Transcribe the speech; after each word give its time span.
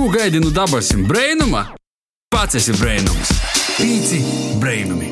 Ko 0.00 0.08
gaidi 0.08 0.40
no 0.40 0.48
dabasim 0.48 1.02
brainuma? 1.04 1.60
Pats 2.32 2.56
esi 2.56 2.72
brainums. 2.72 3.32
Pīci 3.76 4.20
brainumi. 4.56 5.10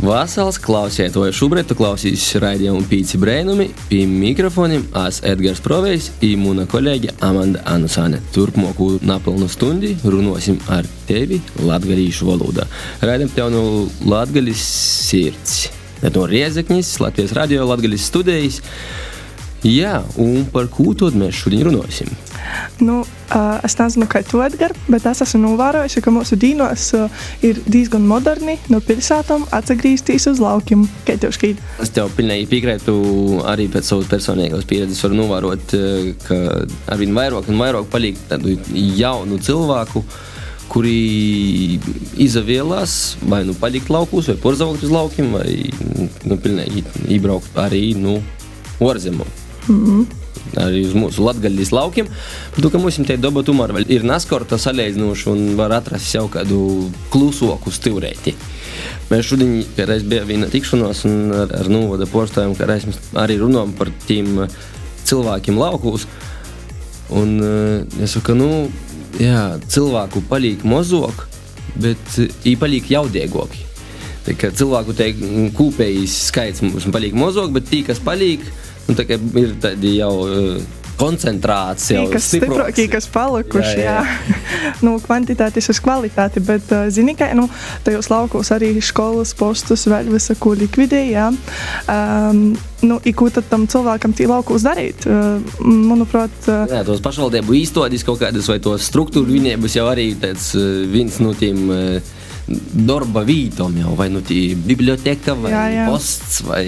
Vasals 0.00 0.56
klausītāji, 0.64 1.34
šobrīd 1.36 1.68
tu 1.68 1.76
klausīsies 1.76 2.40
raidījumu 2.40 2.88
Pīci 2.88 3.20
Brēnumi, 3.20 3.68
pie 3.90 4.00
mikrofoniem 4.08 4.88
es 5.02 5.20
Edgars 5.28 5.60
Provejs 5.60 6.08
un 6.30 6.40
mana 6.46 6.64
kolēģe 6.72 7.18
Amanda 7.20 7.60
Anusāne. 7.68 8.24
Turpmāko 8.32 8.94
napilnu 9.04 9.52
stundi 9.52 9.92
runāsim 10.08 10.56
ar 10.72 10.88
tevi 11.04 11.42
latgalīšu 11.60 12.32
valodā. 12.32 12.64
Raidam 13.04 13.28
tev 13.36 13.52
no 13.52 13.64
Latgalis 14.08 14.64
sirds. 15.04 15.66
No 16.16 16.24
Riezeknis, 16.24 16.96
Latvijas 17.04 17.36
radio 17.36 17.68
Latgalis 17.68 18.08
studijas. 18.08 18.62
Jā, 19.62 20.00
un 20.18 20.42
par 20.50 20.66
ko 20.74 20.90
tad 20.98 21.14
mēs 21.14 21.36
šodien 21.38 21.68
runāsim? 21.68 22.08
Nu, 22.82 22.96
uh, 23.06 23.60
es 23.62 23.76
nezinu, 23.78 24.08
kā 24.10 24.24
tu 24.26 24.40
Edgars, 24.42 24.78
bet 24.90 25.04
es 25.06 25.22
esmu 25.22 25.38
novērojis, 25.44 26.00
ka 26.02 26.10
mūsu 26.10 26.34
dīnos 26.34 26.88
uh, 26.98 27.20
ir 27.46 27.60
diezgan 27.70 28.02
moderni 28.02 28.56
no 28.72 28.80
pilsētām 28.82 29.44
atgriezties 29.54 30.26
uz 30.32 30.40
laukiem. 30.42 30.82
Kā 31.06 31.14
tev 31.22 31.30
šķiet? 31.36 31.62
Es 31.84 31.94
tev 31.94 32.10
pilnīgi 32.16 32.48
piekrītu 32.50 32.96
arī 33.52 33.68
pēc 33.70 33.86
savas 33.92 34.10
personīgās 34.10 34.66
pieredzes. 34.66 34.98
Varu 35.06 35.20
novērot, 35.20 35.76
ka 36.26 36.40
arvien 36.90 37.14
vairāk 37.14 37.46
un 37.52 37.62
vairāk 37.62 37.86
paliek 37.92 38.18
tādu 38.32 38.56
jaunu 38.74 39.38
cilvēku 39.46 40.02
kuri 40.72 41.78
izvēlās 42.24 42.96
vai 43.28 43.42
nu 43.44 43.54
palikt 43.60 43.92
laukos, 43.92 44.32
vai 44.32 44.38
porzavākt 44.40 44.88
uz 44.88 44.94
laukiem, 44.94 45.36
vai 45.36 45.68
nu, 46.24 46.40
pilnīgi 46.40 46.82
iebraukt 47.12 47.60
arī 47.60 47.92
nu, 48.00 48.18
ārzemēs. 48.80 49.41
Mm 49.68 49.86
-hmm. 49.86 50.06
Arī 50.58 50.82
uz 50.86 50.94
mūsu 50.94 51.22
latgaļas 51.24 51.72
laukiem. 51.72 52.06
Ka 52.72 52.78
mums 52.78 52.98
te 53.06 53.16
daba 53.16 53.42
tomēr 53.42 53.84
ir 53.88 54.02
naskorta 54.04 54.58
salīdzinoši 54.58 55.28
un 55.28 55.56
var 55.56 55.72
atrast 55.72 56.14
jau 56.14 56.28
kādu 56.28 56.90
klusoku 57.10 57.70
stilrēti. 57.70 58.34
Mēs 59.10 59.22
šodien 59.22 59.64
reiz 59.76 60.02
bija 60.02 60.24
viena 60.24 60.46
tikšanos 60.46 61.04
un 61.04 61.32
ar, 61.32 61.48
ar 61.60 61.68
novada 61.68 62.06
porstājiem, 62.06 62.54
ka 62.56 62.66
reiz 62.66 62.84
mēs 62.84 62.98
arī 63.14 63.38
runājam 63.38 63.72
par 63.78 63.90
tiem 64.06 64.46
cilvēkiem 65.04 65.58
laukos. 65.58 66.06
Un 67.10 67.36
es 68.00 68.14
saku, 68.16 68.34
nu, 68.34 68.70
jā, 69.20 69.58
cilvēku 69.68 70.22
paliek 70.28 70.64
mazāk, 70.64 71.26
bet 71.76 72.16
viņi 72.16 72.56
paliek 72.60 72.90
jaudīgāki. 72.90 73.68
Cilvēku 74.40 74.94
kopējais 75.56 76.18
skaits 76.28 76.62
mums 76.62 76.86
paliek 76.94 77.14
mazāk, 77.18 77.50
bet 77.52 77.68
tie, 77.68 77.82
kas 77.86 78.00
paliek, 78.00 78.44
Nu, 78.88 78.96
tā 78.98 79.06
ir 79.06 79.58
tādi 79.62 79.96
jau 80.00 80.14
koncentrācija. 81.02 82.04
Kas 82.12 82.28
stiprākie, 82.30 82.86
kas 82.92 83.08
palikuši. 83.10 83.80
Jā, 83.80 83.96
jā. 83.98 84.02
jā. 84.02 84.72
nu, 84.86 84.96
kvantitātes 85.02 85.68
uz 85.72 85.80
kvalitāti, 85.82 86.42
bet, 86.44 86.68
zini, 86.94 87.16
ka 87.18 87.30
nu, 87.36 87.48
tajos 87.86 88.10
laukos 88.12 88.52
arī 88.54 88.74
skolas 88.84 89.34
postus 89.38 89.86
vēl 89.90 90.12
visa 90.12 90.36
ko 90.38 90.54
likvidēja. 90.58 91.30
Um, 91.90 92.44
nu, 92.86 93.00
ko 93.18 93.30
tad 93.34 93.48
tam 93.50 93.66
cilvēkam 93.70 94.14
tī 94.16 94.28
laukos 94.30 94.66
darīt? 94.66 95.06
Uh, 95.08 95.42
manuprāt, 95.62 96.34
uh, 96.48 96.64
Jā, 96.70 96.84
tos 96.86 97.02
pašvaldību 97.04 97.58
īstenības 97.62 98.06
kaut 98.06 98.22
kādas 98.22 98.50
vai 98.50 98.60
tos 98.62 98.88
struktūru 98.90 99.32
viņiem 99.32 99.62
būs 99.64 99.78
jau 99.78 99.88
arī 99.90 100.12
tāds 100.20 100.52
uh, 100.58 100.82
viens 100.92 101.22
no 101.22 101.34
tiem. 101.38 101.64
Uh, 101.70 102.18
darba 102.48 103.22
vītām 103.26 103.76
jau, 103.80 103.96
vai 103.98 104.08
nu 104.12 104.22
tā 104.26 104.40
biblioteka, 104.66 105.36
vai 105.38 105.52
jā, 105.54 105.64
jā. 105.76 105.88
posts, 105.90 106.40
vai 106.48 106.64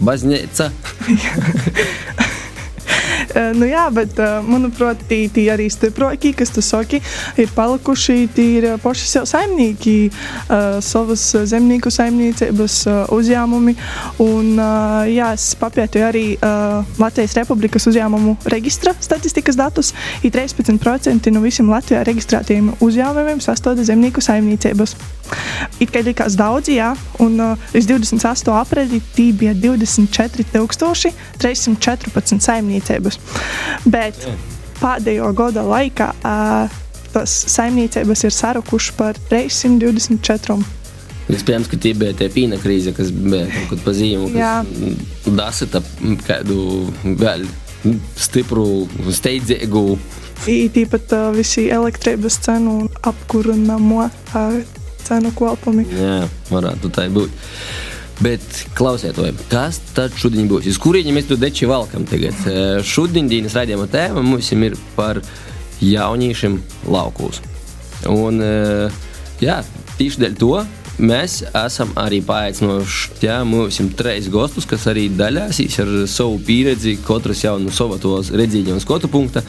baznīca. 0.00 0.70
Uh, 3.30 3.52
nu 3.54 3.66
jā, 3.68 3.84
bet 3.94 4.16
uh, 4.18 4.40
manuprāt, 4.42 5.04
tie, 5.06 5.28
tie 5.30 5.44
arī 5.52 5.68
stiprākie, 5.70 6.32
kas 6.34 6.50
tu 6.50 6.62
saki, 6.64 6.98
ir 7.38 7.52
palikuši 7.54 8.16
tie 8.34 8.72
paši 8.82 9.06
sev 9.06 9.28
saimnieki, 9.30 10.10
uh, 10.10 10.80
savas 10.82 11.22
zemnieku 11.46 11.92
saimniecības 11.94 12.80
uzņēmumi. 13.14 13.76
Un, 14.24 14.58
jā, 15.10 15.32
es 15.36 15.54
papētīju 15.60 16.04
arī 16.06 16.24
Latvijas 17.00 17.34
Republikas 17.38 17.86
uzņēmumu 17.90 18.36
reģistra 18.50 18.92
statistikas 18.98 19.56
datus. 19.58 19.92
Ir 20.26 20.30
13% 20.34 21.30
no 21.34 21.40
visiem 21.44 21.70
Latvijā 21.70 22.00
reģistrētiem 22.08 22.64
uzņēmumiem 22.82 23.40
sastāv 23.44 23.82
zemnieku 23.86 24.20
saimniecības. 24.24 24.90
It 25.80 25.90
kā 25.94 26.00
likās 26.04 26.36
daudz, 26.38 26.68
jā, 26.72 26.96
un 27.22 27.32
līdz 27.74 27.86
28. 27.92 28.52
aprīlim 28.58 29.02
tī 29.14 29.26
bija 29.36 29.54
24,314 29.54 32.40
saimniecības. 32.42 33.19
Bet 33.90 34.18
pēdējo 34.80 35.30
gada 35.36 35.64
laikā 35.66 36.10
uh, 36.20 36.80
tas 37.14 37.32
saimniecības 37.54 38.26
ir 38.26 38.34
sarukušas 38.34 38.96
par 38.98 39.18
324. 39.30 40.60
Iespējams, 41.30 41.68
ka 41.70 41.78
tie 41.78 41.92
bija 41.94 42.14
tie 42.18 42.26
pīna 42.32 42.58
krīze, 42.58 42.94
kas 42.96 43.12
bija 43.14 43.46
kaut 43.52 43.74
kad 43.74 43.84
pazīme, 43.84 44.30
kas 44.34 45.34
dasita 45.36 45.82
kādu 46.26 46.88
vēl 47.04 47.46
stipru, 48.18 48.88
steidzīgu. 49.14 49.84
Īpaši 50.50 51.14
uh, 51.16 51.30
visi 51.36 51.66
elektrības 51.70 52.40
cenu 52.46 52.78
un 52.82 52.90
apkurināmo 53.06 54.06
uh, 54.08 54.58
cenu 55.04 55.32
kopumi. 55.36 55.86
Jā, 55.92 56.24
varētu 56.50 56.90
tā 56.96 57.06
būt. 57.12 57.30
Bet 58.20 58.44
klausieties, 58.76 59.46
kas 59.48 59.78
tad 59.96 60.12
šodien 60.20 60.48
būs? 60.50 60.68
Uz 60.68 60.78
kurienes 60.80 61.14
mēs 61.16 61.28
to 61.30 61.38
deči 61.40 61.68
valkam 61.68 62.04
tagad? 62.08 62.36
Šodien 62.84 63.30
dienas 63.30 63.56
raidījuma 63.56 63.88
tēma 63.88 64.20
mums 64.24 64.50
ir 64.52 64.76
par 64.96 65.22
jauniešiem 65.80 66.58
laukos. 66.92 67.40
Un, 68.12 68.42
jā, 69.40 69.62
tieši 69.96 70.20
dēļ 70.20 70.36
to 70.40 70.52
Mēs 71.00 71.38
esam 71.56 71.94
arī 71.96 72.18
paaicinājuši 72.28 73.22
ja, 73.24 73.38
mūsu 73.48 73.86
trīs 73.96 74.26
gostus, 74.32 74.66
kas 74.68 74.82
arī 74.90 75.06
dalīsies 75.16 75.78
ar 75.80 75.92
savu 76.10 76.36
pieredzi, 76.44 76.98
katrs 77.06 77.40
jau 77.46 77.54
no 77.62 77.72
savas 77.72 78.28
redzīņa 78.36 78.74
un 78.74 78.82
skatu 78.84 79.08
punkta. 79.08 79.40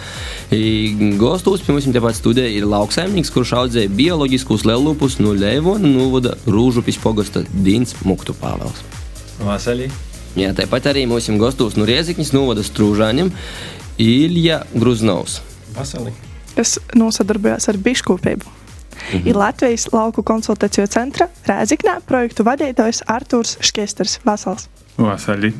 Gostus 1.20 1.66
pie 1.66 1.76
mums 1.76 1.90
tepat 1.92 2.16
studijā 2.16 2.48
ir 2.56 2.70
lauksaimnieks, 2.72 3.34
kurš 3.36 3.52
audzēja 3.60 3.92
bioloģiskus 3.98 4.64
lelupus 4.70 5.20
no 5.20 5.36
Leivona 5.36 5.92
novada 5.92 6.38
Rūžupis 6.48 7.02
pogosta 7.04 7.44
Dins 7.52 7.98
Muktu 8.08 8.38
Pāvels. 8.40 8.80
Vasarī. 9.44 9.90
Jā, 10.40 10.54
tāpat 10.56 10.88
arī 10.94 11.04
mūsu 11.12 11.36
gostos 11.42 11.76
no 11.76 11.84
Riezikņas 11.90 12.32
novada 12.32 12.64
Strūžāņiem 12.64 13.34
Ilja 14.00 14.64
Gruznovs. 14.72 15.42
Vasarī. 15.76 16.16
Kas 16.56 16.78
nosadarbojās 16.96 17.68
ar 17.68 17.80
biškopību. 17.80 18.61
Mhm. 19.12 19.28
Ir 19.28 19.40
Latvijas 19.40 19.88
lauku 19.94 20.24
konsultāciju 20.24 20.88
centra 20.92 21.28
Rēziknē 21.48 22.00
projektu 22.08 22.46
vadītājs 22.48 23.04
Artūrs 23.10 23.58
Škesters. 23.64 24.20
Vasals. 24.26 24.70
Vasarī. 25.00 25.54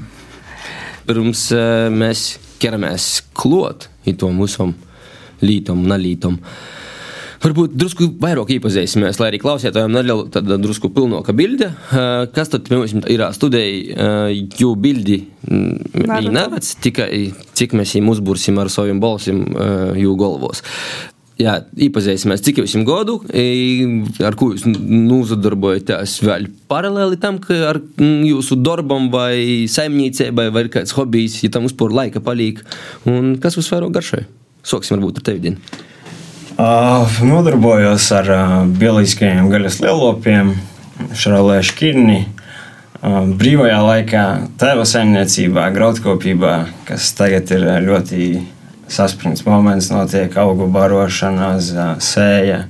Pirms 1.08 1.48
uh, 1.56 1.90
mēs 1.94 2.36
ķeramies 2.62 3.08
klot 3.34 3.90
to 4.18 4.30
mūsu 4.34 4.72
lītam 5.42 5.84
un 5.86 5.96
alītam. 5.96 6.38
Varbūt 7.42 7.74
drusku 7.74 8.06
vairāk 8.22 8.52
iepazīsimies, 8.54 9.18
lai 9.18 9.32
arī 9.32 9.40
klausītājiem 9.42 9.96
neļautu 9.96 10.30
tādu 10.36 10.60
drusku 10.62 10.92
pilnāku 10.94 11.34
bildi. 11.34 11.72
Uh, 11.90 12.28
kas 12.36 12.52
tad 12.54 12.70
mums 12.70 12.94
ir 13.10 13.24
studijā, 13.34 13.96
uh, 13.96 14.36
jo 14.62 14.76
bildi 14.78 15.18
ir 15.50 16.30
neredz, 16.30 16.76
tikai 16.86 17.10
cik 17.58 17.74
mēs 17.80 17.96
viņu 17.98 18.14
uzbursim 18.14 18.62
ar 18.62 18.70
saviem 18.70 19.02
balsiem 19.02 19.42
uh, 19.50 19.90
jū 19.98 20.14
galvos 20.22 20.62
jā, 21.42 21.58
iepazīsimies, 21.88 22.44
cik 22.46 22.62
jums 22.62 22.76
ir 22.78 22.86
gadu, 22.88 23.18
ar 24.26 24.38
ko 24.40 24.52
jūs 24.54 24.66
nozadarbojaties 24.68 26.18
vēl 26.26 26.50
paralēli 26.72 27.20
tam, 27.22 27.40
ka 27.44 27.58
ar 27.72 27.82
jūsu 28.00 28.60
darbam 28.62 29.10
vai 29.14 29.68
saimniecībai 29.72 30.50
vai 30.54 30.68
kāds 30.74 30.96
hobijs, 30.98 31.42
ja 31.46 31.52
tam 31.54 31.68
uzpūr 31.70 31.96
laika 31.98 32.24
palīk, 32.24 32.64
un 33.10 33.36
kas 33.42 33.58
jūs 33.60 33.72
vairāk 33.74 33.96
garšoja? 33.98 34.28
Soksim 34.68 35.00
varbūt 35.00 35.22
ar 35.22 35.32
tevi, 35.32 35.42
Dien. 35.48 35.58
Uh, 36.62 37.08
nodarbojos 37.26 38.06
ar 38.14 38.28
uh, 38.30 38.56
bioloģiskajiem 38.78 39.48
gaļas 39.50 39.80
lielopiem, 39.82 40.54
šarolē 41.18 41.62
šķirni. 41.66 42.20
Uh, 43.02 43.24
brīvajā 43.40 43.80
laikā 43.82 44.26
tēva 44.62 44.86
saimniecībā, 44.86 45.72
graudkopībā, 45.74 46.56
kas 46.86 47.08
tagad 47.18 47.50
ir 47.56 47.66
ļoti 47.88 48.28
saspringts 48.92 49.46
moments, 49.46 49.90
notiek 49.92 50.36
augu 50.42 50.68
barošana, 50.72 51.54
sēja 52.04 52.66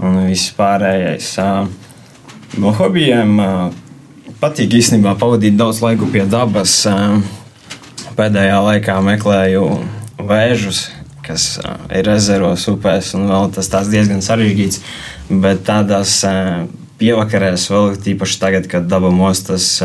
un 0.00 0.22
viss 0.26 0.52
pārējais. 0.56 1.34
No 2.60 2.72
hobijiem 2.78 3.36
patīk 4.40 4.78
īstenībā 4.80 5.14
pavadīt 5.20 5.58
daudz 5.60 5.82
laiku 5.84 6.08
pie 6.12 6.24
dabas. 6.28 6.78
Pēdējā 8.16 8.56
laikā 8.64 8.96
meklēju 9.04 9.66
vēžus, 10.28 10.86
kas 11.24 11.44
ir 11.94 12.08
ezeros, 12.10 12.66
upēs, 12.72 13.14
un 13.16 13.28
vēl 13.30 13.52
tas 13.54 13.92
diezgan 13.92 14.24
sarežģīts. 14.24 14.80
Bet 15.30 15.62
tādās 15.68 16.18
pievakarēs, 17.00 17.68
vēl 17.72 17.94
tīpaši 18.04 18.40
tagad, 18.40 18.66
kad 18.72 18.88
daba 18.90 19.12
mostas, 19.14 19.76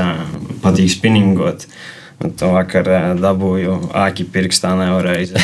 patīk 0.63 0.89
spinningot. 0.95 1.67
Un 1.67 1.94
to 2.39 2.49
vakar 2.53 2.87
eh, 2.89 3.07
dabūju 3.19 3.75
āķi 3.95 4.25
pirkstā 4.33 4.71
nevarēja. 4.79 5.41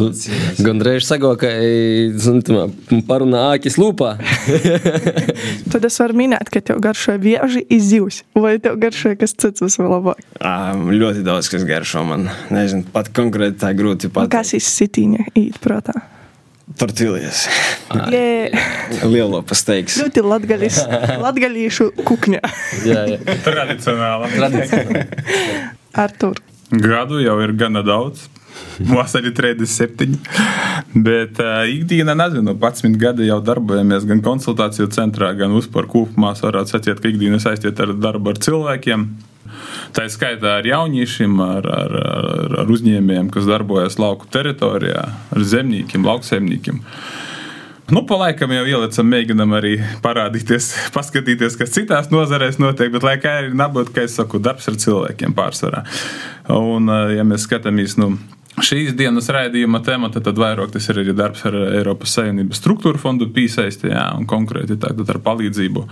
Gandrīz 0.66 1.08
sago, 1.08 1.32
ka 1.40 1.50
parunā 3.08 3.42
āķis 3.54 3.78
lūpā. 3.80 4.12
Tad 5.72 5.88
es 5.88 5.98
varu 6.02 6.18
minēt, 6.22 6.52
ka 6.52 6.62
tev 6.64 6.80
garšoja 6.84 7.20
vieži 7.22 7.64
izzivs, 7.72 8.22
vai 8.38 8.56
tev 8.62 8.78
garšoja 8.82 9.18
kas 9.20 9.36
cits 9.36 9.64
vislabāk? 9.64 10.22
Ā, 10.38 10.72
ļoti 10.76 11.26
daudz 11.26 11.50
kas 11.52 11.66
garšo 11.68 12.06
man. 12.06 12.30
Nezinu, 12.54 12.86
pat 12.94 13.12
konkrēti 13.16 13.60
tā 13.64 13.74
grūti 13.76 14.12
pateikt. 14.12 14.34
Kas 14.38 14.54
izsitīņa 14.58 15.30
īt 15.34 15.60
prātā? 15.64 15.98
Tortiljas. 16.78 17.46
Jē, 18.12 18.50
Lielo 19.10 19.40
pasteiks. 19.42 19.96
ļoti 20.02 20.22
latgaļis, 20.22 20.76
latgaļīšu 21.24 21.88
kukņa. 22.06 22.40
jā, 22.86 23.06
jā. 23.14 23.38
Tradicionāli. 23.46 24.30
Tradicionāli. 24.36 25.06
Artur, 25.98 26.38
Gadu 26.70 27.18
jau 27.18 27.34
ir 27.42 27.52
gana 27.58 27.82
daudz. 27.82 28.28
Vasarī 28.80 29.32
37. 29.34 30.14
Bet 30.94 31.40
uh, 31.42 31.64
ikdienā, 31.68 32.14
nezinu, 32.16 32.54
11 32.54 32.94
gadi 33.00 33.26
jau 33.28 33.40
darbojamies 33.44 34.06
gan 34.08 34.22
konsultāciju 34.24 34.86
centrā, 34.94 35.32
gan 35.38 35.52
uzpār 35.58 35.88
kopumā. 35.90 36.32
Varētu 36.38 36.76
sacīt, 36.76 37.02
ka 37.02 37.10
ikdiena 37.10 37.40
saistīta 37.42 37.88
ar 37.88 37.94
darbu 37.98 38.32
ar 38.32 38.40
cilvēkiem. 38.46 39.04
Tā 39.96 40.06
ir 40.06 40.14
skaitā 40.14 40.58
ar 40.60 40.68
jauniešiem, 40.68 41.40
ar, 41.44 41.66
ar, 41.66 41.96
ar, 42.00 42.54
ar 42.64 42.70
uzņēmējiem, 42.76 43.32
kas 43.34 43.48
darbojas 43.48 43.98
lauku 44.00 44.28
teritorijā, 44.30 45.04
ar 45.34 45.50
zemniekiem, 45.54 46.06
lauksaimniekiem. 46.06 46.80
Nu, 47.90 48.04
pa 48.06 48.14
laikam 48.20 48.52
jau 48.54 48.66
ielicam, 48.70 49.08
mēģinam 49.10 49.54
arī 49.58 49.72
parādīties, 50.04 50.68
paskatīties, 50.96 51.56
kas 51.58 51.74
citās 51.74 52.12
nozarēs 52.14 52.60
notiek, 52.62 52.92
bet 52.94 53.06
laikā 53.06 53.38
arī 53.40 53.54
nabūt, 53.58 53.90
kā 53.94 54.06
es 54.06 54.14
saku, 54.18 54.38
darbs 54.42 54.70
ar 54.70 54.78
cilvēkiem 54.78 55.34
pārsvarā. 55.34 55.82
Un, 56.54 56.86
eh, 56.86 57.16
ja 57.18 57.26
mēs 57.26 57.48
skatāmies, 57.48 57.98
nu, 57.98 58.12
šīs 58.62 58.94
dienas 58.98 59.30
raidījuma 59.32 59.82
temata, 59.84 60.22
tad 60.22 60.38
vairāk 60.38 60.70
tas 60.74 60.86
ir 60.90 61.02
arī 61.02 61.14
darbs 61.16 61.42
ar 61.48 61.56
Eiropas 61.80 62.14
Savienības 62.14 62.60
struktūra 62.62 63.00
fondu 63.00 63.26
piesaistē, 63.34 63.90
un 64.16 64.26
konkrēti 64.30 64.78
tātad 64.78 65.10
ar 65.10 65.20
palīdzību. 65.26 65.86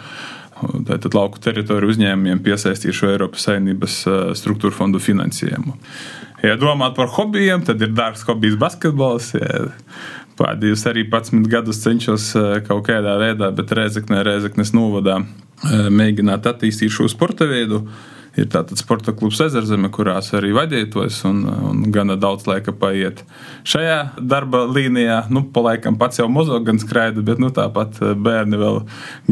Tātad 0.89 1.15
lauku 1.15 1.41
teritoriju 1.43 1.95
uzņēmumiem 1.95 2.41
piesaistīšu 2.45 3.13
Eiropas 3.13 3.47
Savienības 3.49 3.99
struktūra 4.39 4.75
fondu 4.75 5.01
finansējumu. 5.03 5.77
Ja 6.43 6.55
domāt 6.59 6.95
par 6.99 7.11
hobijiem, 7.17 7.65
tad 7.67 7.83
ir 7.83 7.95
dārgs 7.99 8.25
hobijs 8.29 8.59
basketbols. 8.59 9.33
Ja 9.39 9.67
Pēdējos 10.39 10.85
arī 10.87 11.03
11 11.09 11.49
gadus 11.51 11.81
cenšos 11.83 12.29
eh, 12.39 12.53
kaut 12.67 12.87
kādā 12.87 13.17
veidā, 13.19 13.51
bet 13.55 13.75
Reizeknē, 13.75 14.23
Reizeknes 14.27 14.71
novadā 14.77 15.19
eh, 15.23 15.89
mēģināt 15.91 16.47
attīstīt 16.53 16.95
šo 16.95 17.09
sporta 17.11 17.49
veidu. 17.51 17.83
Ir 18.39 18.47
tātad 18.53 18.79
sporta 18.79 19.11
klubs 19.19 19.41
Ezerzeme, 19.43 19.89
kurās 19.91 20.29
arī 20.37 20.53
vadītos, 20.55 21.17
un, 21.27 21.41
un 21.49 21.81
gana 21.91 22.15
daudz 22.21 22.47
laika 22.47 22.71
paiet. 22.77 23.25
Šajā 23.67 23.97
darba 24.21 24.61
līnijā, 24.69 25.25
nu, 25.35 25.43
pa 25.51 25.65
laikam 25.65 25.97
pats 25.99 26.21
jau 26.21 26.29
mozo 26.31 26.61
gan 26.63 26.79
skraida, 26.79 27.25
bet 27.25 27.43
nu, 27.43 27.51
tāpat 27.55 27.99
eh, 27.99 28.15
bērni 28.15 28.61
vēl 28.61 28.85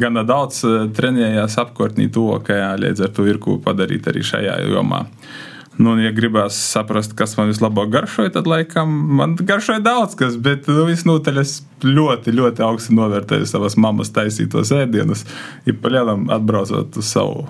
gana 0.02 0.26
daudz 0.26 0.64
trenējās 0.96 1.60
apkārtnī 1.62 2.08
to, 2.10 2.32
ka 2.42 2.58
jā, 2.58 2.72
līdz 2.82 3.06
ar 3.06 3.14
to 3.14 3.28
ir 3.30 3.38
ko 3.42 3.60
padarīt 3.62 4.10
arī 4.10 4.26
šajā 4.26 4.64
jomā. 4.72 5.04
Nu, 5.76 5.92
un, 5.92 6.00
ja 6.00 6.10
gribās 6.16 6.56
saprast, 6.72 7.12
kas 7.18 7.34
man 7.36 7.50
vislabāk 7.50 7.90
garšoja, 7.92 8.32
tad 8.38 8.46
laikam 8.48 8.92
man 9.18 9.34
garšoja 9.36 9.82
daudz 9.84 10.16
kas, 10.16 10.38
bet 10.40 10.70
nu, 10.70 10.86
visnotaļ 10.88 11.42
es 11.42 11.58
ļoti, 11.84 12.32
ļoti 12.38 12.64
augstu 12.64 12.96
novērtēju 12.96 13.48
savas 13.50 13.76
mammas 13.80 14.12
taisītos 14.16 14.72
ēdienus. 14.72 15.26
Ja 15.68 15.76
palielam 15.82 16.30
atbraucot 16.32 16.96
uz 16.96 17.10
savu 17.12 17.44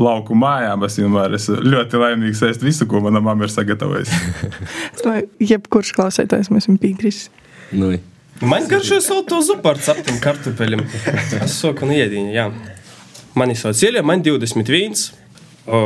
lauku 0.00 0.36
mājām, 0.36 0.84
es 0.84 0.98
vienmēr 1.00 1.38
esmu 1.40 1.56
ļoti 1.64 2.04
laimīgs 2.04 2.44
ēst 2.50 2.66
visu, 2.66 2.88
ko 2.90 3.00
mana 3.06 3.24
mamma 3.24 3.48
ir 3.48 3.54
sagatavojusi. 3.54 4.20
es 4.94 5.00
domāju, 5.06 5.30
jebkurš 5.54 5.94
klausētājs 5.96 6.52
mēs 6.52 6.68
esam 6.68 6.76
piekrist. 6.80 7.32
Nu, 7.72 7.94
Man 8.40 8.64
garšo 8.68 9.00
salto 9.04 9.36
zupu 9.44 9.68
ar 9.68 9.76
ceptiem 9.84 10.16
kartupeļiem. 10.22 10.80
Es 11.44 11.58
soku 11.60 11.84
un 11.84 11.90
iedīņu, 11.92 12.30
jā. 12.32 12.46
Mani 13.36 13.56
sauc 13.58 13.82
Ilija, 13.84 14.00
man 14.06 14.22
21. 14.24 15.02
O, 15.68 15.80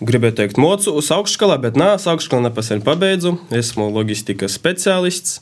gribēju 0.00 0.36
teikt 0.38 0.60
mocu 0.60 0.94
uz 0.98 1.10
augšskolā, 1.14 1.58
bet 1.62 1.78
nā, 1.78 1.94
es 1.98 2.06
augšskolā 2.10 2.48
nepasen 2.48 2.82
pabeidzu. 2.86 3.36
Esmu 3.54 3.88
logistikas 3.94 4.56
speciālists. 4.58 5.40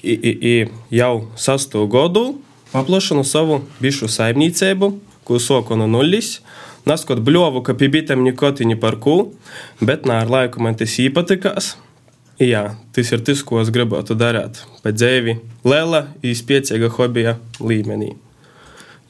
I, 0.00 0.14
i, 0.14 0.32
i 0.32 0.96
jau 0.96 1.28
sasto 1.36 1.82
godu 1.90 2.38
paplašinu 2.72 3.24
savu 3.26 3.60
bišu 3.82 4.08
saimniecību, 4.08 4.94
ko 5.28 5.40
soku 5.42 5.76
no 5.76 5.88
nulles. 5.90 6.38
Naskot 6.88 7.20
bļovu, 7.20 7.60
ka 7.66 7.74
pie 7.76 7.90
bitēm 7.92 8.22
nikotiņi 8.24 8.78
par 8.80 8.96
ko, 9.04 9.34
bet 9.84 10.08
nā, 10.08 10.22
ar 10.24 10.32
laiku 10.32 10.62
man 10.64 10.78
tas 10.80 10.96
īpatikās. 11.02 11.74
Jā, 12.40 12.70
tas 12.96 13.10
ir 13.12 13.20
tas, 13.20 13.42
ko 13.44 13.60
es 13.60 13.68
gribētu 13.68 14.16
darīt. 14.16 14.62
Pēc 14.80 14.96
dzīvi 14.96 15.36
liela, 15.68 16.06
izpiecīga 16.24 16.88
hobija 16.96 17.36
līmenī. 17.60 18.14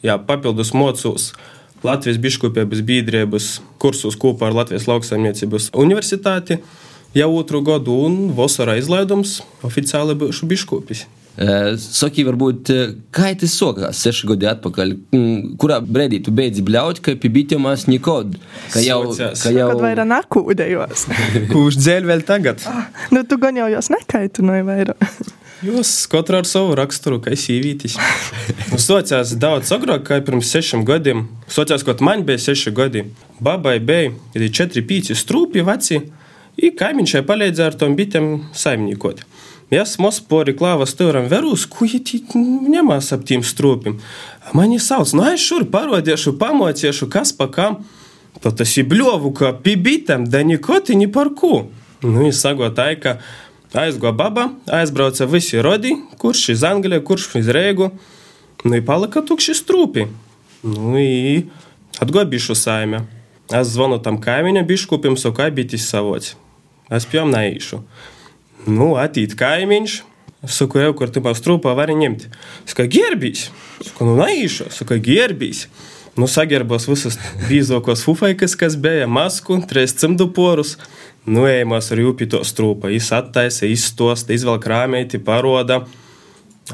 Jā, 0.03 0.17
papildus 0.19 0.73
mocos 0.75 1.31
Latvijas 1.87 2.21
biškopības 2.21 2.83
biedrības 2.85 3.51
kursus 3.81 4.19
kopā 4.21 4.51
ar 4.51 4.59
Latvijas 4.63 4.89
lauksaimniecības 4.91 5.71
universitāti 5.73 6.61
jau 7.17 7.31
otru 7.39 7.63
gadu, 7.65 7.97
un 8.07 8.29
vasarā 8.37 8.77
izlaidums 8.81 9.41
oficiāli 9.67 10.19
būšu 10.21 10.49
biškopis. 10.51 11.07
Eh, 11.41 11.73
Saki, 11.81 12.25
varbūt, 12.27 12.69
kā 13.15 13.31
tas 13.39 13.55
sākās 13.57 14.03
seši 14.05 14.29
gadi 14.33 14.49
atpakaļ? 14.51 14.95
Mm, 15.15 15.55
Kurā 15.63 15.79
brīdī 15.81 16.19
tu 16.27 16.35
beidzi 16.37 16.65
bļaut, 16.67 17.01
ka 17.05 17.15
pie 17.17 17.31
bitēmās 17.33 17.87
nekad? 17.89 18.35
Ka 18.75 18.83
jau, 18.85 19.01
ka 19.15 19.55
jau 19.55 19.71
Kad 19.73 19.85
vairāk 19.87 20.11
nakūdējos. 20.11 21.07
Kurš 21.55 21.81
dzēļ 21.81 22.09
vēl 22.13 22.27
tagad? 22.29 22.67
nu, 23.15 23.25
tu 23.25 23.41
gan 23.41 23.57
jau 23.63 23.71
jos 23.73 23.93
nekaitinoji 23.95 24.67
vairāk. 24.69 25.07
Jūs 25.61 26.07
katru 26.09 26.39
ar 26.39 26.47
savu 26.49 26.73
raksturu, 26.79 27.19
kā 27.21 27.35
sīvītis. 27.37 27.99
Mums 28.71 28.87
sociās 28.89 29.35
daudz 29.37 29.69
agrāk, 29.77 30.07
kā 30.09 30.17
pirms 30.25 30.49
sešiem 30.49 30.87
gadiem. 30.89 31.27
Sociās, 31.53 31.85
kaut 31.85 32.01
man 32.01 32.23
bija 32.25 32.41
seši 32.41 32.73
gadi. 32.73 33.03
Babai 33.45 33.75
bija 33.85 34.09
arī 34.33 34.49
četri 34.57 34.81
pīci 34.81 35.13
strūpi 35.19 35.61
veci, 35.67 35.99
i 36.57 36.71
kaimiņš 36.77 37.13
šai 37.13 37.23
palīdzēja 37.29 37.67
ar 37.73 37.77
tom 37.83 37.97
bitēm 37.99 38.31
saimniekot. 38.57 39.21
Es 39.71 39.99
mospori 40.01 40.55
klāva 40.57 40.87
stūram 40.89 41.29
verūs, 41.29 41.67
ko 41.69 41.85
jī 41.85 42.01
ņemās 42.33 43.13
ap 43.13 43.29
tiem 43.29 43.45
strūpim. 43.45 44.01
Mani 44.57 44.81
sauc, 44.81 45.13
nu 45.13 45.29
es 45.29 45.45
šur 45.45 45.69
parodiešu, 45.69 46.39
pamociešu, 46.41 47.11
kas 47.13 47.35
pa 47.37 47.51
kam. 47.53 47.83
Tad 48.41 48.57
tas 48.63 48.73
ir 48.81 48.89
bļovu, 48.89 49.35
ka 49.37 49.53
pie 49.61 49.77
bitēm, 49.77 50.25
da 50.33 50.41
nikoti 50.41 50.97
ni 50.97 51.11
par 51.13 51.35
ko. 51.37 51.67
Nu, 52.01 52.25
es 52.25 52.41
sago 52.41 52.73
tā, 52.73 52.95
ka 52.97 53.19
Aizgo 53.75 54.11
baba, 54.13 54.49
aizbrauca 54.67 55.29
visi 55.31 55.63
rodi, 55.63 55.95
kurš 56.19 56.49
iz 56.57 56.65
Anglijas, 56.67 57.05
kurš 57.07 57.29
iz 57.39 57.51
Reigų. 57.55 57.91
Nu, 58.65 58.75
į 58.77 58.83
palaka 58.85 59.23
tukšys 59.25 59.63
trūpi. 59.69 60.09
Nu, 60.67 60.97
į 60.99 61.47
atgo 62.03 62.25
bišų 62.33 62.57
saimę. 62.59 63.05
Aš 63.51 63.75
zvonu 63.75 63.99
tam 64.03 64.19
kaimene, 64.23 64.63
bišku 64.67 64.99
pim 65.03 65.17
su 65.19 65.33
ką 65.35 65.49
bitis 65.55 65.89
savots. 65.91 66.35
Aš 66.91 67.07
pjom 67.11 67.31
naišu. 67.31 67.81
Nu, 68.67 68.95
ateit 69.01 69.39
kaimeniš, 69.39 70.01
Sako, 70.49 70.81
jau 70.81 70.93
kur 70.97 71.11
tu 71.13 71.21
pastrūpą 71.21 71.75
avarį 71.75 71.99
nemti. 72.01 72.31
Sako, 72.65 72.87
gerbys. 72.89 73.51
Sako, 73.85 74.07
nu 74.09 74.15
naišo. 74.17 74.71
Sako, 74.73 74.97
gerbys. 75.05 75.67
Nu, 76.17 76.25
sagerbos 76.29 76.89
visas 76.89 77.19
vyzokos 77.49 78.07
fufaikas, 78.07 78.57
kas 78.59 78.79
beje, 78.81 79.05
maskų, 79.05 79.61
tris 79.69 79.93
cimdų 80.01 80.31
porus. 80.37 80.79
Nu, 81.29 81.45
ejamos 81.45 81.91
ar 81.93 82.01
jūpi 82.01 82.29
to 82.33 82.41
strūpa. 82.47 82.89
Jis 82.95 83.11
attaisa, 83.13 83.69
izstosta, 83.69 84.33
izvelk 84.33 84.65
rāmēti, 84.71 85.21
paroda. 85.23 85.83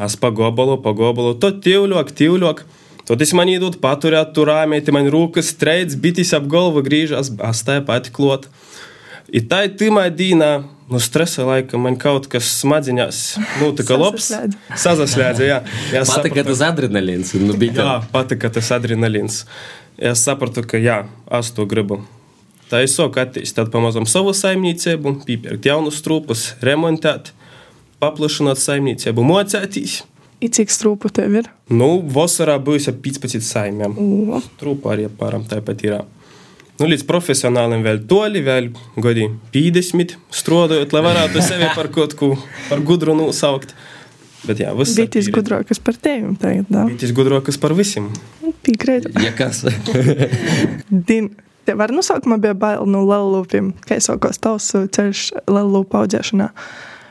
Es 0.02 0.14
pagobalu, 0.20 0.76
pagobalu, 0.84 1.34
to 1.40 1.50
tīvļok, 1.64 2.12
tīvļok. 2.18 2.62
Tad 3.06 3.22
es 3.22 3.32
man 3.38 3.50
iedod 3.50 3.78
paturēt 3.82 4.32
tur 4.34 4.50
rāmēti, 4.50 4.94
man 4.94 5.06
rūkas 5.10 5.52
streids, 5.54 5.94
bitis 5.98 6.34
ap 6.36 6.48
galvu 6.50 6.82
grīžas, 6.86 7.30
astāja 7.46 7.84
pati 7.86 8.10
klot. 8.14 8.48
I 9.30 9.42
tā 9.46 9.64
ir 9.66 9.76
tīmā 9.78 10.08
dīnā, 10.14 10.50
nu, 10.90 11.00
stresa 11.02 11.46
laika 11.46 11.78
man 11.82 11.98
kaut 12.02 12.26
kas 12.30 12.50
smadzeņās, 12.60 13.22
nu, 13.62 13.70
tā 13.78 13.86
kā. 13.86 13.98
Sasaslēdza. 14.02 14.60
Sazaslēdza, 14.82 15.46
jā. 15.46 15.62
jā 15.94 16.02
es 16.02 16.12
Patika 16.14 16.46
tas 16.50 16.62
adrenalīns. 16.66 17.32
Nu, 17.42 17.56
Jā, 17.66 17.96
patika 18.12 18.50
tas 18.58 18.70
adrenalīns. 18.74 19.44
Es 19.96 20.26
sapratu, 20.26 20.66
ka 20.66 20.82
jā, 20.82 21.04
es 21.38 21.54
to 21.56 21.66
gribu. 21.70 22.02
Tā 22.66 22.82
ir 22.82 22.90
soka 22.90 23.22
attīstīt, 23.22 23.68
pamazām 23.70 24.08
savu 24.10 24.32
saimniecību, 24.34 25.12
pīpērt 25.26 25.68
jaunus 25.68 26.00
trūkus, 26.02 26.48
remontēt, 26.66 27.30
paplašināt 28.02 28.58
saimniecību, 28.58 29.22
mocētīs. 29.22 30.00
I 30.42 30.50
cik 30.52 30.72
strūpu 30.74 31.08
tev 31.14 31.38
ir? 31.40 31.46
Nu, 31.72 32.02
vasarā 32.12 32.58
ap 32.58 32.66
15 32.66 33.40
saimiem. 33.40 33.94
O, 33.96 34.42
Trūpa 34.60 34.92
arī 34.92 35.06
apmēram 35.08 35.46
tāpat 35.48 35.86
ir. 35.86 35.96
Nu, 36.76 36.90
līdz 36.90 37.06
profesionālim 37.08 37.86
vēl 37.86 38.02
toļi, 38.10 38.42
vēl 38.44 38.66
gadi 39.00 39.30
50 39.54 40.18
strādājot, 40.34 40.92
lai 40.92 41.04
varētu 41.06 41.44
sevi 41.46 41.70
par 41.72 41.88
kaut 41.94 42.18
ko 42.18 42.34
par 42.68 42.82
gudru 42.84 43.14
nosaukt. 43.16 43.72
Bet 44.46 44.60
jā, 44.60 44.74
viss 44.76 44.92
ir 44.92 45.06
Bitis 45.06 45.30
gudrākas 45.32 45.80
par 45.82 45.96
tevi 45.96 46.34
tagad, 46.38 46.68
da? 46.68 46.84
Bitis 46.90 47.14
gudrākas 47.16 47.56
par 47.62 47.72
visiem. 47.78 48.10
Piekrīt. 48.66 49.08
Ja 49.22 49.32
kas? 49.34 49.64
Din, 50.90 51.32
Tev 51.66 51.80
var 51.82 51.90
nosaukumā 51.94 52.38
bija 52.38 52.54
bail 52.54 52.84
no 52.86 53.02
lelupiem. 53.06 53.72
Kā 53.86 53.98
sākās 54.02 54.38
tavs 54.42 54.68
uh, 54.78 54.86
ceļš 54.86 55.28
lelupu 55.50 55.98
audzēšanā? 55.98 56.50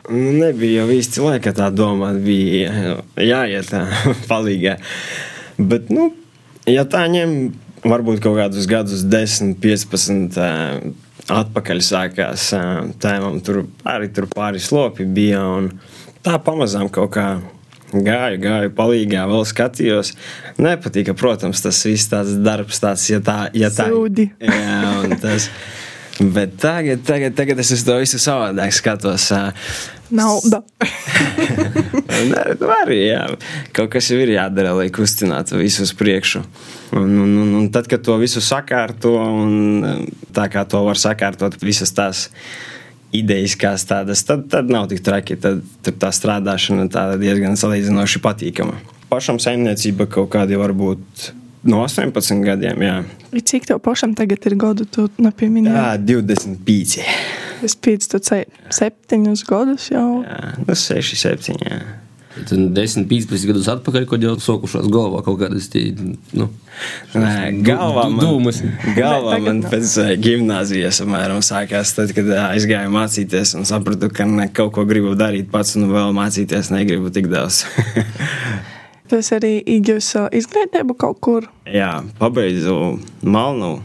Nu, 0.06 0.32
nebija 0.38 0.84
jau 0.84 0.94
īsti 0.94 1.24
laika 1.24 1.52
tā 1.58 1.72
domāt, 1.74 2.22
bija 2.24 2.96
jāiet 3.20 3.72
tā 3.72 3.84
palīgā. 4.32 4.78
Bet, 5.58 5.90
nu, 5.92 6.12
ja 6.70 6.86
tā 6.88 7.04
ņem, 7.12 7.34
varbūt 7.84 8.22
kaut 8.24 8.38
kādus 8.40 8.70
gadus, 8.70 9.04
10, 9.10 9.58
15 9.64 10.40
ā, 10.40 10.52
atpakaļ 11.36 11.82
sākās 11.84 12.48
ā, 12.56 12.64
tēmam, 13.02 13.42
tur 13.44 13.66
arī 13.88 14.12
tur 14.14 14.30
pāri 14.32 14.62
slopi 14.62 15.08
bija. 15.10 15.42
Un 15.58 15.72
tā 16.26 16.38
pamazām 16.44 16.92
kaut 16.94 17.12
kā 17.18 17.28
gāju, 17.94 18.42
gāju 18.44 18.74
palīgā, 18.76 19.26
vēl 19.30 19.46
skatījos. 19.48 20.14
Nepatika, 20.62 21.16
protams, 21.18 21.64
tas 21.66 21.82
viss 21.88 22.12
tāds 22.12 22.38
darbs, 22.44 22.82
tāds, 22.84 23.08
ja 23.12 23.22
tā, 23.24 23.40
ja 23.56 23.72
tā. 23.74 23.90
Sūdi. 23.92 24.30
Jā, 24.42 24.80
un 25.04 25.18
tas. 25.22 25.50
Bet 26.16 26.56
tagad, 26.62 27.02
tagad, 27.04 27.36
tagad 27.36 27.60
es 27.60 27.74
uz 27.76 27.84
to 27.84 27.98
visu 28.00 28.20
savādāk 28.24 28.72
skatos. 28.76 29.32
Nauda. 30.16 30.64
Nu 32.16 32.70
arī 32.72 33.00
jā. 33.10 33.24
kaut 33.76 33.90
kas 33.92 34.08
jau 34.12 34.18
ir 34.22 34.30
jādara, 34.36 34.72
lai 34.78 34.88
kustinātu 34.94 35.58
visu 35.60 35.84
uz 35.84 35.92
priekšu. 35.98 36.44
Un, 36.96 37.10
un, 37.26 37.34
un, 37.42 37.50
un 37.60 37.66
tad, 37.74 37.90
kad 37.92 38.04
to 38.06 38.16
visu 38.22 38.40
sakārto, 38.44 39.12
un 39.20 40.06
tā 40.36 40.46
kā 40.54 40.64
to 40.70 40.80
var 40.86 41.00
sakārtot, 41.02 41.58
visas 41.66 41.92
tās 41.98 42.30
idejas, 43.16 43.56
kādas 43.60 43.88
tādas, 43.90 44.24
tad, 44.28 44.46
tad 44.52 44.70
nav 44.72 44.90
tik 44.92 45.02
traki. 45.06 45.38
Tad, 45.42 45.64
tā 45.86 46.12
strādāšana 46.16 46.88
tāda 46.94 47.18
diezgan 47.22 47.58
salīdzinoši 47.60 48.22
patīkama. 48.24 48.78
Pašam 49.12 49.40
saimniecība 49.42 50.08
kaut 50.12 50.32
kādi 50.34 50.58
varbūt 50.60 51.30
no 51.70 51.82
18 51.86 52.46
gadiem, 52.46 52.86
jā. 52.86 52.96
Cik 53.36 53.68
tev 53.72 53.82
pašam 53.84 54.16
tagad 54.18 54.46
ir 54.48 54.58
gadu, 54.60 54.88
tu 54.90 55.08
nepieminēji? 55.22 55.76
Jā, 55.76 55.92
25. 56.02 57.06
Es 57.66 57.76
pīdzu, 57.80 58.10
tu 58.12 58.22
cei 58.24 58.46
septiņus 58.74 59.46
gadus 59.50 59.90
jau. 59.92 60.08
Jā, 60.26 60.56
nu 60.62 60.78
6, 60.78 61.16
7. 61.22 61.62
Jā. 61.66 61.80
Tad 62.36 62.60
10, 62.76 63.06
15 63.08 63.48
gadus 63.48 63.68
atpakaļ, 63.72 64.06
kad 64.12 64.24
jau 64.26 64.34
sokušās 64.44 64.90
galvā 64.92 65.22
kaut 65.24 65.38
kādas 65.40 65.70
tie, 65.72 65.94
nu, 66.36 66.50
Nē, 67.16 67.62
galvā 67.64 68.04
man, 68.12 68.20
dūmus. 68.20 68.60
galvā 69.00 69.38
Nē, 69.38 69.44
man 69.46 69.62
nav. 69.64 69.70
pēc 69.72 69.94
eh, 70.04 70.12
gimnāzijas 70.20 71.00
apmēram 71.06 71.40
sākās, 71.46 71.94
tad, 71.96 72.12
kad 72.18 72.28
ā, 72.36 72.50
aizgāju 72.58 72.92
mācīties 72.92 73.56
un 73.56 73.64
sapratu, 73.70 74.10
ka 74.12 74.28
ne, 74.28 74.50
kaut 74.52 74.74
ko 74.76 74.84
gribu 74.90 75.14
darīt 75.16 75.48
pats 75.54 75.78
un 75.80 75.88
vēl 75.94 76.12
mācīties 76.18 76.74
negribu 76.76 77.14
tik 77.16 77.32
daudz. 77.32 77.64
Esi 79.16 79.36
arī 79.38 79.54
iegūsi 79.78 80.18
uh, 80.20 80.28
izglītību 80.36 80.96
kaut 81.00 81.20
kur. 81.24 81.46
Jā, 81.70 82.02
pabeidzu 82.20 82.98
Malnu 83.24 83.78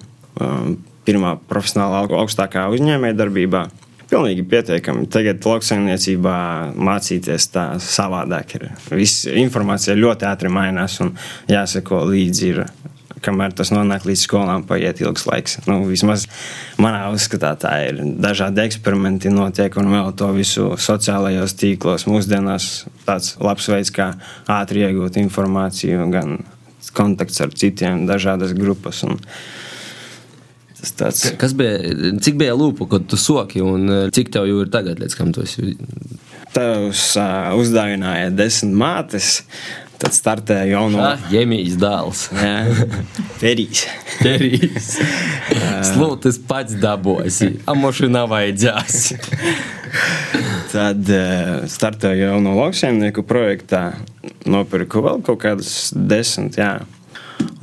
pirmā 1.07 1.35
profesionālā 1.51 2.03
au- 2.07 2.19
augstākā 2.25 2.67
uzņēmēja 2.75 3.17
darbībā. 3.19 3.63
Pilnīgi 4.11 4.43
pietiekami. 4.51 5.07
Tagad 5.07 5.45
lauksaimniecībā 5.47 6.37
mācīties 6.75 7.47
tā 7.55 7.67
savādāk 7.79 8.57
ir. 8.59 8.65
Viss 8.91 9.29
informācija 9.31 9.95
ļoti 9.99 10.27
ātri 10.27 10.51
mainās 10.51 10.99
un 11.05 11.13
jāseko 11.51 12.03
līdzi. 12.11 12.49
Ir, 12.51 12.65
kamēr 13.23 13.55
tas 13.55 13.71
nonāk 13.71 14.09
līdz 14.09 14.25
skolām, 14.25 14.65
paiet 14.67 15.03
ilgs 15.05 15.27
laiks. 15.29 15.59
Nu, 15.69 15.85
vismaz 15.87 16.27
manā 16.81 17.05
uzskatā 17.15 17.53
tā 17.61 17.75
ir. 17.87 18.03
Dažādi 18.19 18.65
eksperimenti 18.65 19.31
notiek 19.31 19.79
un 19.79 19.93
vēl 19.95 20.11
to 20.19 20.33
visu 20.35 20.73
sociālajos 20.81 21.55
tīklos. 21.61 22.09
Mūsdienās 22.11 22.71
tāds 23.07 23.37
labs 23.39 23.71
veids, 23.71 23.95
kā 23.95 24.13
ātri 24.51 24.89
iegūt 24.89 25.21
informāciju, 25.23 26.11
gan 26.11 26.41
kontakts 26.97 27.43
ar 27.45 27.55
citiem, 27.55 28.09
dažādas 28.11 28.57
grupas. 28.57 29.05
Un 29.07 29.21
tas 30.81 30.97
tāds 30.99 31.23
Kas 31.41 31.55
bija, 31.57 31.79
cik 32.25 32.41
bija 32.41 32.57
lūpa, 32.59 32.89
kad 32.91 33.07
tu 33.11 33.19
soki, 33.21 33.63
un 33.65 33.87
eh, 33.89 34.09
cik 34.15 34.33
tev 34.35 34.49
jau 34.51 34.65
ir 34.65 34.73
tagad, 34.73 35.03
līdz 35.03 35.19
kam 35.19 35.35
tu 35.37 35.45
esi? 35.45 35.77
Tevs 36.51 37.13
uh, 37.21 37.53
uzdāvināja 37.61 38.33
desmit 38.35 38.75
mātes, 38.81 39.37
tad 40.01 40.17
startēja 40.17 40.73
jauno. 40.73 40.99
Ah, 41.13 41.29
Jemijas 41.31 41.77
dēls. 41.79 42.25
Jā, 42.35 42.89
Perīs. 43.39 43.85
Terijs. 44.21 44.97
Slūtis 45.91 46.41
pats 46.49 46.77
dabosi, 46.81 47.55
a 47.69 47.77
mašīnā 47.79 48.25
vajadzēs. 48.31 49.03
Tad 50.73 51.09
uh, 51.11 51.67
startēju 51.71 52.27
jau 52.29 52.41
no 52.45 52.55
lauksaimnieku 52.59 53.25
projektā. 53.27 53.85
Nopirku 54.47 55.03
vēl 55.05 55.23
kaut 55.27 55.41
kādus 55.43 55.91
desmit. 55.95 56.61
Jā. 56.61 56.77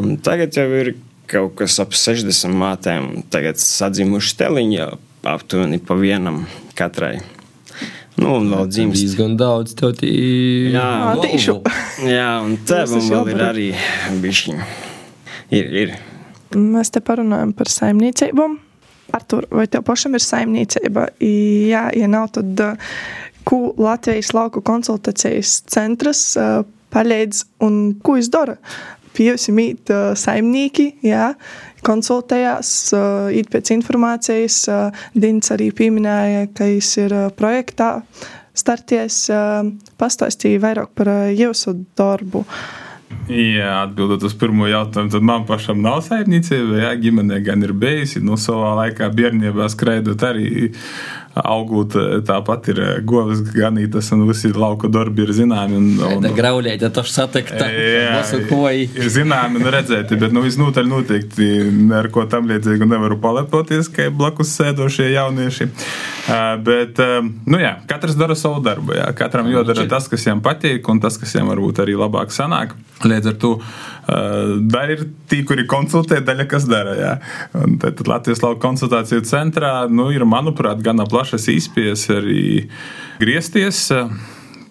Un 0.01 0.17
tagad 0.23 0.57
jau 0.57 0.67
ir 0.75 0.95
kaut 1.27 1.57
kas 1.59 1.79
ap 1.83 1.95
60 1.95 2.55
mātēm. 2.57 3.09
un 3.17 3.25
Tagad 3.31 3.59
sadzimuši 3.61 4.37
teliņi 4.39 4.77
jau 4.77 4.91
aptuveni 5.27 5.79
pa 5.83 5.97
vienam 5.99 6.45
katrai. 6.77 7.17
Nu, 8.17 8.39
un 8.39 8.47
vēl 8.49 8.69
dzimst. 8.71 8.97
Diezgan 8.97 9.35
daudz 9.37 9.75
tev 9.77 9.93
tī. 9.99 10.11
Jā, 10.73 10.85
Mātīšu. 11.05 11.59
Jā, 12.17 12.29
un 12.41 12.55
tevam 12.65 13.03
vēl 13.11 13.33
ir 13.35 13.43
arī 13.45 13.67
bišķiņi. 14.23 14.69
Ir, 15.53 15.67
ir. 15.83 15.93
Mēs 16.57 16.89
te 16.93 17.03
parunājam 17.05 17.53
par 17.55 17.69
saimniecību. 17.71 18.47
Artur, 19.15 19.45
vai 19.53 19.67
tev 19.71 19.85
pašam 19.87 20.17
ir 20.17 20.23
saimniecība? 20.23 21.11
Jā, 21.23 21.85
ja 21.95 22.09
nav, 22.11 22.31
tad 22.35 22.63
ko 23.47 23.59
Latvijas 23.79 24.33
lauku 24.35 24.63
konsultācijas 24.65 25.61
centrs 25.69 26.25
palīdz 26.93 27.43
un 27.63 27.77
ko 28.03 28.17
viņš 28.17 28.31
dara? 28.33 28.57
Piesimīt 29.15 29.91
uh, 29.93 30.11
saimnieki, 30.17 30.89
jā, 31.05 31.31
konsultējās, 31.87 32.71
uh, 32.95 33.29
īt 33.33 33.51
pēc 33.53 33.71
informācijas. 33.77 34.63
Uh, 34.71 35.05
Dins 35.15 35.53
arī 35.55 35.69
pieminēja, 35.75 36.49
ka 36.57 36.67
viņš 36.71 36.91
ir 37.05 37.15
uh, 37.15 37.29
projektā 37.37 37.91
starties. 38.57 39.23
Uh, 39.31 39.71
pastāstīja 40.01 40.63
vairāk 40.65 40.91
par 40.97 41.13
uh, 41.13 41.23
jūsu 41.31 41.77
darbu. 41.97 42.45
Jā, 43.27 43.83
atbildot 43.83 44.23
uz 44.23 44.33
pirmo 44.39 44.67
jautājumu, 44.67 45.11
tad 45.11 45.23
man 45.27 45.43
pašam 45.47 45.81
nav 45.83 45.99
saimniecība. 46.05 46.77
Jā, 46.79 46.91
ģimenē 46.99 47.41
gan 47.43 47.63
ir 47.63 47.73
bijusi. 47.75 48.21
Nu, 48.23 48.37
savā 48.39 48.73
laikā 48.81 49.09
bērnībā 49.15 49.67
skraidot 49.71 50.23
arī 50.27 50.69
augot. 51.43 51.95
Tāpat 52.27 52.69
ir 52.73 52.81
govs 53.07 53.43
ganītas 53.53 54.11
un 54.15 54.25
visi 54.29 54.51
lauka 54.53 54.89
darbi 54.91 55.25
ir 55.25 55.33
zināmi. 55.35 55.77
Un, 55.77 55.87
un, 56.17 56.27
Graulēt, 56.37 56.83
ja 56.85 56.91
tas 56.93 57.11
satikta. 57.13 57.69
Bosu 58.17 58.41
koji. 58.49 58.87
ir 58.97 59.11
zināmi 59.13 59.61
un 59.61 59.71
redzēti, 59.73 60.19
bet 60.19 60.35
nu, 60.35 60.43
visnotaļ 60.45 60.89
noteikti 60.91 61.49
ar 61.97 62.09
ko 62.13 62.25
tam 62.29 62.49
līdzīgu 62.51 62.87
nevaru 62.89 63.19
palepoties, 63.23 63.91
kā 63.93 64.09
blakus 64.13 64.55
sēdošie 64.57 65.11
jaunieši. 65.13 65.69
Uh, 66.27 66.57
bet, 66.63 66.99
nu 67.47 67.61
jā, 67.61 67.77
katrs 67.87 68.17
dara 68.19 68.35
savu 68.35 68.61
darbu. 68.63 68.97
Jā. 68.97 69.07
Katram 69.17 69.49
jādara 69.51 69.87
tas, 69.89 70.09
kas 70.11 70.25
viņam 70.27 70.43
patīk, 70.45 70.87
un 70.91 71.01
tas, 71.03 71.19
kas 71.19 71.35
viņam 71.35 71.53
varbūt 71.53 71.83
arī 71.85 71.95
labāk 71.99 72.33
sanāk. 72.35 72.75
Līdz 73.05 73.29
ar 73.29 73.35
to 73.41 73.51
daļa 74.07 74.95
ir 74.95 75.03
tie, 75.29 75.43
kuri 75.45 75.67
konsultē, 75.69 76.21
daļa 76.25 76.47
kas 76.49 76.65
dara. 76.69 76.95
Jā. 76.97 77.11
Tad 77.83 78.01
Latvijas 78.07 78.41
lauka 78.41 78.63
konsultāciju 78.63 79.25
centrā 79.27 79.73
nu, 79.91 80.09
ir, 80.15 80.25
manuprāt, 80.25 80.81
gana 80.85 81.05
plašas 81.09 81.49
izpējas 81.53 82.07
arī 82.15 82.41
griezties. 83.21 83.87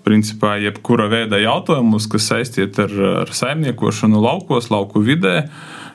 Principā 0.06 0.54
jebkura 0.62 1.08
veida 1.10 1.38
jautājumus, 1.42 2.06
kas 2.10 2.28
saistīti 2.30 2.84
ar, 2.84 2.92
ar 3.24 3.32
saimniekošanu 3.34 4.20
laukos, 4.22 4.70
lauku 4.70 5.02
vidē. 5.02 5.48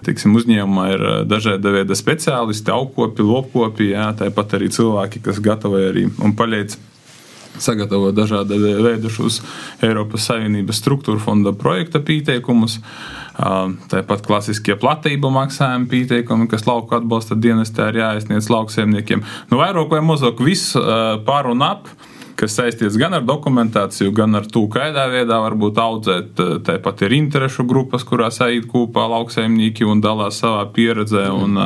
Teiksim, 0.03 0.33
uzņēmumā 0.35 0.85
ir 0.91 1.03
dažāda 1.29 1.71
veida 1.71 1.95
speciālisti, 1.95 2.73
aukopi, 2.73 3.23
lopkopi, 3.23 3.91
jā, 3.93 4.09
tāpat 4.19 4.57
arī 4.57 4.71
cilvēki, 4.73 5.21
kas 5.27 5.39
gatavoja 5.43 5.93
arī 5.93 6.07
un 6.25 6.33
palīdz 6.35 6.79
sagatavot 7.61 8.15
dažāda 8.17 8.57
veida 8.57 9.11
šos 9.11 9.41
Eiropas 9.85 10.27
Savienības 10.29 10.81
struktūra 10.81 11.21
fonda 11.21 11.53
projekta 11.57 12.01
pieteikumus. 12.03 12.79
Ā, 13.41 13.51
Tāpat 13.91 14.25
klasiskie 14.27 14.75
platību 14.79 15.31
maksājumi, 15.33 15.87
pieteikumi, 15.91 16.49
kas 16.51 16.67
lauka 16.67 16.99
atbalsta 16.99 17.37
dienestā 17.39 17.89
ir 17.91 18.01
jāiesniedz 18.01 18.51
lauksaimniekiem. 18.51 19.23
Nu, 19.51 19.61
vairāk 19.61 19.93
vai 19.93 20.01
mazāk 20.05 20.43
viss 20.43 20.75
ā, 20.75 21.17
pār 21.25 21.49
un 21.53 21.63
ap 21.65 21.89
kas 22.41 22.57
saistīts 22.57 22.98
gan 23.00 23.13
ar 23.17 23.25
dokumentāciju, 23.27 24.13
gan 24.17 24.36
ar 24.39 24.48
to, 24.50 24.65
kādā 24.71 25.05
veidā 25.13 25.38
varbūt 25.43 25.79
audzēt. 25.81 26.41
Tāpat 26.67 27.05
ir 27.05 27.17
interešu 27.19 27.67
grupas, 27.69 28.05
kurās 28.07 28.41
aiziet 28.41 28.67
kopā 28.71 29.05
lauksaimnieki 29.13 29.88
un 29.88 30.01
dalās 30.03 30.41
savā 30.43 30.65
pieredzē. 30.74 31.29
Un, 31.36 31.62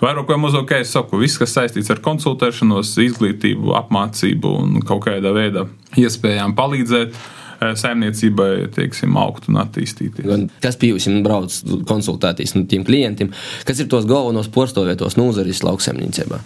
Vairāk 0.00 0.30
vai 0.32 0.38
mazāk, 0.40 0.64
kā 0.70 0.78
es 0.80 0.94
saku, 0.94 1.18
viss, 1.20 1.36
kas 1.36 1.52
saistīts 1.52 1.90
ar 1.92 1.98
konsultēšanos, 2.00 2.94
izglītību, 3.04 3.74
apmācību 3.76 4.52
un 4.62 4.78
kaut 4.88 5.04
kādā 5.04 5.28
veidā 5.36 5.66
iespējām 6.00 6.54
palīdzēt 6.56 7.18
saimniecībai, 7.60 8.70
teiksim, 8.72 9.18
augt 9.20 9.50
un 9.50 9.60
attīstīties. 9.60 10.24
Gan 10.24 10.46
Kas 10.64 10.78
pie 10.80 10.94
jums 10.94 11.08
brauc 11.26 11.58
konsultēties 11.88 12.56
no 12.56 12.64
tiem 12.70 12.86
klientiem? 12.88 13.34
Kas 13.68 13.82
ir 13.82 13.90
tos 13.92 14.08
galvenos 14.08 14.48
porstovietos 14.52 15.18
nozares 15.20 15.60
lauksaimniecībā? 15.66 16.40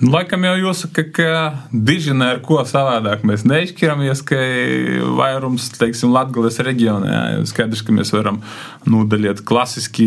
Laikam 0.00 0.46
jau 0.46 0.54
jāsaka, 0.56 1.02
ka 1.12 1.32
dižina 1.72 2.30
ar 2.32 2.38
ko 2.40 2.56
savādāk 2.64 3.20
mēs 3.28 3.42
neizšķiramies, 3.44 4.22
ka 4.24 4.38
vairums, 5.18 5.66
teiksim, 5.76 6.14
Latgales 6.14 6.56
reģionā, 6.64 7.42
skaidrs, 7.50 7.82
ka 7.84 7.92
mēs 7.92 8.14
varam 8.14 8.38
nodaļot 8.88 9.42
klasiski 9.44 10.06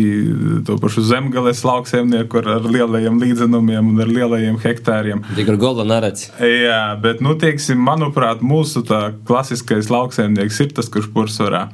to 0.66 0.80
pašu 0.82 1.04
zemgales 1.06 1.62
lauksaimnieku 1.62 2.40
ar, 2.42 2.50
ar 2.56 2.66
lielajiem 2.66 3.20
līdzenumiem 3.22 3.92
un 3.92 4.02
ar 4.02 4.10
lielajiem 4.10 4.58
hektāriem. 4.64 5.22
Tik 5.38 5.54
ar 5.54 5.60
golda 5.62 5.86
narats. 5.86 6.26
Jā, 6.42 6.82
bet, 6.98 7.22
nu, 7.22 7.36
teiksim, 7.38 7.78
manuprāt, 7.86 8.42
mūsu 8.42 8.82
tā 8.88 9.12
klasiskais 9.28 9.92
lauksaimnieks 9.94 10.58
ir 10.64 10.74
tas, 10.74 10.90
kurš 10.90 11.12
pursvarā 11.14 11.68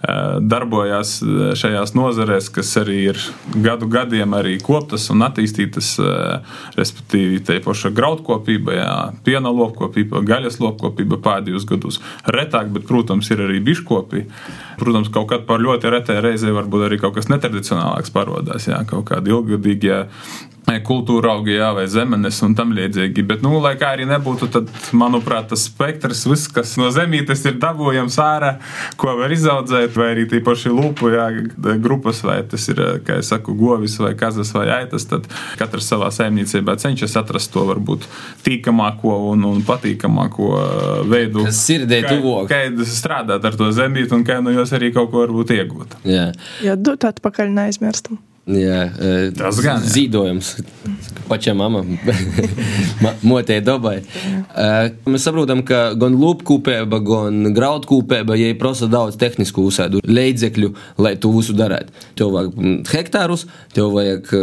darbojās 0.00 1.18
šajās 1.60 1.92
nozarēs, 1.92 2.48
kas 2.54 2.70
arī 2.80 2.96
ir 3.10 3.18
gadu 3.60 3.88
gadiem 3.90 4.32
arī 4.36 4.54
koptas 4.64 5.10
un 5.12 5.20
attīstītas, 5.26 5.92
respektīvi, 6.78 7.42
te 7.44 7.58
paša 7.64 7.92
graudkopība, 7.92 8.76
jā, 8.78 8.94
piena 9.26 9.52
lopkopība, 9.52 10.22
gaļas 10.24 10.56
lopkopība 10.62 11.20
pēdējos 11.20 11.68
gados. 11.68 12.00
Retāk, 12.24 12.72
bet, 12.72 12.88
protams, 12.88 13.28
ir 13.34 13.44
arī 13.44 13.60
biškopi. 13.64 14.24
Protams, 14.80 15.12
kaut 15.12 15.28
kad 15.34 15.44
par 15.48 15.60
ļoti 15.60 15.92
retai 15.92 16.20
reizei 16.24 16.54
varbūt 16.56 16.86
arī 16.88 17.00
kaut 17.02 17.18
kas 17.18 17.28
netradicionālāks 17.32 18.14
parodās, 18.14 18.70
jā, 18.70 18.80
kaut 18.88 19.04
kādi 19.12 19.34
ilgadīgie 19.34 20.06
kultūra 20.86 21.34
augi, 21.34 21.56
jā, 21.56 21.70
vai 21.74 21.86
zemenes 21.90 22.38
un 22.46 22.54
tam 22.58 22.74
līdzīgi. 22.76 23.24
Bet, 23.26 23.42
nu, 23.42 23.56
lai 23.62 23.74
kā 23.80 23.92
arī 23.96 24.06
nebūtu, 24.08 24.48
tad, 24.52 24.70
manuprāt, 24.96 25.48
tas 25.50 25.64
spektrs, 25.66 26.22
viss, 26.30 26.50
kas 26.52 26.76
no 26.80 26.90
zemītes 26.94 27.42
ir 27.48 27.58
dabūjams 27.62 28.18
ārā, 28.22 28.52
ko 29.00 29.16
var 29.18 29.34
izaudzēt, 29.34 29.96
vai 29.98 30.12
arī 30.14 30.26
tīpaši 30.30 30.72
lūpu 30.74 31.10
jā, 31.14 31.26
grupas, 31.82 32.22
vai 32.26 32.40
tas 32.46 32.68
ir, 32.70 32.82
kā 33.06 33.18
es 33.22 33.32
saku, 33.32 33.56
govis 33.58 33.98
vai 34.02 34.12
kazas 34.18 34.52
vai 34.54 34.68
aitas, 34.80 35.08
tad 35.10 35.26
katrs 35.58 35.90
savā 35.90 36.12
saimniecībā 36.14 36.76
cenšas 36.80 37.18
atrast 37.20 37.52
to 37.54 37.66
varbūt 37.68 38.06
tīkamāko 38.46 39.16
un, 39.32 39.44
un 39.50 39.62
patīkamāko 39.66 40.52
veidu. 41.10 41.46
Kas 41.48 41.64
sirdē 41.66 42.02
tuvāk. 42.06 42.50
Kā, 42.50 42.62
kā 42.70 42.88
strādāt 42.88 43.44
ar 43.46 43.58
to 43.58 43.70
zemīti 43.74 44.14
un 44.16 44.26
kā 44.28 44.40
no 44.44 44.54
jos 44.54 44.74
arī 44.76 44.92
kaut 44.94 45.10
ko 45.12 45.24
varbūt 45.24 45.54
iegūt. 45.58 46.00
Jā, 46.08 46.30
Jā, 46.64 46.76
dot 46.78 47.06
atpakaļ 47.08 47.54
neaizmirstam. 47.56 48.20
Jā, 48.48 48.78
Tas 49.36 49.58
gan, 49.62 49.82
jā. 49.84 49.90
zīdojums. 49.94 50.54
Pašai 51.30 51.52
mamai, 51.54 51.82
motei 53.22 53.60
dabai. 53.62 54.00
E, 54.02 54.70
Mēs 55.06 55.26
saprotam, 55.28 55.60
ka 55.66 55.92
gan 56.00 56.16
lūpkūpība, 56.18 56.98
gan 57.06 57.52
graudkūpība, 57.54 58.34
ja 58.40 58.48
prasa 58.58 58.88
daudz 58.90 59.18
tehnisku 59.20 59.62
uzsēdu 59.68 60.00
līdzekļu, 60.02 60.72
lai 61.04 61.14
to 61.22 61.30
visu 61.36 61.54
darītu. 61.54 61.94
Tev 62.18 62.32
vajag 62.34 62.56
mm, 62.58 62.80
hektārus, 62.90 63.46
tev 63.76 63.92
vajag 63.94 64.32
e, 64.34 64.42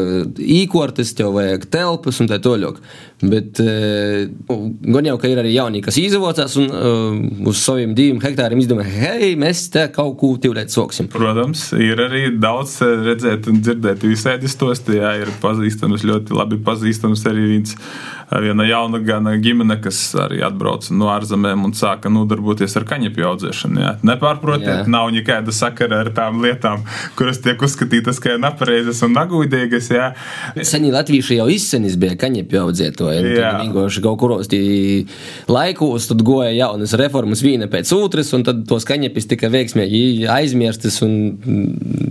īkortes, 0.61 1.11
tev 1.17 1.33
vajag 1.35 1.67
telpas 1.73 2.21
un 2.23 2.31
tā 2.31 2.39
tālāk. 2.39 2.79
Bet 3.17 3.57
gan 3.57 5.07
jau, 5.09 5.15
ka 5.17 5.25
ir 5.25 5.39
arī 5.41 5.55
jauni, 5.55 5.79
kas 5.81 5.95
izavocās 5.97 6.53
un 6.61 6.67
uz 7.49 7.57
saviem 7.57 7.95
diviem 7.97 8.19
hektāriem 8.21 8.61
izdomā, 8.61 8.85
hei, 8.85 9.31
mēs 9.41 9.63
te 9.73 9.87
kaut 9.95 10.19
ko 10.21 10.35
tīvlēt 10.37 10.69
soksim. 10.69 11.09
Protams, 11.09 11.71
ir 11.81 11.97
arī 12.03 12.27
daudz 12.37 12.75
redzēt 12.85 13.49
un 13.49 13.63
dzirdēt 13.65 13.87
visādi 14.03 14.50
stosti. 14.51 14.98
Jā, 15.00 15.13
ir 15.22 15.32
pazīstams, 15.41 16.06
ļoti 16.08 16.36
labi 16.38 16.60
pazīstams 16.63 17.25
arī 17.29 17.48
viens. 17.53 17.75
Viena 18.27 18.65
jauna 18.67 19.00
gana 19.00 19.38
ģimene, 19.39 19.77
kas 19.79 19.98
arī 20.19 20.41
atbrauca 20.43 20.91
no 20.91 21.07
ārzemēm 21.13 21.62
un 21.63 21.72
sāka 21.77 22.10
nodarboties 22.12 22.74
ar 22.75 22.84
kaņepju 22.89 23.27
audzēšanu. 23.29 23.79
Jā. 23.79 23.91
Nepārprotiet, 24.07 24.81
Jā. 24.81 24.88
nav 24.91 25.13
nekāda 25.15 25.53
sakara 25.55 26.01
ar 26.03 26.10
tām 26.15 26.41
lietām, 26.43 26.84
kuras 27.15 27.39
tiek 27.43 27.62
uzskatītas 27.63 28.19
kā 28.24 28.36
nepareizas 28.41 29.00
un 29.07 29.15
nagūdīgas. 29.15 29.88
Jā. 29.96 30.10
Seni 30.67 30.91
latvieši 30.91 31.38
jau 31.39 31.46
izsenis 31.53 31.96
bija 32.00 32.17
kaņepju 32.19 32.60
audzētoji. 32.65 33.22
Vienkārši 33.38 34.03
kaut 34.03 34.19
kuros 34.19 34.51
laikos 35.48 36.10
tad 36.10 36.24
goja 36.27 36.51
jaunas 36.51 36.98
reformas 37.00 37.43
viena 37.46 37.69
pēc 37.72 37.93
otras, 37.96 38.34
un 38.36 38.43
tad 38.48 38.65
tos 38.67 38.84
kaņepis 38.88 39.29
tika 39.31 39.48
veiksmīgi 39.53 40.27
aizmirstas 40.34 41.00
un 41.05 41.15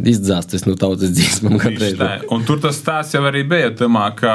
izdzāstas 0.08 0.64
no 0.64 0.78
tautas. 0.80 1.12
Un 2.34 2.44
tur 2.46 2.58
tas 2.62 2.78
stāsts 2.78 3.14
jau 3.16 3.22
arī 3.28 3.42
bija 3.48 3.68
tamā, 3.76 4.08
ka 4.16 4.32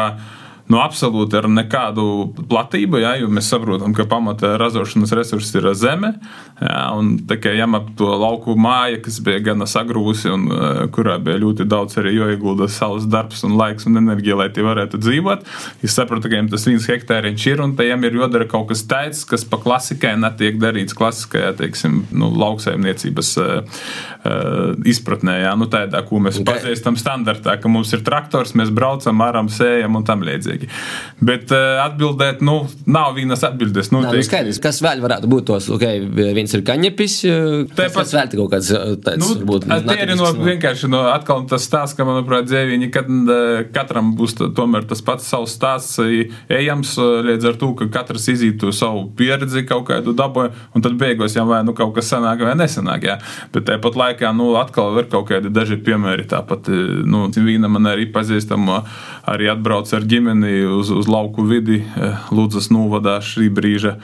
nu, 0.72 0.80
absolūti 0.80 1.38
ar 1.40 1.48
nekādu 1.52 2.06
platību, 2.50 3.02
jā, 3.04 3.16
jo 3.22 3.30
mēs 3.34 3.50
saprotam, 3.52 3.96
ka 3.98 4.06
pamata 4.10 4.54
ražošanas 4.62 5.12
resursi 5.18 5.58
ir 5.60 5.70
zeme. 5.78 6.14
Jā, 6.62 6.82
un 6.96 7.16
tikai 7.30 7.56
ņemot 7.58 7.94
to 8.00 8.10
lauku 8.22 8.56
māju, 8.60 9.02
kas 9.06 9.18
bija 9.26 9.42
gana 9.52 9.68
sagrūsi 9.70 10.30
un 10.32 10.46
uh, 10.52 10.82
kurā 10.94 11.18
bija 11.24 11.42
ļoti 11.42 11.66
daudz 11.70 11.98
arī 12.02 12.14
jāiegulda 12.20 12.70
savs 12.72 13.08
darbs 13.10 13.42
un 13.48 13.56
laiks 13.60 13.88
un 13.90 13.98
enerģija, 14.02 14.38
lai 14.38 14.50
tie 14.54 14.66
varētu 14.66 15.00
dzīvot. 15.02 15.48
Es 15.82 15.96
saprotu, 15.98 16.28
ka 16.28 16.36
viņiem 16.36 16.52
tas 16.54 16.68
viens 16.70 16.88
hektāriņš 16.92 17.48
ir 17.50 17.64
un 17.66 17.76
tajiem 17.80 18.06
ir 18.08 18.20
jādara 18.22 18.48
kaut 18.52 18.70
kas 18.72 18.86
tāds, 18.90 19.24
kas 19.28 19.46
pa 19.48 19.58
klasikai 19.62 20.14
netiek 20.22 20.60
darīts 20.62 20.96
klasiskajā, 20.98 21.56
teiksim, 21.60 22.04
nu, 22.14 22.30
lauksaimniecības 22.44 23.34
uh, 23.42 23.82
izpratnē. 24.94 25.40
Jā, 25.48 25.56
nu, 25.58 25.68
tādā, 25.72 26.04
ko 26.06 26.22
mēs 26.22 26.40
Kā- 26.42 26.54
pazīstam 26.54 27.00
standartā, 27.00 27.58
ka 27.62 27.72
mums 27.72 27.92
ir 27.98 28.06
traktors, 28.06 28.54
mēs 28.58 28.70
braucam, 28.74 29.26
aram, 29.26 29.50
sējam 29.50 29.98
un 29.98 30.06
tam 30.06 30.22
līdzīgi. 30.28 30.61
Bet 31.22 31.52
uh, 31.56 31.82
atbildēt, 31.86 32.42
nu, 32.46 32.62
nav 32.86 33.16
vienas 33.18 33.44
atbildes. 33.48 33.92
Nu, 33.94 34.02
Nā, 34.02 34.12
nu 34.12 34.20
teik- 34.20 34.30
skaidrs, 34.30 34.62
kas 34.64 34.82
vēl 34.84 35.02
varētu 35.04 35.30
būt 35.32 35.50
tos, 35.52 35.70
ok, 35.74 35.86
viens 36.38 36.54
ir 36.58 36.66
kaņepis, 36.68 37.18
Tāpat- 37.76 38.02
tas 38.02 38.16
vēl 38.18 38.34
kaut 38.38 38.54
kāds 38.56 38.72
uh, 38.76 38.96
tāds, 39.02 39.22
Nu, 39.22 39.36
varbūt, 39.42 39.68
tie 39.68 40.00
ir 40.06 40.14
no, 40.16 40.24
natipisks, 40.26 40.46
vienkārši 40.48 40.90
no, 40.92 41.04
atkal 41.12 41.46
tas 41.50 41.66
stāsts, 41.68 41.96
ka, 41.98 42.06
manuprāt, 42.08 42.48
dzēviņi, 42.50 42.90
kad 42.94 43.10
eh, 43.12 43.64
katram 43.76 44.14
būs 44.18 44.36
tomēr 44.58 44.86
tas 44.90 45.02
pats 45.06 45.28
savs 45.32 45.56
stāsts 45.58 46.00
eh, 46.04 46.32
ejams, 46.52 46.94
eh, 47.02 47.22
līdz 47.30 47.50
ar 47.52 47.60
to, 47.62 47.72
ka 47.80 47.88
katrs 48.00 48.28
izītu 48.34 48.72
savu 48.76 49.06
pieredzi 49.18 49.64
kaut 49.70 49.88
kādu 49.90 50.16
dabūju, 50.18 50.54
un 50.76 50.86
tad 50.86 50.98
beigās 51.02 51.36
jau 51.38 51.46
vai 51.50 51.62
nu 51.68 51.76
kaut 51.78 51.94
kas 51.98 52.12
sanāk 52.12 52.44
vai 52.46 52.56
nesanāk, 52.60 53.08
jā. 53.08 53.18
Bet 53.54 53.68
tāpat 53.70 53.98
laikā, 54.02 54.34
nu, 54.38 54.52
atkal 54.60 55.00
ir 55.02 55.10
kaut 55.12 55.30
kādi 55.32 55.52
daži 55.54 55.80
piemēri, 55.86 56.28
tāpat, 56.32 56.70
eh, 56.72 56.94
nu, 57.08 57.28
vīna 57.42 57.70
man 57.72 57.90
arī 57.94 58.08
pazīstama, 58.12 58.82
arī 59.32 59.50
atbrauc 59.52 59.90
ar 59.96 60.06
ģimeni 60.08 60.51
uz, 60.68 60.92
uz 60.92 61.08
lauku 61.10 61.44
vidi, 61.48 61.82
eh, 61.82 62.20
Lūdzas 62.32 62.70
novadā 62.74 63.18
šī 63.24 63.50
brīža 63.54 63.96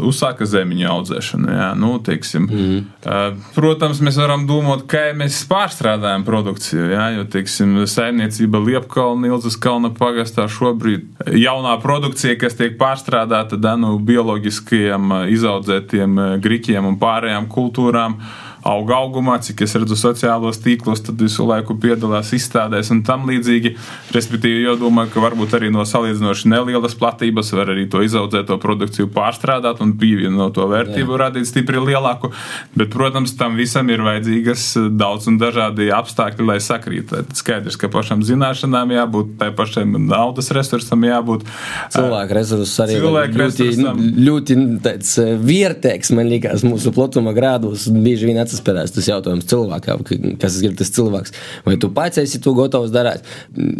uzsāka 0.00 0.46
zemiņu 0.48 0.88
audzēšanu, 0.90 1.52
jā, 1.54 1.68
nu, 1.78 1.92
teiksim. 2.04 2.48
Mm. 2.50 3.38
Protams, 3.54 4.02
mēs 4.04 4.18
varam 4.20 4.46
domāt, 4.48 4.84
kā 4.90 5.10
mēs 5.16 5.40
pārstrādājam 5.50 6.24
produkciju, 6.26 6.90
jā, 6.92 7.06
jo, 7.16 7.24
teiksim, 7.30 7.78
saimniecība 7.90 8.60
Liepkalna, 8.64 9.30
Ilzas 9.30 9.56
kalna 9.60 9.92
pagastā 9.94 10.46
šobrīd 10.50 11.08
jaunā 11.40 11.76
produkcija, 11.82 12.38
kas 12.40 12.58
tiek 12.58 12.78
pārstrādāta 12.80 13.58
danu 13.60 13.96
bioloģiskajiem 13.98 15.16
eh, 15.16 15.26
izaudzētiem 15.36 16.22
griķiem 16.42 16.92
un 16.92 17.00
pārējām 17.00 17.50
kultūrām 17.50 18.20
auga 18.66 18.98
augumā, 19.00 19.38
cik 19.42 19.62
es 19.64 19.74
redzu 19.78 19.96
sociālos 19.98 20.60
tīklos, 20.62 21.02
tad 21.06 21.20
visu 21.20 21.46
laiku 21.48 21.76
piedalās 21.80 22.32
izstādēs 22.36 22.90
un 22.94 23.02
tam 23.06 23.26
līdzīgi. 23.30 23.74
Respektīvi, 24.14 24.64
jau 24.66 24.76
domāju, 24.80 25.12
ka 25.14 25.24
varbūt 25.24 25.56
arī 25.58 25.70
no 25.72 25.84
salīdzinoši 25.88 26.50
nelielas 26.52 26.96
platības 26.98 27.52
var 27.56 27.72
arī 27.74 27.86
to 27.90 28.02
izaudzēto 28.04 28.58
produkciju 28.60 29.10
pārstrādāt 29.14 29.80
un 29.84 29.94
pievienot 30.00 30.54
to 30.56 30.66
vērtību, 30.70 31.14
Jā. 31.16 31.20
radīt 31.26 31.48
stipri 31.48 31.80
lielāku. 31.80 32.32
Bet, 32.76 32.90
protams, 32.92 33.34
tam 33.38 33.56
visam 33.58 33.88
ir 33.92 34.02
vajadzīgas 34.04 34.66
daudz 34.98 35.28
un 35.30 35.38
dažādi 35.40 35.90
apstākļi, 35.94 36.46
lai 36.52 36.58
sakrīt. 36.62 37.14
Skaidrs, 37.36 37.78
ka 37.80 37.90
pašam 37.92 38.24
zināšanām 38.26 38.92
jābūt, 38.96 39.34
tai 39.40 39.50
pašam 39.56 39.96
naudas 40.08 40.50
resursam 40.56 41.04
jābūt. 41.06 41.46
Cilvēku 41.94 42.36
resursus 42.36 42.76
arī 42.84 42.98
Cilvēku 43.00 43.40
ļoti, 43.40 43.66
resursam. 43.70 44.02
ļoti 44.26 44.58
tāds 44.84 45.14
eh, 45.22 45.32
vērtīgs, 45.50 46.12
man 46.16 46.30
liekas, 46.30 46.64
mūsu 46.66 46.92
platuma 46.94 47.34
grādos. 47.36 47.86
Bieži 47.90 48.28
vien 48.30 48.40
atspērās 48.56 48.94
tas 48.94 49.08
jautājums 49.10 49.48
cilvēkam, 49.50 50.04
ka- 50.06 50.18
kas 50.42 50.60
ir 50.62 50.74
tas 50.78 50.90
cilvēks. 50.96 51.34
Vai 51.66 51.76
tu 51.80 51.90
pats 51.94 52.18
esi 52.22 52.40
to 52.42 52.54
gatavs 52.58 52.92
darīt, 52.94 53.26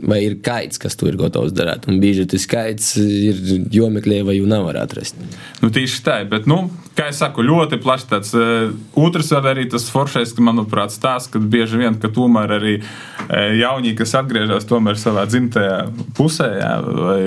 vai 0.06 0.22
ir 0.24 0.38
kaits, 0.44 0.78
kas 0.80 0.96
to 0.96 1.09
ir 1.11 1.16
gatavs 1.20 1.52
darīt. 1.56 1.88
Un 1.90 2.00
bieži 2.02 2.26
tas 2.30 2.46
kaits 2.50 2.96
ir 3.00 3.40
jomeklē, 3.72 4.22
vai 4.26 4.38
jau 4.38 4.46
nav 4.50 4.64
var 4.68 4.80
atrast. 4.85 5.16
Nu, 5.62 5.70
tieši 5.70 6.02
tā, 6.06 6.18
bet, 6.30 6.46
nu, 6.50 6.70
kā 6.96 7.11
jau 7.11 7.16
saku, 7.20 7.42
ļoti 7.46 7.80
plašs 7.83 8.09
tāds. 8.11 8.35
Uh, 8.37 8.74
otrs 9.00 9.30
vēl 9.33 9.50
arī 9.54 9.68
tas 9.70 9.88
foršais, 9.92 10.35
manuprāt, 10.40 10.92
stāsts, 10.94 11.30
ka 11.33 11.38
bieži 11.42 11.80
vien, 11.80 11.96
ka 12.00 12.09
tomēr 12.12 12.56
arī 12.59 12.76
uh, 12.80 13.50
jaunie, 13.59 13.94
kas 13.98 14.14
atgriežas 14.18 14.68
tomēr 14.70 14.98
savā 15.00 15.26
dzimtajā 15.30 15.80
pusē, 16.18 16.50
jā, 16.61 16.74
vai 16.85 17.22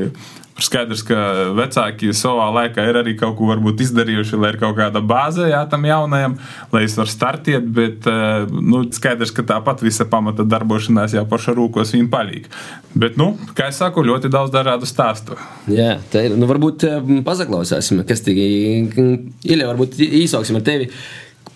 Skaidrs, 0.61 1.01
ka 1.07 1.17
vecāki 1.57 2.11
savā 2.13 2.45
laikā 2.53 2.83
ir 2.85 2.99
arī 2.99 3.15
kaut 3.17 3.39
ko 3.39 3.55
izdarījuši, 3.73 4.37
lai 4.37 4.51
ir 4.53 4.59
kaut 4.61 4.75
kāda 4.77 5.01
bāze 5.01 5.47
jā, 5.49 5.63
tam 5.69 5.87
jaunajam, 5.87 6.35
lai 6.73 6.83
es 6.85 6.93
varu 6.99 7.09
startēt, 7.09 7.65
bet 7.73 8.05
eh, 8.09 8.45
nu, 8.53 8.83
skaidrs, 8.93 9.33
ka 9.33 9.45
tāpat 9.49 9.81
visa 9.81 10.05
pamata 10.05 10.45
darbošanās 10.45 11.17
jau 11.17 11.25
paša 11.29 11.55
rūkos 11.57 11.95
viņa 11.97 12.09
palīk. 12.13 12.49
Bet, 12.93 13.17
nu, 13.17 13.31
kā 13.57 13.71
es 13.73 13.81
saku, 13.81 14.05
ļoti 14.05 14.29
daudz 14.33 14.53
dažādu 14.53 14.85
stāstu. 14.89 15.39
Jā, 15.73 15.97
tā 16.13 16.27
ir. 16.27 16.37
Nu, 16.37 16.45
varbūt 16.49 16.85
eh, 16.85 17.13
pazaklausāsim, 17.25 18.03
kas 18.05 18.21
tik. 18.25 18.37
Ilija, 18.37 19.71
varbūt 19.71 19.97
īsāksim 20.05 20.61
ar 20.61 20.67
tevi. 20.69 20.91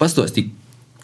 Pastāstīt, 0.02 0.50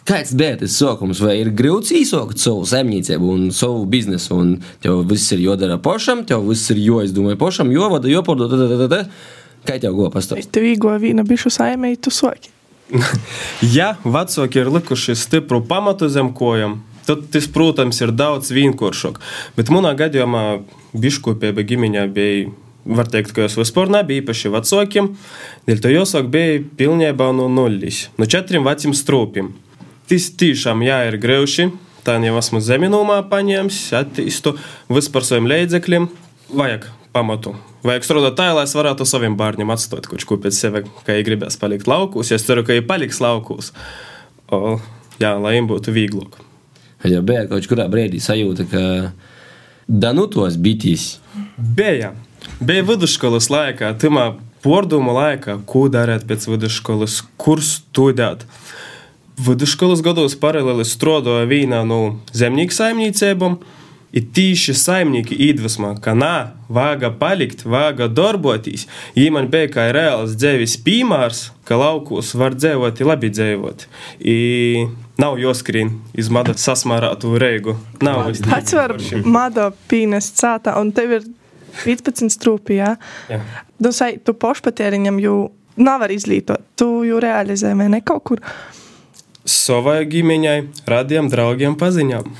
Kāds 0.04 0.34
bija 0.36 0.58
tas 0.60 0.74
sākums? 0.76 1.20
Vai 1.24 1.38
ir 1.40 1.48
grūti 1.56 2.02
izsākt 2.02 2.42
savu 2.42 2.66
saimniecību 2.68 3.28
un 3.32 3.44
savu 3.56 3.86
biznesu? 3.88 4.36
Un 4.36 4.50
tev 4.84 5.00
viss 5.08 5.32
ir 5.32 5.40
jādara 5.46 5.78
pašam, 5.80 6.26
tev 6.28 6.44
viss 6.50 6.68
ir 6.74 6.82
jāizdomā 6.82 7.38
pašam, 7.40 7.72
jovada, 7.72 8.10
jopārdod. 8.12 8.92
Kā 9.64 9.78
tev 9.80 9.96
go 9.96 10.10
pastāstīt? 10.12 10.50
Tev 10.52 10.66
īgo 10.68 10.92
vīna 11.00 11.24
bišu 11.24 11.52
saimē, 11.54 11.94
tu 11.96 12.12
soki. 12.12 12.52
Ja 13.76 13.94
vecāki 14.04 14.60
ir 14.60 14.68
likuši 14.74 15.16
stipru 15.16 15.62
pamatu 15.64 16.10
zem 16.12 16.34
kojām, 16.36 16.82
tad 17.08 17.24
tas, 17.32 17.48
protams, 17.48 18.02
ir 18.04 18.12
daudz 18.12 18.52
vienkāršāk. 18.52 19.22
Bet 19.56 19.72
manā 19.72 19.94
gadījumā 19.96 20.44
biškopība 20.92 21.64
ģimeņā 21.64 22.04
bija. 22.12 22.52
Var 22.84 23.08
teikt, 23.08 23.32
ka 23.32 23.46
jūs 23.46 23.54
vispār 23.56 23.88
nebija 23.88 24.20
īpaši 24.20 24.50
vecākiem, 24.52 25.06
dēļ 25.64 25.78
to 25.80 25.88
jāsaka, 25.88 26.28
bija 26.28 26.58
pilnībā 26.76 27.30
no 27.32 27.46
nulles, 27.48 28.10
no 28.20 28.28
četriem 28.28 28.66
veciem 28.68 28.92
strūpiem. 28.92 29.54
Tas 30.10 30.28
tiešām 30.40 30.84
jā, 30.84 31.00
ir 31.08 31.18
greuši. 31.20 31.70
Tā 32.04 32.18
jau 32.20 32.34
esmu 32.36 32.60
zeminumā 32.60 33.22
paņēmis, 33.30 33.78
attīstu 33.96 34.52
vispār 34.92 35.24
saviem 35.24 35.48
līdzekļiem. 35.48 36.08
Vajag 36.52 36.90
pamatu. 37.14 37.54
Vajag 37.84 38.04
strādāt 38.04 38.36
tā, 38.36 38.50
lai 38.56 38.66
es 38.68 38.74
varētu 38.76 39.06
saviem 39.08 39.36
bērniem 39.40 39.72
atstāt 39.72 40.08
kaut 40.10 40.24
ko 40.28 40.36
pēc 40.40 40.56
sevis, 40.56 40.90
ka 41.06 41.14
viņi 41.16 41.24
gribēs 41.28 41.56
palikt 41.60 41.88
laukos. 41.88 42.32
Es 42.34 42.44
ceru, 42.44 42.64
ka 42.64 42.76
viņi 42.76 42.84
paliks 42.88 43.22
laukos. 43.24 43.72
O, 44.52 44.76
jā, 45.20 45.32
lai 45.38 45.54
viņiem 45.54 45.70
būtu 45.70 45.94
vieglāk. 45.96 46.36
Ja 47.08 47.20
bija 47.24 47.46
kaut 47.48 47.68
kādā 47.68 47.88
brīdī 47.92 48.20
sajūta, 48.24 48.68
ka 48.68 48.84
Danutos 49.88 50.56
bitīs. 50.56 51.18
Bija. 51.56 52.14
Bija 52.60 52.84
vidusskolas 52.88 53.50
laikā, 53.52 53.92
timā 54.00 54.30
pordumu 54.64 55.12
laikā, 55.16 55.58
ko 55.68 55.86
darīt 55.92 56.24
pēc 56.28 56.48
vidusskolas, 56.48 57.18
kur 57.40 57.60
studēt. 57.64 58.46
Vidusskolas 59.34 60.02
gados 60.04 60.36
paralēli 60.38 60.84
strādāja 60.86 61.46
vienā 61.50 61.82
no 61.86 62.20
zemnieku 62.36 62.74
saimniecībām. 62.76 63.58
Ir 64.14 64.28
tīši 64.30 64.76
saimnieki 64.78 65.34
iedvesmā, 65.48 65.96
ka 65.98 66.12
nā, 66.14 66.52
vāga 66.70 67.08
palikt, 67.18 67.64
vāga 67.66 68.06
darboties. 68.06 68.84
Ja 69.18 69.32
man 69.34 69.48
bija 69.50 69.72
kā 69.74 69.88
reāls 69.90 70.36
dzīves 70.38 70.76
piemērs, 70.86 71.48
ka 71.66 71.74
laukos 71.80 72.30
var 72.38 72.54
dzīvot, 72.54 73.02
labi 73.02 73.32
dzīvot. 73.34 73.88
I 74.22 74.36
nav 75.18 75.40
jāskrien 75.42 75.96
iz 76.14 76.30
mada 76.30 76.54
sasmārātu 76.54 77.34
reigu. 77.42 77.74
Nav 78.06 78.30
Pats 78.46 78.78
var 78.78 78.94
mada 79.26 79.72
pīnest 79.90 80.38
cātā, 80.38 80.76
un 80.78 80.94
tev 80.94 81.18
ir 81.18 81.26
15 81.82 82.30
strūpi, 82.30 82.78
jā? 82.78 82.94
Jā. 83.34 83.42
Nu, 83.82 83.90
sai, 83.90 84.14
tu 84.22 84.36
pošpatēriņam 84.38 85.18
jau 85.26 85.36
nav 85.82 86.04
var 86.04 86.14
izlītot. 86.14 86.62
Tu 86.78 86.88
jau 87.08 87.18
realizē, 87.22 87.74
vai 87.74 87.90
ne 87.90 88.02
kaut 88.06 88.22
kur. 88.30 88.46
Savai 89.44 90.06
ģimeņai, 90.08 90.58
radiem 90.88 91.28
draugiem 91.28 91.76
paziņām. 91.76 92.30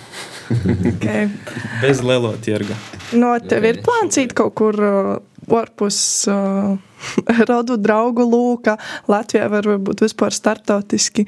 Okay. 0.97 1.29
Bez 1.83 2.01
lielo 2.05 2.33
tirga. 2.41 2.77
No 3.13 3.35
tev 3.45 3.67
ir 3.69 3.81
plāns 3.85 4.17
īt 4.21 4.33
kaut 4.37 4.55
kur 4.57 4.79
uh, 4.81 5.11
ārpus 5.53 5.99
uh, 6.33 6.77
rodu 7.51 7.77
draugu 7.81 8.25
lūka. 8.25 8.79
Latvijā 9.11 9.51
var 9.53 9.69
būt 9.85 10.05
vispār 10.07 10.33
startautiski. 10.33 11.27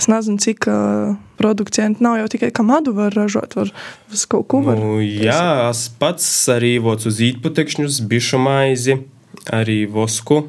Es 0.00 0.08
nezinu, 0.08 0.40
cik 0.40 0.68
uh, 0.72 1.18
produkcija 1.40 1.90
nav 2.00 2.18
jau 2.22 2.30
tikai, 2.32 2.50
ka 2.54 2.64
madu 2.66 2.96
var 2.96 3.12
ražot, 3.16 3.58
var 3.58 3.72
vis 4.12 4.24
kaut 4.30 4.48
ko 4.48 4.62
var. 4.64 4.80
Nu, 4.80 4.96
jā, 5.04 5.68
es 5.68 5.86
pats 6.00 6.24
arī 6.52 6.78
vocu 6.84 7.12
uz 7.12 7.20
īpatekšņus, 7.28 8.00
bišu 8.08 8.40
maizi, 8.42 9.00
arī 9.52 9.82
vosku. 9.92 10.46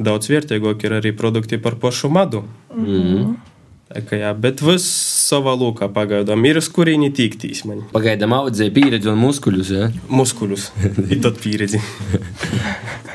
Daudz 0.00 0.32
vērtīgāk 0.32 0.88
ir 0.88 0.96
arī 0.96 1.12
produkti 1.12 1.60
par 1.60 1.76
pašu 1.76 2.08
madu. 2.08 2.46
Mm. 2.72 3.36
Kā 3.36 3.49
Jā, 3.90 4.28
bet 4.38 4.60
viss 4.62 4.86
savā 5.26 5.56
lūkā 5.58 5.88
pagaidām 5.90 6.44
ir 6.46 6.60
uz 6.60 6.68
kurieni 6.70 7.08
tīktīs 7.10 7.64
man. 7.66 7.80
Pagaidām 7.90 8.30
audzēja 8.36 8.70
pieredzi 8.76 9.10
un 9.10 9.18
muskuļus. 9.18 9.72
Ja? 9.74 9.88
Muskuļus, 10.14 10.68
ir 11.10 11.18
tad 11.24 11.40
pieredzi. 11.42 11.80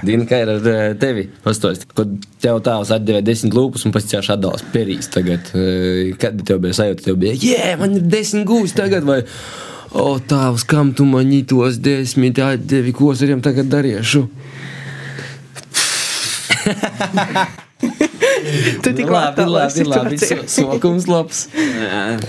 Dina, 0.06 0.28
kā 0.28 0.42
ir 0.44 0.52
ar 0.52 0.68
eh, 0.68 0.90
tevi? 1.00 1.30
Pastāsti, 1.46 1.88
kad 1.96 2.12
tev 2.44 2.60
tēvs 2.66 2.92
atdeva 2.92 3.24
desmit 3.24 3.56
lūpas 3.56 3.88
un 3.88 3.96
pēc 3.96 4.10
tam 4.12 4.28
atdalās 4.36 4.66
perīs. 4.74 5.08
Tagad, 5.16 5.48
eh, 5.56 6.12
kad 6.20 6.44
tev 6.44 6.60
bija 6.66 6.76
sajūta, 6.82 7.08
tev 7.08 7.16
bija, 7.24 7.40
jē, 7.40 7.78
man 7.80 7.96
ir 7.96 8.04
desmit 8.12 8.44
gūs 8.50 8.76
tagad. 8.76 9.08
Vai, 9.08 9.22
O, 9.96 10.18
tēvs, 10.20 10.66
kam 10.68 10.90
tu 10.92 11.06
man 11.08 11.30
tos 11.48 11.78
desmit 11.80 12.36
atdevi, 12.44 12.92
ko 12.92 13.14
es 13.14 13.22
ar 13.24 13.30
viņiem 13.30 13.44
tagad 13.46 13.70
darīšu? 13.72 14.28
Tu 18.84 18.92
tikko 18.94 19.14
labi, 19.16 19.46
labi, 19.50 19.86
labi, 19.90 20.20
so- 20.22 20.46
sokums 20.52 21.08
labs. 21.10 21.46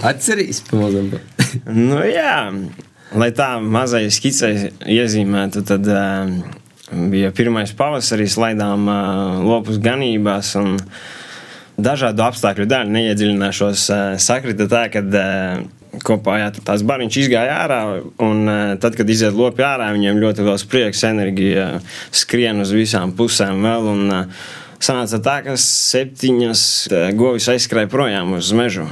Atcerīs, 0.06 0.62
pamazam. 0.68 1.10
Nu, 1.68 2.00
jā, 2.08 2.38
lai 3.16 3.30
tā 3.36 3.50
mazai 3.62 4.06
skicē 4.12 4.50
iezīmētu, 4.96 5.62
tad 5.68 5.86
uh, 5.92 6.32
bija 7.12 7.32
pirmais 7.36 7.72
pavasaris, 7.76 8.38
laidām 8.40 8.88
uh, 8.88 9.44
lopus 9.46 9.80
ganībās. 9.82 10.54
Un, 10.62 10.76
Dažādu 11.76 12.22
apstākļu 12.24 12.64
dēļ 12.70 12.88
neiedziļināšos. 12.88 13.80
Uh, 13.92 14.04
sakrita 14.16 14.64
tā, 14.72 14.86
ka 14.88 15.02
uh, 15.04 15.66
kopā 16.04 16.38
jā, 16.40 16.46
tās 16.64 16.80
bariņš 16.88 17.18
izgāja 17.20 17.58
ārā, 17.66 17.80
un 18.24 18.44
uh, 18.48 18.62
tad, 18.80 18.96
kad 18.96 19.10
iziet 19.12 19.36
lopi 19.36 19.64
ārā, 19.66 19.90
viņiem 19.92 20.20
ļoti 20.22 20.46
liels 20.46 20.64
prieks, 20.72 21.04
enerģija 21.04 21.66
skrien 22.16 22.64
uz 22.64 22.72
visām 22.72 23.12
pusēm 23.18 23.60
vēl. 23.64 23.90
Un, 23.92 24.14
uh, 24.22 24.48
Sanāca 24.76 25.18
tā, 25.24 25.36
ka 25.46 25.54
septiņas 25.60 26.62
uh, 26.90 27.06
govis 27.16 27.48
aizskrēja 27.52 27.88
projām 27.90 28.34
uz 28.36 28.50
mežu. 28.56 28.84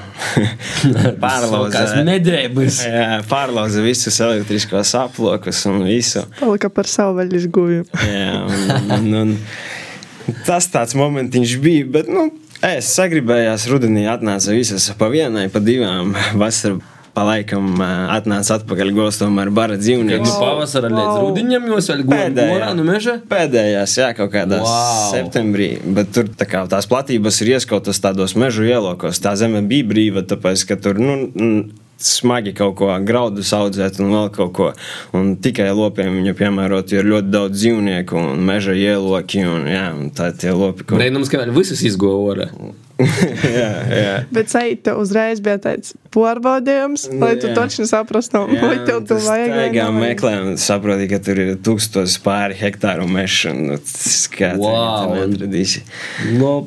Pārlauza 1.24 1.72
Kās 1.74 1.92
medēbas. 2.06 2.80
Jā, 2.88 3.20
pārlauza 3.28 3.84
visus 3.84 4.18
elektriskos 4.24 4.94
aplokus 4.98 5.64
un 5.70 5.84
visu. 5.86 6.24
Palika 6.40 6.70
par 6.72 6.88
savu 6.90 7.18
vaļas 7.20 7.46
guvi. 7.52 7.82
Jā, 8.06 8.40
un, 8.48 8.96
un, 8.96 9.12
un 9.20 10.40
tas 10.46 10.70
tāds 10.72 10.96
momentiņš 10.98 11.54
bija, 11.62 11.90
bet, 11.98 12.10
nu, 12.10 12.30
es 12.64 12.88
sagribējās 12.96 13.68
rudenī 13.70 14.08
atnāca 14.10 14.56
visas 14.56 14.88
pa 14.98 15.12
vienai, 15.12 15.50
pa 15.52 15.62
divām 15.64 16.16
vasarā. 16.40 16.80
Pa 17.14 17.22
laikam 17.22 17.76
ā, 17.78 17.88
atnāca 18.16 18.56
atpakaļ 18.58 18.88
gostam 18.96 19.36
ar 19.38 19.50
bara 19.54 19.76
No 19.76 19.80
dzīvnieku. 19.82 20.26
pavasara 20.40 20.88
līdz 20.90 21.12
Wow. 21.12 21.20
rudenim 21.28 21.68
jūs 21.70 21.88
vēl 21.92 22.02
gājāt 22.10 22.74
no 22.74 22.82
meža. 22.88 23.20
Pēdējās, 23.30 23.94
jā, 24.00 24.08
kaut 24.18 24.32
kādā 24.32 24.58
Wow. 24.64 25.12
septembrī. 25.14 25.78
Bet 25.94 26.10
tur 26.12 26.24
tā 26.24 26.44
kā, 26.50 26.66
tās 26.68 26.86
platības 26.90 27.40
ir 27.42 27.54
ieskautas 27.54 28.00
tādos 28.02 28.34
mežu 28.34 28.66
ielokos. 28.66 29.20
Tā 29.22 29.36
zeme 29.38 29.62
bija 29.62 29.84
brīva, 29.86 30.22
tāpēc 30.26 30.66
ka 30.66 30.76
tur 30.76 30.94
nu, 30.98 31.70
smagi 31.96 32.52
kaut 32.52 32.74
ko 32.76 32.90
graudus 33.06 33.52
audzēt 33.54 34.00
un 34.02 34.10
vēl 34.10 34.30
kaut 34.34 34.52
ko. 34.52 34.72
Un 35.14 35.36
tikai 35.36 35.70
lopiem 35.70 36.10
viņa 36.18 36.34
piemērot, 36.34 36.92
ir 36.92 37.04
ļoti 37.04 37.30
daudz 37.30 37.54
dzīvnieku 37.62 38.12
un 38.18 38.42
meža 38.44 38.74
ieloki. 38.74 39.46
Un, 39.46 39.64
jā, 39.70 39.86
un 39.94 40.10
tā 40.10 40.32
tie 40.36 40.50
lopi 40.50 40.82
kaut 40.82 40.98
Brīnums, 40.98 41.30
ka 41.30 41.38
vēl 41.38 41.54
visas 41.54 41.80
izgoja. 41.86 42.50
jā, 43.58 43.70
jā. 43.90 44.10
Bet 44.30 44.52
Saita 44.52 44.92
uzreiz 45.00 45.40
bija 45.42 45.58
tāds 45.58 45.96
pārbaudījums, 46.14 47.08
lai 47.18 47.32
tu 47.42 47.48
jā. 47.50 47.54
točni 47.56 47.88
saprastu, 47.90 48.44
vai 48.46 48.76
tev 48.86 49.00
tu 49.08 49.16
vajag. 49.18 49.50
vai 49.50 49.64
Tā 49.66 49.72
kā 49.74 49.88
nevajag. 49.88 49.96
meklē, 49.98 50.30
un 50.44 50.52
saproti, 50.62 51.08
ka 51.10 51.18
tur 51.26 51.40
ir 51.42 51.50
tūkstoši 51.66 52.20
pāri 52.22 52.54
hektāru 52.60 53.08
mežu. 53.10 53.50
Nu, 53.58 53.80
Skats, 53.82 54.62
Wow. 54.62 55.10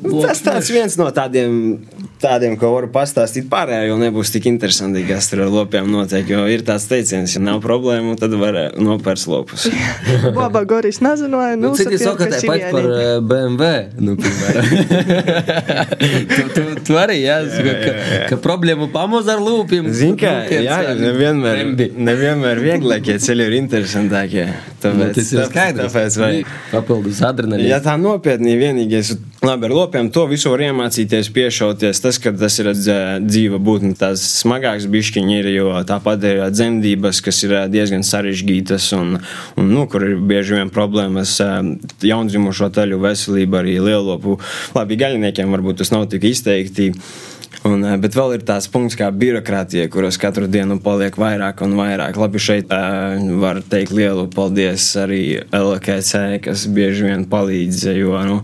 Nu, 0.04 0.20
Tas 0.26 0.44
tāds 0.44 0.68
viens 0.72 0.98
no 1.00 1.08
tādiem, 1.16 1.78
tādiem 2.22 2.56
ko 2.58 2.70
varu 2.74 2.88
pastāstīt 2.92 3.48
pārējā, 3.50 3.88
jo 3.88 3.98
nebūs 4.00 4.32
tik 4.34 4.48
interesanti, 4.50 5.04
kas 5.08 5.30
tur 5.30 5.44
ar 5.44 5.52
lopiem 5.52 5.88
notiek. 5.92 6.26
Jo 6.28 6.44
ir 6.50 6.64
tāds 6.66 6.88
teiciens, 6.90 7.34
ja 7.36 7.42
nav 7.42 7.60
problēmu, 7.64 8.16
tad 8.20 8.34
var 8.40 8.58
eh, 8.58 8.68
nopērst 8.82 9.30
lopus. 9.30 9.68
Baba 10.38 10.64
Goris 10.68 11.00
nezināja, 11.04 11.56
nu, 11.58 11.68
Nu, 11.68 11.76
citi 11.78 11.98
saka, 12.00 12.28
tā 12.32 12.40
pat 12.48 12.66
par 12.74 12.88
eh, 12.88 13.10
BMW. 13.22 13.70
Nu, 14.02 14.16
piemēram. 14.18 14.68
tu, 16.34 16.46
tu, 16.56 16.66
tu 16.88 16.98
arī, 17.00 17.20
jā, 17.24 17.38
jā, 17.44 17.76
ka, 17.84 17.94
ka 18.32 18.40
problēmu 18.42 18.90
pamaz 18.94 19.28
ar 19.30 19.42
lūpiem. 19.44 19.90
Zini, 19.94 20.18
kā 20.20 20.34
jā, 20.52 20.80
nevienmēr, 20.98 21.64
nevienmēr 21.94 22.62
vieglākie 22.64 23.18
ceļi 23.22 23.48
ir 23.50 23.58
interesantākie. 23.62 24.48
Nu, 24.48 24.78
Tāpēc, 24.82 25.16
tas 25.18 25.32
ir 25.34 25.44
skaidrs. 25.50 25.88
Tāpēc, 25.88 26.18
vai, 26.22 26.32
Papildus 26.72 27.22
adrenalīnu. 27.26 27.68
Ja 27.70 27.80
tā 27.84 27.96
nopietni 28.00 28.54
vienīgais, 28.58 29.14
labi, 29.42 29.64
ar 29.66 29.70
lopiem 29.70 30.10
to 30.10 30.24
visu 30.30 30.50
var 30.50 30.62
iemācīties, 30.66 31.30
piešauties. 31.34 32.00
Tas, 32.02 32.18
ka 32.18 32.32
tas 32.34 32.58
ir 32.58 32.72
dzē- 32.74 33.20
dzīva 33.24 33.60
būtne, 33.62 33.94
tās 33.98 34.24
smagāks 34.42 34.88
bišķiņi 34.90 35.38
ir, 35.38 35.50
jo 35.54 35.70
tāpat 35.88 36.26
ir 36.26 36.42
dzemdības, 36.50 37.22
kas 37.24 37.42
ir 37.46 37.54
ā, 37.54 37.62
diezgan 37.70 38.02
sarežģītas 38.06 38.90
un, 38.98 39.18
un 39.56 39.72
nu, 39.72 39.86
kur 39.86 40.04
ir 40.08 40.18
bieži 40.18 40.58
vien 40.58 40.70
problēmas 40.74 41.38
ā, 41.44 41.62
jaundzimušo 42.02 42.70
taļu 42.74 43.00
veselība, 43.06 43.62
arī 43.62 43.78
lielopu. 43.78 44.38
Labi, 44.74 44.98
gaļiniekiem 45.00 45.50
varbūt 45.54 45.82
tas 45.82 45.94
nav 45.94 46.08
tik 46.10 46.26
izteikti. 46.28 46.92
Un, 47.66 47.82
eh, 47.82 47.96
bet 47.98 48.14
vēl 48.14 48.36
ir 48.36 48.44
tāds 48.46 48.68
punkts, 48.70 48.96
kā 48.98 49.08
birokrātija, 49.10 49.88
kuras 49.90 50.18
katru 50.20 50.46
dienu 50.46 50.78
paliek 50.82 51.14
vairāk 51.18 51.62
un 51.66 51.74
vairāk. 51.78 52.18
Labi, 52.20 52.38
šeit 52.38 52.70
uh, 52.70 53.18
var 53.40 53.62
teikt 53.66 53.90
lielu 53.94 54.28
paldies 54.30 54.84
arī 55.00 55.42
LKC, 55.50 56.38
kas 56.44 56.66
bieži 56.70 57.08
vien 57.08 57.24
palīdz. 57.26 57.80
Jo, 57.98 58.14
nu, 58.28 58.38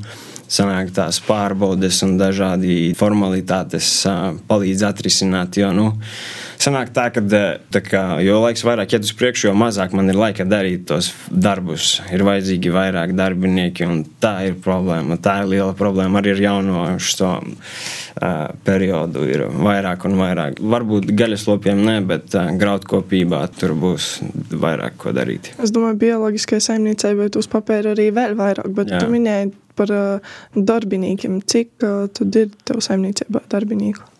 sanāk 0.50 0.92
tās 0.94 1.20
pārbaudes 1.24 2.00
un 2.07 2.16
dažādi 2.20 2.94
formalitātes 2.98 3.90
palīdz 4.48 4.85
atrisināt. 4.88 5.59
Jo, 5.61 5.70
nu, 5.74 5.87
sanāk 6.61 6.92
tā, 6.94 7.09
ka 7.14 7.22
tā 7.24 7.83
kā, 7.85 8.02
jo 8.24 8.40
laiks 8.42 8.64
vairāk 8.66 8.96
iet 8.96 9.07
uz 9.07 9.14
priekšu, 9.16 9.48
jo 9.48 9.54
mazāk 9.59 9.94
man 9.96 10.11
ir 10.12 10.18
laika 10.18 10.46
darīt 10.48 10.87
tos 10.90 11.11
darbus. 11.30 11.98
Ir 12.14 12.24
vajadzīgi 12.26 12.72
vairāk 12.74 13.14
darbinieki, 13.16 13.88
un 13.88 14.04
tā 14.22 14.37
ir 14.48 14.59
problēma. 14.64 15.18
Tā 15.22 15.40
ir 15.42 15.52
liela 15.54 15.74
problēma 15.78 16.20
arī 16.20 16.35
ar 16.37 16.44
jauno 16.44 16.85
šo 17.02 17.33
uh, 17.40 17.50
periodu. 18.66 19.26
Ir 19.30 19.46
vairāk 19.50 20.07
un 20.09 20.18
vairāk. 20.20 20.62
Varbūt 20.74 21.11
gaļaslopiem 21.16 21.83
ne, 21.85 21.98
bet 22.07 22.37
uh, 22.38 22.52
graudkopībā 22.61 23.42
tur 23.59 23.76
būs 23.78 24.12
vairāk 24.52 25.00
ko 25.02 25.14
darīt. 25.16 25.54
Es 25.59 25.74
domāju, 25.74 26.00
bioloģiskai 26.07 26.62
saimniecībai 26.64 27.33
uz 27.40 27.50
papīra 27.50 27.94
arī 27.96 28.11
vēl 28.14 28.38
vairāk, 28.38 28.70
bet. 28.74 28.94
Jā. 28.94 29.00
tu 29.02 29.11
minēji 29.11 29.52
par 29.76 29.92
uh, 29.94 30.34
darbiniekiem. 30.54 31.40
Cik 31.44 31.84
uh, 31.84 32.08
tu 32.14 32.28
ir 32.32 32.50
tev 32.66 32.82
saimniecībā 32.84 33.44
darbinieku? 33.52 34.10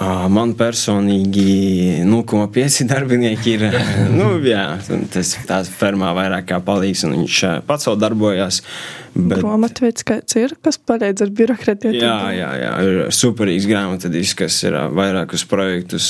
Ā, 0.00 0.28
Man 0.32 0.54
personīgi 0.56 2.04
0,5 2.08 2.86
darbinieki 2.88 3.56
ir. 3.56 3.66
nu, 4.18 4.32
jā, 4.46 4.64
tas 5.12 5.34
tās 5.48 5.70
fermā 5.80 6.14
vairāk 6.16 6.48
kā 6.52 6.60
palīgs, 6.64 7.04
un 7.08 7.18
viņš 7.18 7.40
ā, 7.48 7.52
pats 7.66 7.88
vēl 7.90 8.00
darbojas. 8.00 8.62
Bet, 9.14 9.40
Grāmatvedis 9.40 10.04
kāds 10.06 10.36
ir, 10.38 10.52
kas 10.62 10.78
palīdz 10.78 11.24
ar 11.24 11.30
birokratiju? 11.34 11.96
jā, 11.98 12.16
jā, 12.36 12.50
jā, 12.60 12.70
ir 12.86 12.98
superīgs 13.14 13.66
grāmatvedis, 13.66 14.34
kas 14.38 14.58
ir 14.62 14.76
vairākus 14.94 15.42
projektus 15.50 16.06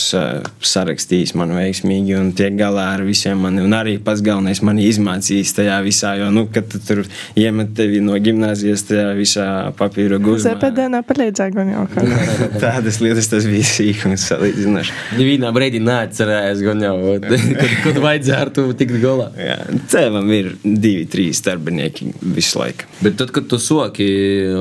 sarakstījis 0.60 1.32
man 1.38 1.54
veiksmīgi 1.56 2.16
un 2.18 2.30
tiek 2.36 2.54
galā 2.58 2.90
ar 2.96 3.04
visiem 3.06 3.40
mani. 3.40 3.62
Un 3.64 3.74
arī 3.76 3.96
pats 4.04 4.20
galvenais 4.24 4.60
man 4.66 4.80
izmācījis 4.82 5.54
tajā 5.56 5.78
visā, 5.86 6.12
jo, 6.20 6.28
nu, 6.34 6.44
kad 6.52 6.68
tu 6.70 6.80
tur 6.84 7.02
iemet 7.40 7.72
tevi 7.78 8.02
no 8.04 8.18
gimnāzijas 8.20 8.84
tajā 8.90 9.08
visā 9.18 9.46
papīra 9.78 10.20
guzmā. 10.20 10.54
ZPD 10.58 10.90
nepalīdzēja 10.96 11.56
gan 11.56 11.72
jau. 11.72 11.86
kā. 11.94 12.04
Tādas 12.66 13.00
lietas 13.00 13.30
tas 13.32 13.48
bija 13.48 13.66
sīkums 13.66 14.28
salīdzinoši. 14.30 14.96
Nevienā 15.16 15.54
brīdī 15.56 15.80
neatcerējās, 15.88 16.64
gan 16.68 16.84
jau, 16.84 16.94
kad, 17.24 17.66
kad 17.86 18.02
vajadzēja 18.04 18.44
ar 18.44 18.52
to 18.60 18.68
tikt 18.76 19.00
galā. 19.02 19.30
Jā, 19.40 19.58
Tēvam 19.90 20.30
ir 20.36 20.52
divi, 20.64 21.08
trīs 21.10 21.40
darbinieki 21.46 22.12
visu 22.36 22.60
laiku. 22.60 22.90
Bet 23.00 23.16
tad, 23.16 23.30
kad 23.32 23.46
tu 23.48 23.56
soki, 23.58 24.06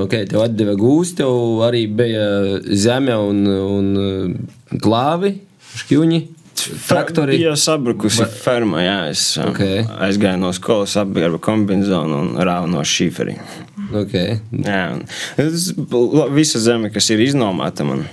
ok, 0.06 0.14
tev 0.32 0.44
atdeva 0.46 0.76
gūsti, 0.80 1.18
tev 1.20 1.60
arī 1.68 1.82
bija 1.92 2.26
zeme 2.72 3.16
un, 3.20 3.42
un 3.52 3.90
klāvi, 4.80 5.34
šķūņi, 5.82 6.20
traktori. 6.88 7.36
Jā, 7.42 7.56
sabrukusi 7.60 8.22
Vai- 8.24 8.30
ferma. 8.46 8.80
Jā, 8.86 8.98
es 9.12 9.26
Ok. 9.38 9.50
okay. 9.60 9.84
aizgāju 10.08 10.40
no 10.40 10.54
skolas, 10.56 10.96
apgāju 11.02 11.40
kombināciju 11.44 12.00
un 12.22 12.32
rāvu 12.40 12.72
no 12.72 12.80
šīferī. 12.88 13.36
Okay. 14.06 14.40
Jā, 14.56 15.02
es- 15.42 15.74
visa 16.36 16.60
zeme, 16.64 16.94
kas 16.94 17.10
ir 17.12 17.20
iznomāta 17.26 17.84
man. 17.88 18.06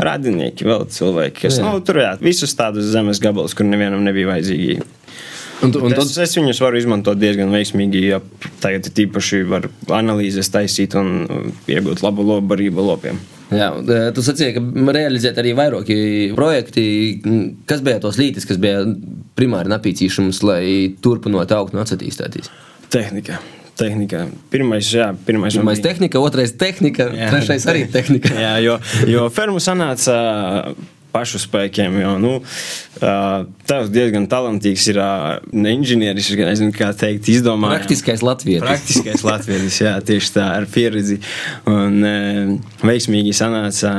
Radinieki, 0.00 0.64
vēl 0.64 0.86
cilvēki, 0.88 1.42
kas 1.42 1.58
Jā. 1.58 1.66
nu, 1.66 1.80
tur 1.84 1.98
jā, 2.00 2.14
visus 2.24 2.54
tādus 2.56 2.86
zemes 2.88 3.18
gabalus, 3.20 3.52
kur 3.52 3.66
nevienam 3.68 4.00
nebija 4.00 4.30
vajadzīgi. 4.30 4.78
Un, 5.62 5.72
un 5.76 5.92
tad, 5.92 6.06
es, 6.06 6.16
es 6.24 6.36
viņus 6.38 6.60
varu 6.64 6.78
izmantot 6.80 7.18
diezgan 7.20 7.50
veiksmīgi, 7.52 8.00
ja 8.14 8.20
tagad 8.62 8.86
ir 8.88 8.94
tīpaši 8.96 9.42
var 9.50 9.66
analīzes 9.92 10.48
taisīt 10.54 10.94
un 10.96 11.10
iegūt 11.68 12.00
labu 12.04 12.24
lobarību 12.24 12.80
lopiem. 12.86 13.18
jā, 13.52 13.68
un, 13.76 13.84
eh, 13.90 14.08
tu 14.16 14.22
sacīji, 14.24 14.54
ka 14.56 14.92
realizēt 14.96 15.36
arī 15.42 15.52
vairāki 15.58 15.98
projekti. 16.38 16.84
Kas 17.66 17.80
bija 17.84 18.00
tos 18.00 18.16
lītis, 18.20 18.46
kas 18.48 18.56
bija 18.62 18.84
primāri 19.36 19.68
napīcīšums, 19.72 20.42
lai 20.46 20.64
turpinot 21.02 21.52
augt 21.52 21.74
un 21.76 21.82
attīstīties? 21.84 22.48
Tehnika. 22.90 23.38
Tehnika. 23.80 24.26
Pirmais, 24.52 24.88
jā, 24.92 25.10
pirmais, 25.24 25.54
Pirmais 25.56 25.78
bija- 25.80 25.88
tehnika, 25.92 26.20
otrais 26.20 26.52
tehnika, 26.52 27.06
Jā. 27.16 27.30
trešais 27.32 27.64
arī 27.70 27.86
tehnika. 27.90 28.28
Jā, 28.44 28.56
jo, 28.64 28.74
jo 29.08 29.28
fermu 29.32 29.56
sanāca 29.62 30.74
pašu 31.12 31.40
spēkiem. 31.42 31.98
Jo, 32.00 32.14
nu, 32.22 32.32
tavs 33.70 33.90
diezgan 33.92 34.28
talantīgs 34.30 34.86
ir 34.92 35.00
ne 35.52 35.74
inženieris, 35.76 36.30
es 36.32 36.40
nezinu, 36.40 36.72
kā 36.76 36.92
teikt, 36.96 37.28
izdomājis. 37.32 37.82
Praktiskais 37.82 38.24
latvietis. 38.26 38.64
Praktiskais 38.64 39.26
latvietis, 39.26 39.80
jā, 39.82 39.94
tieši 40.06 40.34
tā, 40.38 40.48
ar 40.60 40.66
pieredzi. 40.70 41.20
Un 41.70 42.00
veiksmīgi 42.86 43.36
sanāca 43.36 43.94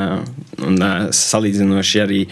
un 0.61 0.83
salīdzinoši 1.15 2.03
arī 2.03 2.25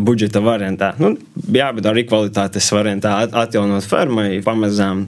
budžeta 0.00 0.40
variantā. 0.42 0.92
Nu, 0.98 1.12
jā, 1.54 1.68
bet 1.76 1.86
arī 1.86 2.02
kvalitātes 2.08 2.66
variantā 2.74 3.12
at- 3.22 3.34
atjaunot 3.36 3.84
fermai 3.86 4.40
pamazām 4.42 5.04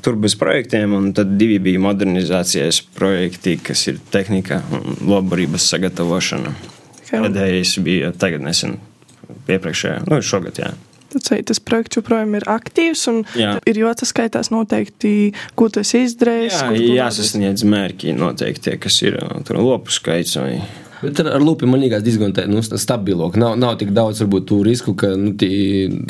tur 0.00 0.16
bez 0.16 0.36
projektiem, 0.38 0.94
un 0.96 1.12
tad 1.12 1.34
divi 1.36 1.58
bija 1.58 1.82
modernizācijas 1.82 2.80
projekti, 2.94 3.58
kas 3.60 3.86
ir 3.90 3.98
tehnika 4.14 4.62
un 4.72 4.96
lobarības 5.10 5.66
sagatavošana. 5.74 6.54
Pēdējais 7.10 7.76
bija 7.84 8.10
tagad 8.18 8.44
nesen, 8.44 8.78
iepriekšējā, 9.48 10.02
nu, 10.10 10.20
šogad, 10.24 10.60
jā. 10.62 10.72
Tas 11.14 11.60
projekts 11.62 12.00
joprojām 12.00 12.32
ir 12.34 12.46
aktīvs 12.50 13.04
un 13.12 13.20
Jā. 13.38 13.52
ir 13.70 13.78
jāsaskaitās 13.78 14.50
noteikti, 14.50 15.30
ko 15.54 15.68
esi 15.78 16.00
izdarījis. 16.08 16.56
Jā, 16.58 17.04
jāsasniedz 17.04 17.62
mērķi 17.70 18.16
noteikti, 18.18 18.64
tie, 18.66 18.74
kas 18.82 18.98
ir 19.06 19.20
ā, 19.22 19.28
tur 19.46 19.60
lopu 19.62 19.94
skaits 19.94 20.34
vai 20.40 20.56
Bet 21.04 21.20
ar, 21.22 21.28
ar 21.36 21.42
lupiem 21.44 21.70
man 21.72 21.80
liekas 21.82 22.02
diezgan 22.06 22.32
tā, 22.36 22.46
nu, 22.50 22.62
stabilo. 22.64 23.28
ka 23.34 23.40
Nav, 23.40 23.54
nav 23.60 23.76
tik 23.80 23.90
daudz 23.96 24.22
varbūt 24.24 24.46
tu 24.50 24.58
risku, 24.66 24.94
ka, 24.98 25.12
nu, 25.20 25.32
tī, 25.38 25.50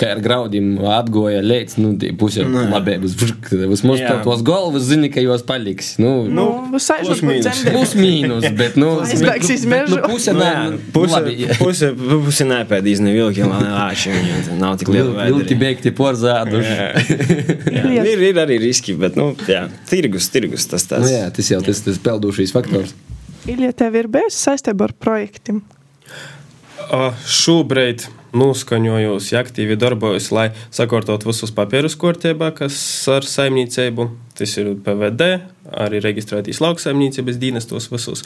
kā 0.00 0.12
ar 0.14 0.20
graudiem 0.24 0.74
atgoja 0.94 1.42
līdz, 1.44 1.76
nu, 1.82 1.92
tī 2.00 2.12
pusē 2.20 2.44
labi, 2.48 2.96
būs, 3.02 3.16
būs 3.18 3.84
mums 3.86 4.02
Jā. 4.02 4.16
tos 4.26 4.42
galvas 4.46 4.86
zini, 4.90 5.10
ka 5.14 5.22
jūs 5.24 5.44
paliks. 5.48 5.94
Nu, 6.02 6.12
Nu, 6.34 6.46
būs 6.72 6.86
aizjūt 6.94 7.10
plus 7.10 7.22
mīnus. 7.26 7.62
Plus 7.74 7.94
mīnus, 7.98 8.48
bet, 8.58 8.76
nu, 8.80 8.92
Aizbēgs 9.04 9.48
bet, 9.48 9.54
iz 9.58 9.64
nu, 9.66 9.72
mežu. 9.74 9.98
nu, 10.00 10.08
puse, 10.12 10.34
Nu, 10.34 10.40
nē, 10.42 10.50
jā, 10.50 10.64
nu, 10.70 10.80
puse, 10.94 11.14
labi. 11.18 11.48
puse, 11.60 11.90
puse 12.26 12.46
nepēdīs 12.48 13.02
ne 13.04 13.12
vilki, 13.16 13.44
man 13.50 13.66
āči, 13.84 14.12
viņiem 14.14 14.58
nav 14.62 14.78
tik 14.80 14.90
liela 14.94 15.26
Vilti 15.30 15.56
beigti 15.58 15.92
porzāduši. 15.94 16.76
Jā, 17.74 18.04
ir, 18.04 18.22
ir 18.30 18.38
arī 18.44 18.58
riski, 18.62 18.94
bet, 18.98 19.16
nu, 19.20 19.32
jā, 19.48 19.66
tirgus, 19.90 20.28
tirgus 20.32 20.66
tas 20.70 20.84
Nu, 20.84 20.98
tas. 21.00 21.10
jā, 21.10 21.24
tas 21.34 21.48
jau 21.50 21.60
tas, 21.64 21.80
tas 21.86 21.98
peldušīs 22.04 22.52
faktors. 22.54 22.92
Ilija, 23.46 23.72
tev 23.76 23.96
ir 23.98 24.08
bijusi 24.08 24.38
saistība 24.40 24.88
ar 24.88 24.94
projektiem? 24.96 25.60
Šobrīd 27.28 28.06
noskaņojos, 28.34 29.28
ja 29.32 29.42
aktīvi 29.44 29.76
darbojos, 29.78 30.30
lai 30.34 30.48
sakārtotu 30.74 31.28
visus 31.30 31.52
papīrus 31.54 31.94
kārtībā, 32.00 32.50
kas 32.56 32.76
ar 33.12 33.26
saimniecību. 33.28 34.08
Tas 34.34 34.56
ir 34.58 34.72
PVD, 34.84 35.28
arī 35.84 36.00
reģistrētīs 36.02 36.58
lauksaimniecības 36.64 37.38
dienestos 37.38 37.86
visus. 37.92 38.24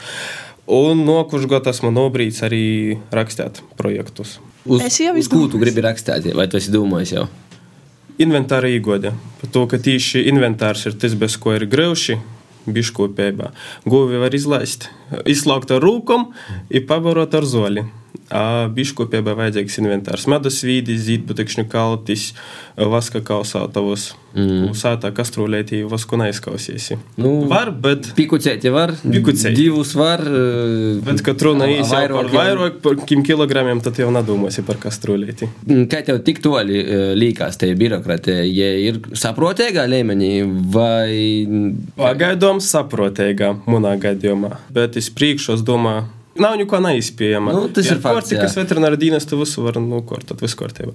Un 0.69 1.03
nokušs 1.09 1.49
gads 1.49 1.83
man 1.85 1.97
nobrīds 1.97 2.41
arī 2.47 2.63
rakstīt 3.13 3.61
projektus. 3.77 4.39
Uz, 4.69 4.83
Es 4.85 4.99
jau 5.01 5.15
uz 5.17 5.29
ko 5.29 5.37
tu 5.37 5.45
izdomāju. 5.45 5.61
gribi 5.65 5.85
rakstīt, 5.85 6.31
vai 6.37 6.49
tu 6.49 6.57
esi 6.61 6.73
domājis 6.73 7.15
jau? 7.17 7.29
Inventāra 8.19 8.69
īgoda. 8.73 9.13
Par 9.41 9.51
to, 9.55 9.67
ka 9.71 9.79
tieši 9.79 10.25
inventārs 10.29 10.87
ir 10.89 10.97
tas, 10.99 11.15
bez 11.15 11.37
ko 11.37 11.55
ir 11.55 11.67
grauši. 11.71 12.19
Biškopībā. 12.75 13.53
Govi 13.89 14.21
var 14.21 14.35
izlaist, 14.37 14.89
izslaukt 15.29 15.73
ar 15.75 15.83
rūkom, 15.85 16.31
ir 16.71 16.87
pavarot 16.89 17.35
ar 17.39 17.49
zoli. 17.49 17.87
Biškopībā 18.31 19.33
vajadzīgs 19.39 19.79
inventārs. 19.81 20.27
Medus 20.29 20.61
vīdi, 20.67 20.97
zīdputekšņu 21.01 21.65
kaltis, 21.73 22.33
vaska 22.77 23.23
kausātavus. 23.25 24.11
Mm. 24.39 24.75
Sātā 24.77 25.09
kastrūlētī 25.17 25.81
vasku 25.89 26.19
neizkausīsi. 26.21 26.99
Nu, 27.17 27.47
var, 27.49 27.71
bet, 27.73 28.11
Pikucēti 28.15 28.69
var, 28.71 28.93
Pikucēt. 29.01 29.55
divus 29.57 29.95
var. 29.97 30.21
bet 31.07 31.23
kad 31.25 31.41
runa 31.43 31.65
a- 31.65 31.69
īsi 31.73 31.91
par 31.97 32.13
vairāk 32.13 32.77
jau- 32.77 32.83
par 32.83 33.07
kim 33.09 33.23
kilogramiem, 33.25 33.81
tad 33.83 33.97
jau 33.97 34.11
nedomāsi 34.13 34.63
par 34.67 34.77
kastrūlētī. 34.77 35.49
Kā 35.89 36.05
tev 36.05 36.21
tik 36.25 36.43
toļi 36.45 36.79
eh, 36.85 37.15
līkās 37.17 37.57
tie 37.59 37.73
birokratē, 37.75 38.37
ja 38.53 38.69
ir 38.79 39.01
saprotīgā 39.17 39.89
līmenī 39.89 40.45
vai 40.71 41.47
Pagaidām 41.97 42.61
saprotīgā, 42.61 43.57
manā 43.67 43.97
gadījumā. 43.99 44.59
Bet 44.71 44.97
es 45.01 45.09
priekšos 45.11 45.65
domāju, 45.65 46.05
nav 46.43 46.57
neko 46.61 46.81
neizpējama. 46.85 47.55
Nu, 47.57 47.69
tas 47.75 47.89
ir 47.91 48.01
fakts, 48.03 48.33
jā. 48.35 48.43
Kas 48.43 48.57
veterināra 48.59 48.99
dienestu 49.01 49.39
visu 49.41 49.65
var 49.67 49.81
nokārtot, 49.83 50.41
visu 50.45 50.59
kārtībā. 50.61 50.95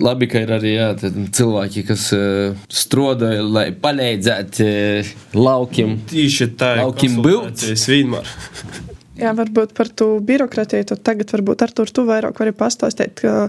labi, 0.00 0.28
ka 0.30 0.42
ir 0.44 0.52
arī 0.56 0.74
jā, 0.74 0.90
cilvēki, 1.36 1.84
kas 1.90 2.10
uh, 2.16 2.58
strādāja, 2.66 3.44
lai 3.46 3.68
palīdzētu 3.72 4.68
uh, 4.68 5.16
laukiem? 5.38 5.98
Tieši 6.10 6.52
tā. 6.60 6.76
Laukim 6.82 7.20
konsultācijas 7.22 7.88
vienmēr. 7.90 8.88
Jā, 9.20 9.34
varbūt 9.36 9.76
par 9.76 9.92
to 9.92 10.14
birokratiju. 10.24 10.90
Tad 10.92 11.04
tagad, 11.06 11.30
varbūt 11.36 11.66
ar 11.66 11.72
to 11.76 11.86
tu 11.86 12.06
vairāk 12.08 12.40
vari 12.40 12.56
pastāstīt, 12.56 13.20
ka, 13.20 13.48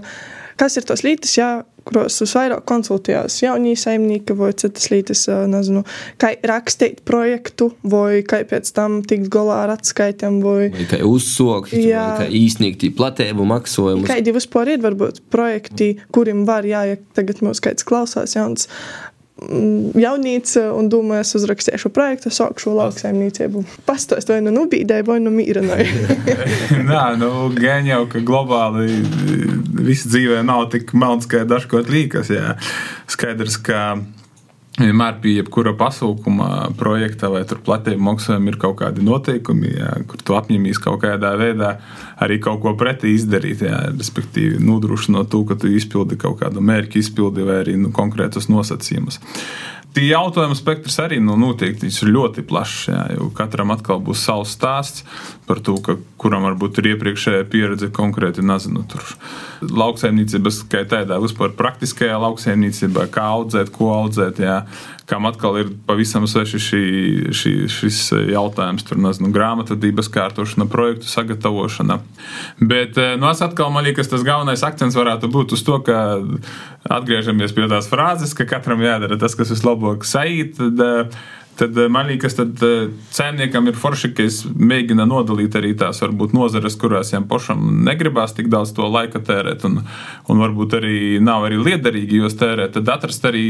kas 0.60 0.76
ir 0.78 0.88
tos 0.88 1.04
lītis, 1.06 1.36
jā, 1.38 1.50
kuros 1.86 2.20
uz 2.22 2.32
vairāk 2.36 2.62
konsultējās 2.68 3.40
jaunie 3.42 3.74
saimnieki 3.78 4.34
vai 4.38 4.52
citas 4.58 4.88
lītis, 4.92 5.24
nezinu, 5.50 5.82
kā 6.22 6.32
rakstīt 6.46 7.02
projektu 7.08 7.72
vai 7.82 8.22
kā 8.26 8.42
pēc 8.48 8.70
tam 8.76 9.00
tikt 9.08 9.30
galā 9.32 9.62
ar 9.64 9.74
atskaitiem 9.76 10.40
vai 10.44 10.70
Vai 10.76 10.88
kā 10.90 11.00
uzsākt, 11.06 11.74
kā 11.74 12.28
īstenīt 12.28 12.86
platību 12.98 13.46
maksājumus? 13.50 14.10
kādi 14.10 14.34
vispār 14.36 14.74
ir 14.76 14.84
varbūt 14.84 15.24
projekti, 15.32 15.94
kuriem 16.14 16.44
var, 16.48 16.68
jā, 16.68 16.84
ja 16.92 17.00
tagad 17.16 17.42
mūs 17.44 17.62
kāds 17.64 17.86
klausās 17.88 18.36
jauns. 18.38 18.68
Jaunīca 19.98 20.68
un 20.76 20.88
domāju, 20.92 21.24
es 21.24 21.34
uzrakstīšu 21.38 21.90
projektu, 21.94 22.32
sākšu 22.32 22.74
lauksaimniecību. 22.76 23.64
Pastāst 23.88 24.32
vai 24.32 24.40
nu 24.44 24.54
nubīdēju, 24.54 25.08
vai 25.08 25.18
nu 25.24 25.32
mīrināju. 25.34 26.08
Nā, 26.90 27.04
nu, 27.20 27.30
gan 27.56 27.88
jau, 27.88 28.04
ka 28.12 28.22
globāli 28.26 29.02
viss 29.82 30.08
dzīvē 30.08 30.42
nav 30.46 30.68
tik 30.74 30.94
melns, 30.96 31.28
kā 31.30 31.44
dažkārt 31.48 31.90
līkas. 31.92 32.32
Jā. 32.32 32.56
Skaidrs, 33.10 33.58
ka 33.64 33.82
Vienmēr 34.72 35.18
pie 35.20 35.34
jebkura 35.36 35.74
pasākuma, 35.76 36.46
projekta 36.80 37.28
vai 37.28 37.42
platība 37.44 38.06
maksājuma 38.06 38.48
ir 38.48 38.56
kaut 38.60 38.78
kādi 38.78 39.02
noteikumi, 39.04 39.74
jā, 39.76 39.90
kur 40.08 40.22
tu 40.24 40.36
apņemies 40.38 40.80
kaut 40.80 41.02
kādā 41.02 41.34
veidā 41.36 41.74
arī 42.24 42.38
kaut 42.40 42.62
ko 42.62 42.72
pretī 42.80 43.12
izdarīt. 43.12 43.66
Jā, 43.68 43.82
respektīvi, 43.92 44.62
nodrošinot 44.64 45.28
to, 45.28 45.42
ka 45.44 45.58
tu 45.60 45.68
izpildi 45.68 46.16
kaut 46.16 46.40
kādu 46.40 46.64
mērķu, 46.64 47.02
izpildi 47.04 47.44
vai 47.44 47.58
arī 47.66 47.76
nu, 47.82 47.92
konkrētus 47.92 48.48
nosacījumus. 48.48 49.20
Tie 49.92 50.06
jautājumu 50.08 50.56
spektrs 50.56 50.94
arī 51.04 51.18
nu, 51.20 51.34
noteikti 51.36 51.90
ir 51.90 52.10
ļoti 52.14 52.44
plašs. 52.48 52.86
Jā, 52.88 53.02
katram 53.36 53.74
atkal 53.74 54.00
būs 54.00 54.22
savs 54.24 54.54
stāsts 54.56 55.04
par 55.44 55.60
to, 55.60 55.74
ka, 55.84 55.98
kuram 56.16 56.46
varbūt 56.48 56.80
ir 56.80 56.94
iepriekšējā 56.94 57.42
pieredze 57.52 57.90
konkrēti 57.92 58.44
nezinu. 58.46 58.86
Tur 58.88 59.04
lauksaimniecības, 59.68 60.62
kā 60.72 60.86
tādā 60.88 61.18
vispār 61.20 61.52
praktiskajā 61.58 62.16
lauksaimniecībā, 62.24 63.04
kā 63.12 63.26
audzēt, 63.34 63.72
ko 63.74 63.92
audzēt. 63.98 64.40
Jā, 64.40 64.62
kam 65.06 65.26
atkal 65.26 65.58
ir 65.60 65.70
pavisam 65.86 66.26
sveši 66.30 66.60
šī, 66.62 66.82
šī, 67.34 67.52
šis 67.72 68.00
jautājums, 68.32 68.84
tur 68.86 69.00
nezinu, 69.02 69.32
grāmatvedības 69.34 70.10
kārtošana, 70.12 70.68
projektu 70.70 71.10
sagatavošana. 71.10 71.98
Bet 72.60 72.98
eh, 73.00 73.14
nu, 73.18 73.28
es 73.32 73.42
atkal 73.44 73.72
man 73.74 73.86
liekas, 73.88 74.10
tas 74.12 74.24
galvenais 74.26 74.64
akcents 74.66 74.98
varētu 74.98 75.30
būt 75.32 75.56
uz 75.56 75.62
to, 75.66 75.80
ka 75.86 76.00
atgriežamies 76.90 77.54
pie 77.54 77.68
tās 77.70 77.90
frāzes, 77.90 78.34
ka 78.36 78.48
katram 78.48 78.82
jādara 78.84 79.18
tas, 79.20 79.36
kas 79.38 79.52
vislabāk 79.54 80.06
sajūt. 80.06 80.60
Tad, 80.62 81.16
tad 81.58 81.78
man 81.92 82.08
liekas, 82.08 82.36
ka 82.38 82.70
cēniekam 83.14 83.68
ir 83.70 83.78
forši, 83.78 84.12
ka 84.16 84.26
es 84.26 84.42
mēģinu 84.46 85.06
nodalīt 85.08 85.56
arī 85.58 85.74
tās 85.78 86.00
varbūt 86.04 86.34
nozares, 86.36 86.78
kurās 86.80 87.12
viņam 87.12 87.26
pašam 87.30 87.66
negribās 87.86 88.36
tik 88.36 88.50
daudz 88.52 88.74
to 88.76 88.86
laika 88.88 89.22
tērēt, 89.22 89.66
un, 89.68 89.82
un 90.30 90.44
varbūt 90.46 90.78
arī 90.78 91.00
nav 91.22 91.48
arī 91.48 91.60
liederīgi 91.62 92.22
jos 92.22 92.38
tērēt. 92.40 92.78
Tad 92.78 92.94
atrast 92.96 93.28
arī 93.28 93.44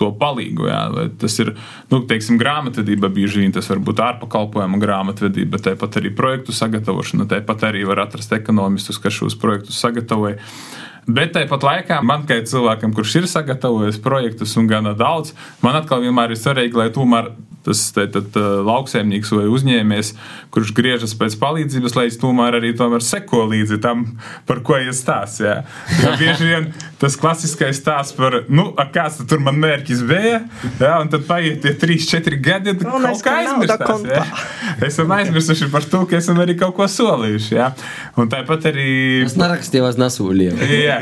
to 0.00 0.10
palīgu. 0.20 0.68
Jā. 0.70 1.08
Tas 1.20 1.36
ir 1.42 1.54
nu, 1.92 2.02
teiksim, 2.08 2.38
grāmatvedība, 2.40 3.12
bieži 3.14 3.42
vien 3.44 3.54
tas 3.54 3.68
var 3.70 3.82
būt 3.84 4.02
ārpakalpojuma 4.04 4.80
grāmatvedība, 4.82 5.60
tāpat 5.62 6.00
arī 6.00 6.14
projektu 6.16 6.54
sagatavošana, 6.56 7.28
tāpat 7.30 7.68
arī 7.70 7.84
var 7.88 8.04
atrast 8.06 8.34
ekonomistus, 8.36 9.00
kas 9.02 9.16
šos 9.20 9.38
projektus 9.40 9.80
sagatavoja. 9.82 10.40
Bet 11.06 11.34
tāpat 11.36 11.66
laikā 11.66 12.00
man, 12.06 12.24
kā 12.28 12.38
cilvēkam, 12.48 12.94
kurš 12.96 13.18
ir 13.20 13.26
sagatavojis 13.28 14.00
projektus 14.04 14.54
un 14.60 14.70
gana 14.70 14.94
daudz, 14.96 15.34
man 15.64 15.76
atkal 15.80 16.04
vienmēr 16.04 16.32
ir 16.32 16.40
svarīgi, 16.40 16.80
lai 16.80 16.92
tomēr 16.94 17.32
tas 17.64 17.80
tātad, 17.96 18.34
lauksaimnieks 18.66 19.30
vai 19.32 19.46
uzņēmējs, 19.48 20.10
kurš 20.52 20.72
griežas 20.76 21.14
pēc 21.16 21.36
palīdzības, 21.40 21.94
lai 21.96 22.06
es 22.10 22.18
tomēr 22.20 22.58
arī 22.58 22.74
tomēr 22.76 23.04
seko 23.04 23.46
līdzi 23.50 23.78
tam, 23.84 24.04
par 24.48 24.60
ko 24.66 24.76
ir 24.82 24.92
stāsts. 24.96 25.40
Jā. 25.44 25.56
Jo 26.02 26.12
bieži 26.20 26.50
vien 26.50 26.68
tas 27.00 27.16
klasiskais 27.20 27.80
stāsts 27.80 28.16
par, 28.18 28.42
nu, 28.52 28.66
kāds 28.92 29.22
tur 29.28 29.40
man 29.44 29.56
mērķis 29.62 30.04
bija, 30.08 30.42
jā, 30.80 30.92
un 31.00 31.12
tad 31.12 31.24
paiet 31.28 31.62
tie 31.64 31.72
3, 31.80 31.98
4 32.12 32.40
gadi, 32.44 32.74
un 32.76 33.08
kaut 33.08 33.24
kā 33.24 33.38
aizmirstās. 33.40 34.04
Esam 34.84 35.16
aizmirsuši 35.16 35.70
par 35.72 35.88
to, 35.88 36.04
ka 36.10 36.20
esam 36.20 36.40
arī 36.44 36.58
kaut 36.60 36.76
ko 36.76 36.88
solījuši. 36.90 37.56
Jā. 37.56 37.70
Un 38.20 38.28
tāpat 38.32 38.68
arī. 38.72 38.88
Es 39.24 39.38
nerakstījos 39.40 39.96
nesūlījām. 40.00 40.60
jā. 40.84 40.93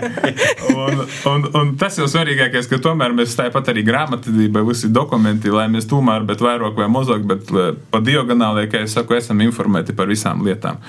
Un, 0.72 1.02
un, 1.28 1.44
un 1.59 1.70
tas 1.78 1.96
jau 1.98 2.07
svarīgākais, 2.11 2.68
ka 2.70 2.78
tomēr 2.83 3.14
mēs 3.16 3.35
tāpat 3.38 3.72
arī 3.72 3.83
grāmatvedībai 3.87 4.62
visi 4.66 4.90
dokumenti, 4.92 5.50
lai 5.52 5.66
mēs 5.72 5.88
tomēr, 5.90 6.24
bet 6.28 6.42
vai 6.42 6.52
vairāk 6.52 6.78
vai 6.78 6.88
mazāk, 6.92 7.26
bet 7.28 7.50
eh, 7.52 7.74
pa 7.92 8.00
diagonāli, 8.05 8.68
kā 8.70 8.85
jau 8.85 8.92
saku, 8.98 9.16
esam 9.18 9.42
informēti 9.44 9.96
par 9.96 10.11
visām 10.11 10.44
lietām. 10.46 10.81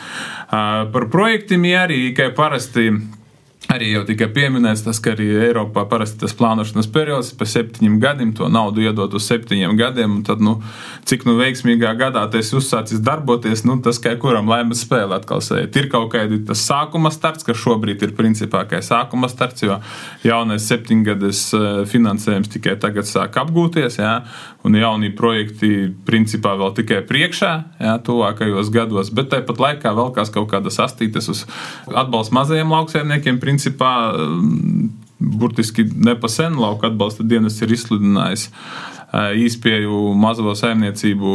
Ah, 0.49 0.85
par 0.93 1.09
projektiem 1.13 1.67
arī, 1.79 2.05
kā 2.17 2.31
parasti. 2.35 2.91
Arī 3.73 3.89
jau 3.93 4.03
tika 4.05 4.27
pieminēts 4.29 4.83
tas, 4.85 4.99
ka 5.01 5.13
arī 5.15 5.25
Eiropā 5.47 5.85
parasti 5.89 6.19
tas 6.21 6.35
plānošanas 6.37 6.89
periods 6.93 7.31
pa 7.37 7.47
septiņiem 7.49 7.95
gadiem, 8.03 8.33
to 8.37 8.45
naudu 8.51 8.83
iedot 8.85 9.13
uz 9.17 9.25
septiņiem 9.25 9.73
gadiem, 9.79 10.19
tad, 10.27 10.43
nu, 10.45 10.59
cik 11.09 11.25
nu 11.25 11.33
veiksmīgā 11.39 11.95
gadā 11.97 12.27
tas 12.31 12.51
uzsācis 12.53 13.01
darboties, 13.01 13.63
nu, 13.65 13.79
tas 13.81 13.97
kā 14.03 14.13
kuram 14.21 14.51
laimes 14.51 14.83
spēle 14.85 15.17
atkal 15.17 15.41
sēž. 15.41 15.71
Ir 15.79 15.89
kaut 15.89 16.11
kādi 16.13 16.43
tas 16.45 16.61
sākuma 16.67 17.09
starts, 17.13 17.45
kas 17.47 17.57
šobrīd 17.63 18.03
ir 18.05 18.13
principā 18.17 18.61
kā 18.69 18.81
sākuma 18.85 19.31
starts, 19.31 19.65
jo 19.65 19.79
jaunais 20.27 20.69
septiņgades 20.69 21.41
eh, 21.57 21.69
finansējums 21.89 22.53
tikai 22.53 22.77
tagad 22.81 23.09
sāk 23.09 23.41
apgūties, 23.41 23.97
jā, 24.03 24.19
un 24.63 24.77
jaunie 24.77 25.09
projekti 25.17 25.89
principā 26.05 26.53
vēl 26.59 26.75
tikai 26.77 27.01
priekšā, 27.09 27.51
jā, 27.81 27.97
tuvākajos 28.05 28.69
gados, 28.75 29.09
bet 29.15 29.33
tāpat 29.33 29.65
laikā 29.65 29.97
vēl 29.97 30.13
kaut 30.13 30.47
kādas 30.51 30.79
astītes 30.83 31.27
uz 31.31 31.43
atbalstu 31.89 32.37
mazajiem 32.37 32.71
lauksaimniekiem, 32.71 33.41
principā 33.41 33.62
mm, 33.71 34.89
burtiski 35.39 35.85
nepasen 35.95 36.57
lauka 36.59 36.89
atbalsta 36.91 37.23
dienas 37.23 37.61
ir 37.63 37.71
izsludinājis 37.71 38.49
īspēju 39.13 39.97
mazo 40.17 40.55
saimniecību 40.57 41.33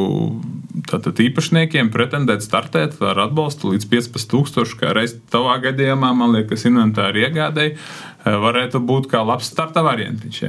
tātad 0.90 1.20
īpašniekiem 1.22 1.92
pretendēt 1.94 2.42
startēt 2.42 2.96
ar 3.06 3.20
atbalstu 3.28 3.72
līdz 3.74 3.86
15,000, 3.92 4.74
kā 4.80 4.90
reiz 4.96 5.14
tavā 5.30 5.58
gadījumā, 5.62 6.10
man 6.16 6.34
liekas, 6.34 6.66
inventāri 6.66 7.28
iegādēji, 7.28 7.76
varētu 8.26 8.82
būt 8.82 9.06
kā 9.12 9.22
labs 9.26 9.50
starta 9.52 9.84
variantiņš. 9.86 10.42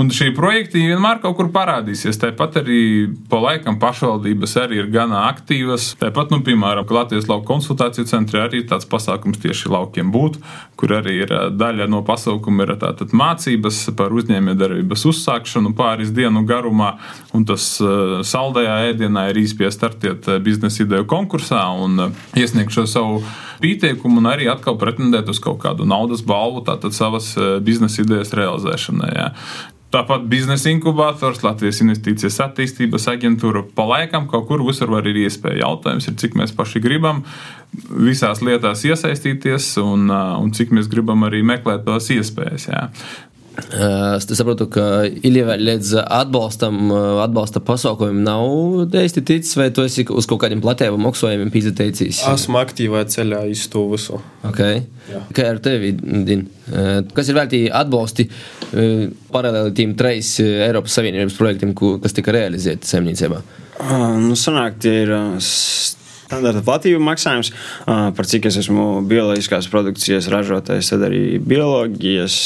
Un 0.00 0.08
šī 0.08 0.30
projekta 0.32 0.80
vienmēr 0.80 1.18
kaut 1.20 1.34
kur 1.36 1.50
parādīsies. 1.52 2.16
Tāpat 2.16 2.54
arī 2.62 3.10
pa 3.28 3.36
laikam 3.42 3.76
pašvaldības 3.80 4.54
arī 4.62 4.78
ir 4.80 4.88
gana 4.92 5.26
aktīvas. 5.28 5.90
Tāpat, 6.00 6.32
nu, 6.32 6.38
piemēram, 6.46 6.88
Latvijas 6.96 7.28
lauka 7.28 7.50
konsultāciju 7.50 8.08
centrā 8.08 8.46
arī 8.46 8.62
ir 8.62 8.70
tāds 8.70 8.88
pasākums 8.88 9.42
tieši 9.42 9.68
laukiem 9.72 10.08
būt, 10.14 10.38
kur 10.80 10.96
arī 10.96 11.18
ir 11.26 11.34
daļa 11.60 11.90
no 11.92 12.00
pasaukuma 12.08 12.64
ir 12.64 12.74
tātad 12.80 13.12
mācības 13.12 13.84
par 13.98 14.16
uzņēmējdarbības 14.16 15.06
uzsākšanu 15.12 15.74
pāris 15.76 16.14
dienu 16.16 16.46
garumā. 16.48 16.94
Un 17.36 17.44
tas 17.48 17.74
saldējā 18.32 18.80
ēdienā 18.94 19.28
ir 19.28 19.44
īspēja 19.44 19.76
startiet 19.76 20.32
biznesa 20.40 20.86
ideju 20.86 21.04
konkursā 21.12 21.66
un 21.84 22.14
iesniegt 22.32 22.72
šo 22.72 22.88
savu 22.88 23.24
pieteikumu 23.62 24.20
un 24.20 24.30
arī 24.32 24.48
atkal 24.52 24.76
pretendēt 24.80 25.30
uz 25.30 25.40
kaut 25.42 25.62
kādu 25.62 25.86
naudas 25.88 26.24
balvu, 26.26 26.64
tātad 26.66 26.96
savas 26.96 27.32
biznesa 27.64 28.02
idejas 28.04 28.34
realizēšanai. 28.36 29.12
Jā. 29.16 29.30
Tāpat 29.92 30.22
biznesa 30.24 30.70
inkubators, 30.72 31.42
Latvijas 31.44 31.82
investīcijas 31.84 32.38
attīstības 32.46 33.10
aģentūra 33.12 33.60
pa 33.76 33.84
laikam 33.90 34.24
kaut 34.30 34.46
kur 34.48 34.62
visur 34.64 34.88
var 34.88 35.04
ir 35.10 35.18
iespēja. 35.26 35.66
Jautājums 35.66 36.08
ir, 36.08 36.16
cik 36.22 36.38
mēs 36.40 36.54
paši 36.56 36.80
gribam 36.80 37.20
visās 37.92 38.40
lietās 38.44 38.86
iesaistīties 38.88 39.74
un, 39.82 40.08
un 40.08 40.54
cik 40.56 40.72
mēs 40.72 40.88
gribam 40.92 41.28
arī 41.28 41.42
meklēt 41.44 41.84
tās 41.84 42.08
iespējas. 42.14 42.70
Jā. 42.72 42.86
Es 43.52 44.24
saprotu, 44.32 44.64
ka 44.72 45.04
Ilija 45.04 45.58
līdz 45.60 45.90
atbalstam, 46.00 46.88
atbalsta 47.20 47.60
pasaukumiem 47.64 48.22
nav 48.24 48.94
īsti 48.96 49.22
ticis, 49.28 49.56
vai 49.60 49.68
tu 49.74 49.84
esi 49.84 50.06
uz 50.08 50.28
kaut 50.30 50.40
kādiem 50.44 50.62
platējiem 50.64 51.00
maksājumiem 51.04 51.52
pīzateicis? 51.52 52.22
Esmu 52.32 52.60
aktīvā 52.62 53.04
ceļā 53.12 53.42
iz 53.52 53.66
to 53.72 53.84
visu. 53.92 54.20
Okay. 54.48 54.82
Jā. 55.10 55.20
Kā 55.36 55.48
ar 55.52 55.60
tevi, 55.64 55.92
Din? 56.00 56.46
Kas 57.12 57.28
ir 57.28 57.36
veltīti 57.36 57.70
atbalsti 57.76 58.28
paralēli 59.32 59.76
tiem 59.76 59.96
treis 60.00 60.34
Eiropas 60.40 60.96
Savienības 60.96 61.36
projektiem, 61.36 61.76
kas 61.76 62.16
tika 62.16 62.32
realizēti 62.32 62.88
saimniecībā? 62.88 63.42
Nu, 64.22 64.36
sanāk, 64.38 64.80
tie 64.80 65.02
ir 65.04 65.12
standarta 66.32 66.62
platība 66.64 67.00
maksājums, 67.04 67.52
par 67.84 68.28
cik 68.28 68.48
es 68.48 68.56
esmu 68.62 69.02
bioloģiskās 69.10 69.68
produkcijas 69.72 70.30
ražotājs, 70.32 70.92
tad 70.94 71.04
arī 71.08 71.36
bioloģijas 71.44 72.36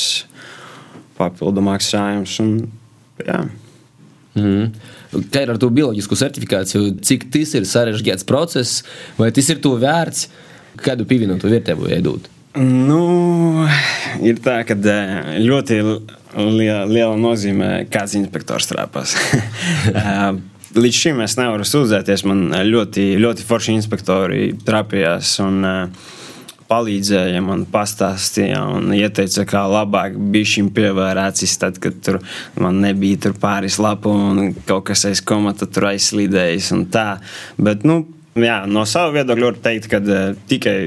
papildu 1.17 1.65
maksājums. 1.65 2.37
Un, 2.45 2.53
jā. 3.25 3.41
mm. 4.39 4.71
Kā 5.33 5.45
ir 5.45 5.55
ar 5.55 5.61
to 5.61 5.71
bioloģisku 5.73 6.19
certifikāciju? 6.19 6.97
Cik 7.07 7.29
tas 7.35 7.55
ir 7.57 7.69
sarežģīts 7.69 8.27
process, 8.29 8.83
vai 9.21 9.31
tas 9.35 9.53
ir 9.53 9.63
to 9.65 9.77
vērts, 9.81 10.29
kādu 10.83 11.07
pievienotu 11.09 11.51
vērtību 11.53 11.93
iedot? 11.97 12.33
Nu, 12.57 13.67
ir 14.25 14.39
tā, 14.41 14.63
ka 14.65 14.77
ļoti 14.77 15.81
liela, 15.83 16.85
liela 16.89 17.17
nozīme, 17.21 17.85
kāds 17.93 18.17
inspektors 18.17 18.69
trāpās. 18.71 19.17
Līdz 20.77 20.97
šim 20.99 21.21
es 21.25 21.37
nevaru 21.39 21.65
sūdzēties. 21.65 22.25
Man 22.29 22.49
ļoti, 22.69 23.15
ļoti 23.21 23.45
forši 23.49 23.77
inspektori 23.77 24.51
trāpījās. 24.67 25.37
Un, 25.45 25.63
uh, 25.65 26.16
palīdzēja 26.71 27.43
man 27.45 27.65
pastāstīja 27.71 28.63
un 28.77 28.93
ieteica, 28.97 29.45
kā 29.49 29.63
labāk 29.71 30.17
bija 30.33 30.51
šim 30.57 30.71
pievērācis, 30.77 31.57
tad, 31.63 31.81
kad 31.83 32.01
tur 32.05 32.21
man 32.61 32.81
nebija 32.85 33.27
tur 33.27 33.37
pāris 33.41 33.79
lapu 33.83 34.13
un 34.13 34.53
kaut 34.67 34.89
kas 34.91 35.07
aiz 35.11 35.23
komata 35.25 35.69
tur 35.71 35.91
aizslīdējis 35.93 36.73
un 36.77 36.85
tā. 36.93 37.07
Bet, 37.57 37.87
nu, 37.89 38.03
jā, 38.39 38.63
no 38.71 38.85
sava 38.89 39.15
viedokļa 39.17 39.51
var 39.51 39.63
teikt, 39.69 39.89
ka 39.93 40.03
uh, 40.03 40.29
tikai, 40.51 40.79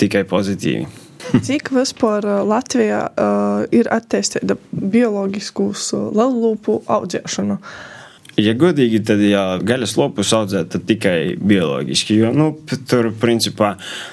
tikai 0.00 0.24
pozitīvi. 0.28 0.86
Cik 1.46 1.72
vispār 1.74 2.26
uh, 2.28 2.40
Latvijā 2.46 3.02
uh, 3.08 3.66
ir 3.74 3.90
attīstīta 3.92 4.58
bioloģiskus 4.70 5.90
uh, 5.96 6.08
lelūpu 6.16 6.82
audzēšana? 6.92 7.58
Ja 8.36 8.52
godīgi, 8.52 9.00
tad 9.08 9.22
jā, 9.24 9.42
gaļas 9.64 9.94
lopus 9.96 10.34
audzēt 10.36 10.74
tikai 10.84 11.38
bioloģiski. 11.40 12.18
Jo, 12.20 12.32
nu, 12.36 12.50
tur, 12.88 13.08
principā, 13.16 13.70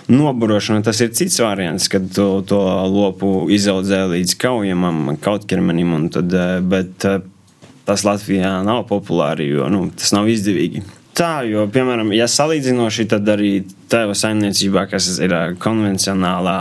noburošana 0.07 0.83
tas 0.85 1.01
ir 1.03 1.11
cits 1.11 1.41
variants, 1.43 1.89
kad 1.91 2.07
to, 2.15 2.27
to 2.47 2.59
lopu 2.87 3.33
izaudzē 3.51 4.05
līdz 4.13 4.37
kaujamam, 4.39 5.17
kautķermenim. 5.23 5.91
un 5.97 6.07
Tad, 6.13 6.31
eh, 6.39 6.59
bet 6.63 7.03
eh, 7.09 7.19
tas 7.83 8.05
Latvijā 8.07 8.61
nav 8.63 8.85
populāri, 8.87 9.49
jo 9.57 9.67
nu, 9.71 9.89
tas 9.91 10.15
nav 10.15 10.31
izdevīgi. 10.31 10.85
Tā, 11.13 11.43
jo, 11.45 11.67
piemēram, 11.69 12.13
ja 12.15 12.25
salīdzinoši, 12.31 13.09
tad 13.11 13.27
arī 13.29 13.51
tēva 13.91 14.15
saimniecībā, 14.17 14.87
kas 14.89 15.11
ir 15.21 15.35
ā, 15.35 15.43
konvencionālā 15.61 16.57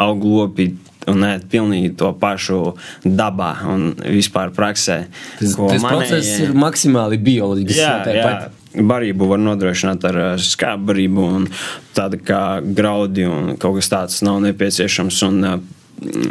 auglopi 0.00 0.72
un 1.10 1.26
ēd 1.26 1.46
pilnīgi 1.52 1.94
to 1.98 2.12
pašu 2.18 2.74
dabā 3.04 3.52
un 3.72 3.92
vispār 3.98 4.52
praksē. 4.54 5.04
Tas, 5.38 5.54
tas 5.56 5.82
manējie- 5.82 5.88
process 5.88 6.40
ir 6.40 6.52
maksimāli 6.54 7.18
bioloģisks. 7.22 7.78
Jā, 7.78 7.94
jā. 8.06 8.50
Barību 8.72 9.28
var 9.28 9.38
nodrošināt 9.38 10.04
ar 10.08 10.38
skābu 10.40 10.86
barību, 10.92 11.24
un 11.36 11.48
tāda 11.94 12.16
kā 12.16 12.42
graudi 12.74 13.26
un 13.28 13.56
kaut 13.60 13.76
kas 13.76 13.90
tāds 13.92 14.22
nav 14.24 14.40
nepieciešams. 14.40 15.22
Un, 15.28 15.62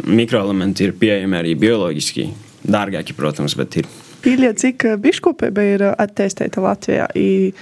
mikroelementi 0.04 0.84
ir 0.84 0.96
pieejami 0.98 1.38
arī 1.38 1.54
bioloģiski. 1.58 2.26
Dārgāki, 2.68 3.14
protams, 3.16 3.56
bet 3.58 3.78
ir. 3.80 3.88
Pīļie, 4.22 4.52
cik 4.58 4.84
biškopība 5.02 5.64
ir 5.74 5.86
attīstīta 5.92 6.62
Latvijā? 6.62 7.08
I 7.18 7.52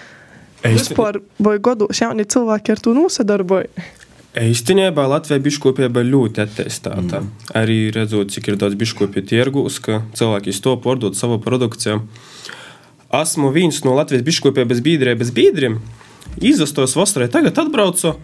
Vispār, 0.60 1.22
vai 1.40 1.54
gados 1.62 2.02
jauni 2.02 2.26
cilvēki 2.28 2.74
ar 2.74 2.82
to 2.84 2.92
nosadarbojas? 2.92 3.70
Īstenībā 4.30 5.08
Latvijas 5.10 5.42
biškopība 5.42 6.04
ļoti 6.06 6.44
attīstīta. 6.44 7.18
Mm. 7.18 7.30
Arī 7.58 7.78
redzot, 7.90 8.30
cik 8.30 8.52
ir 8.52 8.58
daudz 8.60 8.76
biškopju 8.78 9.24
tirgus, 9.26 9.80
ka 9.82 10.04
cilvēki 10.14 10.54
to 10.62 10.76
pārdod 10.78 11.18
savu 11.18 11.40
produkciju. 11.42 12.04
Esmu 13.10 13.50
viens 13.50 13.82
no 13.82 13.96
Latvijas 13.98 14.22
biškopības 14.28 14.84
biedrības 14.86 15.32
biedriem. 15.34 15.80
Izastos 16.38 16.94
vasarā, 16.94 17.26
tagad 17.26 17.58
atbraucu 17.58 18.14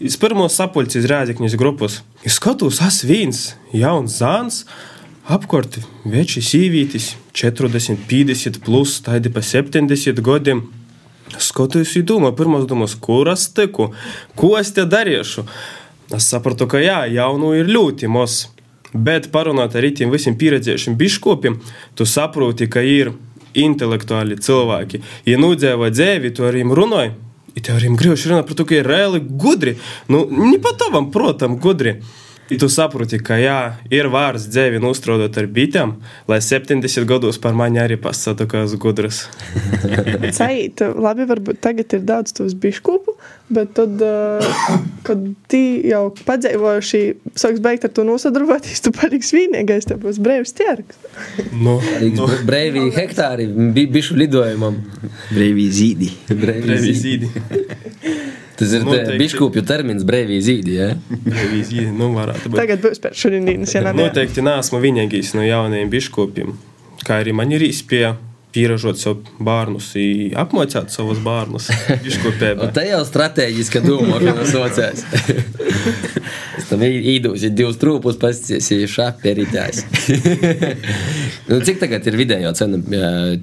iz 0.00 0.16
pirmo 0.16 0.48
sapulci 0.48 1.02
iz 1.02 1.10
Rēzekņas 1.10 1.58
grupas. 1.60 2.00
Es 2.24 2.40
skatos, 2.40 2.80
es 2.80 3.02
viens 3.04 3.42
jauns 3.76 4.16
zāns, 4.22 4.62
apkārt 5.28 5.82
veči 6.08 6.40
sīvītis, 6.40 7.12
40, 7.36 8.08
50 8.08 8.62
plus, 8.64 9.02
tādi 9.04 9.28
pa 9.28 9.44
70 9.44 10.24
gadiem. 10.24 10.64
Skatos, 11.38 11.94
ir 11.96 12.04
domā, 12.08 12.32
pirmās 12.36 12.66
domas, 12.68 12.96
kur 12.98 13.30
es 13.32 13.46
tiku, 13.54 13.92
ko 14.36 14.56
es 14.58 14.72
te 14.76 14.84
darīšu. 14.88 15.46
Es 16.12 16.28
sapratu, 16.28 16.68
ka 16.68 16.82
jā, 16.82 17.04
jaunu 17.08 17.54
ir 17.56 17.70
ļoti 17.72 18.10
maz. 18.12 18.46
Bet 18.92 19.30
parunāt 19.32 19.72
ar 19.78 19.86
tiem 19.96 20.12
visiem 20.12 20.36
pieredzējušiem 20.36 20.98
biškopiem, 21.00 21.56
tu 21.96 22.04
saproti, 22.04 22.68
ka 22.68 22.82
ir 22.84 23.14
intelektuāli 23.56 24.36
cilvēki. 24.40 25.00
Ja 25.28 25.38
nudzīvo 25.40 25.88
dzīvi, 25.92 26.32
tu 26.36 26.44
ar 26.44 26.56
viņiem 26.56 26.74
runāji. 26.76 27.14
I 27.52 27.60
tev 27.60 27.78
arī 27.78 27.90
gribēju 27.96 28.30
runāt 28.30 28.48
par 28.48 28.56
to, 28.56 28.66
ka 28.68 28.76
ir 28.78 28.88
reāli 28.88 29.20
gudri. 29.20 29.76
Nu, 30.12 30.24
ne 30.28 30.58
pat 30.60 30.78
tavam, 30.80 31.10
protams, 31.12 31.60
gudri. 31.60 31.98
I 32.50 32.58
tu 32.58 32.66
saproti, 32.68 33.20
ka 33.22 33.36
jā, 33.38 33.58
ir 33.94 34.08
vārds 34.12 34.48
dzīvi 34.50 34.80
uzstrādāt 34.84 35.36
ar 35.38 35.46
bitēm, 35.46 35.94
lai 36.28 36.40
70 36.42 37.06
gados 37.08 37.38
par 37.40 37.54
mani 37.56 37.78
arī 37.80 37.96
pasaktu, 38.02 38.48
ka 38.50 38.64
esmu 38.66 38.80
gudrs. 38.82 39.22
Cait, 40.38 40.82
labi, 40.82 41.28
varbūt 41.30 41.62
tagad 41.62 41.94
ir 41.94 42.02
daudz 42.08 42.34
tos 42.36 42.56
biškopu, 42.58 43.11
bet 43.52 43.74
tad, 43.76 44.00
uh, 44.00 44.76
kad 45.06 45.22
tī 45.52 45.62
jau 45.90 46.06
padzīvojuši, 46.24 47.00
sāks 47.36 47.60
beigt 47.64 47.84
ar 47.88 47.92
to 47.92 48.04
nosadarboties, 48.08 48.80
tu 48.84 48.92
paliksi 48.96 49.36
vienīgais, 49.40 49.88
tev 49.90 50.00
būs 50.04 50.20
brīvs 50.24 50.54
tirgs. 50.56 50.96
Nu, 51.52 51.78
Nu. 52.02 52.28
Brīvī 52.48 52.86
hektāri 52.96 53.46
bi, 53.48 53.86
bišu 53.92 54.16
lidojumam. 54.20 54.78
Brīvī 55.34 55.68
zīdi. 55.72 56.10
Brīvī 56.32 56.94
zīdi. 56.96 57.30
Tas 58.62 58.72
ir 58.76 58.84
Noteikti. 58.84 59.16
biškopju 59.18 59.62
termins 59.66 60.04
brīvī 60.06 60.36
zīdi. 60.44 60.74
Ja? 60.76 60.90
Revizīdi, 61.24 61.88
nu 61.96 62.10
varētu 62.14 62.52
būt. 62.52 62.58
Tagad 62.60 62.82
būs 62.84 63.00
pēc 63.02 63.16
šodienas, 63.18 63.72
ja 63.74 63.80
ne? 63.88 63.94
Noteikti 63.96 64.44
neesmu 64.44 64.78
vienīgais 64.82 65.32
no 65.34 65.42
jaunajiem 65.42 65.88
biškopiem. 65.90 66.52
Kā 67.02 67.16
arī 67.24 67.32
man 67.34 67.50
ir 67.56 67.64
izpēja 67.66 68.12
pieražot 68.52 69.00
sev 69.00 69.22
bērnus, 69.42 69.92
apmācīt 70.38 70.92
savus 70.92 71.20
bērnus 71.24 71.70
biškopībā. 72.04 72.58
Un 72.66 72.74
tā 72.76 72.84
jau 72.88 73.02
strateģiska 73.08 73.84
domāšana 73.86 74.48
saucās. 74.48 75.06
Es 76.52 76.66
tam 76.68 76.82
īdūsi 76.84 77.48
divus 77.56 77.78
trūpus, 77.80 78.18
pasties, 78.20 78.68
šāpērītājs. 78.92 79.80
nu, 81.48 81.58
cik 81.64 81.80
tagad 81.80 82.06
ir 82.06 82.18
vidējo 82.20 82.52
cena 82.58 82.78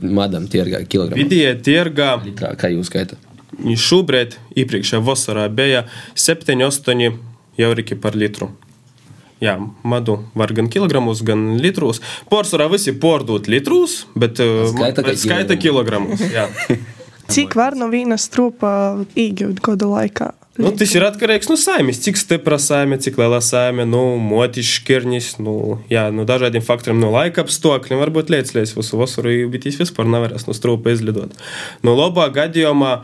madam 0.05 0.45
tirgā 0.51 0.84
kilogramā? 0.86 1.18
Vidēji 1.18 1.57
tirgā 1.66 2.14
Litrā, 2.22 2.53
kā 2.60 2.70
jūs 2.72 2.91
skaitāt? 2.91 3.18
šobrīd, 3.60 4.38
iepriekšējā 4.62 5.01
vasarā, 5.03 5.49
bija 5.51 5.84
7-8 6.16 7.10
eiro 7.60 7.99
par 8.01 8.16
litru. 8.16 8.53
Jā, 9.40 9.56
madu 9.88 10.18
var 10.36 10.52
gan 10.56 10.68
kilogramos, 10.72 11.24
gan 11.24 11.54
litros. 11.64 12.02
Pārsvarā 12.32 12.68
visi 12.74 12.92
pārdod 13.00 13.48
litros, 13.48 14.02
bet 14.20 14.40
Skaita, 14.40 15.06
ka 15.06 15.16
skaita 15.16 15.60
kilogramos. 15.60 16.20
jā. 16.28 16.50
Cik 17.30 17.54
var 17.54 17.76
no 17.78 17.88
vienas 17.94 18.26
trūpa 18.34 19.06
iegūt 19.14 19.62
gada 19.62 19.86
laikā? 19.86 20.32
Nu, 20.60 20.74
tas 20.76 20.92
ir 20.98 21.06
atkarīgs 21.06 21.48
no 21.48 21.56
saimnes. 21.60 22.02
Cik 22.04 22.18
stipra 22.20 22.58
saime, 22.60 22.98
cik 23.00 23.20
liela 23.22 23.38
saime, 23.46 23.86
nu, 23.88 24.02
motis, 24.20 24.68
šķirnis, 24.80 25.38
nu, 25.40 25.78
jā, 25.94 26.10
no 26.12 26.26
dažādiem 26.28 26.66
faktoriem, 26.66 27.00
no 27.00 27.14
laika 27.14 27.46
apstākļiem. 27.46 28.02
Varbūt 28.02 28.34
lietas 28.34 28.74
visu 28.76 29.00
vasaru, 29.00 29.36
bet 29.54 29.70
viņš 29.70 29.80
vispār 29.86 30.10
nevarēs 30.10 30.50
no 30.50 30.58
strūpa 30.58 30.92
izlidot. 30.92 31.38
No 31.86 31.94
labā 31.96 32.28
gadījumā 32.36 32.96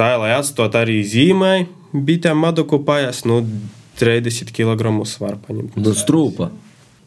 tā, 0.00 0.14
lai 0.18 0.32
atstot 0.40 0.74
arī 0.80 1.02
zīmai, 1.06 1.68
bitēm 1.92 2.40
madu 2.42 2.66
kopājās, 2.66 3.22
nu, 3.28 3.44
30 3.98 4.52
kg 4.54 4.88
var 5.20 5.36
paņemt. 5.48 5.76
Nu, 5.76 5.90
strūpa. 5.94 6.50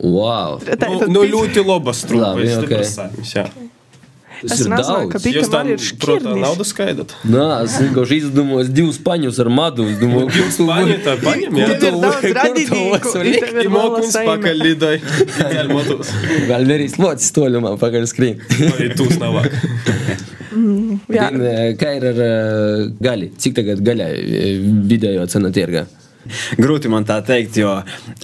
Wow! 0.02 0.58
Tā 0.66 0.90
Nu, 0.90 1.00
tad 1.00 1.10
nu, 1.14 1.22
bija- 1.22 1.34
ļoti 1.36 1.66
laba 1.68 1.92
strūpa. 1.94 2.32
Labi, 2.34 2.48
ir 2.48 2.58
stipras 2.58 2.88
ok. 2.88 2.96
saimes, 2.96 3.34
jā. 3.38 3.46
Tas 4.42 4.54
Es 4.56 4.62
ir 4.66 4.72
nezināju, 4.72 5.10
ka 5.12 5.20
daudz. 5.20 5.24
bija- 5.28 5.36
Jūs 5.38 5.46
Bitam 5.46 5.52
tam, 5.54 5.68
arī 5.68 5.74
ir 5.76 5.98
protams, 6.02 6.24
šķirnis. 6.26 6.42
naudu 6.42 6.66
skaidrat. 6.66 7.12
Nā, 7.30 7.44
es 7.64 7.74
vienkārši 7.78 8.16
izdomāju 8.22 8.74
divus 8.74 8.98
paņus 8.98 9.38
ar 9.44 9.50
madu. 9.54 9.84
Es 9.92 10.00
domāju, 10.02 10.32
Jūs 10.34 10.58
paņemat, 10.66 11.20
paņemat, 11.22 11.60
jā. 11.62 11.68
Kur 11.68 11.78
Tev 11.78 11.86
ir 11.86 11.92
tu- 11.92 12.02
daudz 12.02 12.16
kur 12.16 12.30
tu 12.30 12.34
radiniku, 12.40 12.80
esi 12.98 13.20
i 13.20 13.24
likt? 13.30 13.46
tev 13.46 13.54
ir 13.54 13.62
Ir 13.62 13.70
liela 13.70 13.84
mokums 13.84 14.12
saime. 14.16 14.28
pakaļ 14.32 14.56
lidoj. 14.66 14.98
Tikai 15.38 15.68
motos. 15.70 16.08
Vēl 16.50 16.66
nevis 16.66 16.98
locis 16.98 17.32
toļumā 17.38 17.78
pagaļ 17.78 18.04
skrīt. 18.10 18.38
Vai 18.50 18.90
tūs 18.98 19.20
nav 19.22 19.34
vāk. 19.38 19.52
Jā, 21.12 21.30
Din, 21.32 21.42
eh, 21.46 21.74
Kā 21.80 21.94
ir 21.98 22.06
ar 22.10 22.20
eh, 22.26 22.90
gaļu? 23.00 23.30
Cik 23.38 23.54
tagad 23.56 23.80
gaļai 23.86 24.10
eh, 24.18 24.58
vidējo 24.90 25.28
cenu 25.30 25.52
tirgā? 25.54 25.86
Grūti 26.60 26.90
man 26.92 27.06
tā 27.08 27.20
teikt, 27.26 27.58
jo 27.62 27.74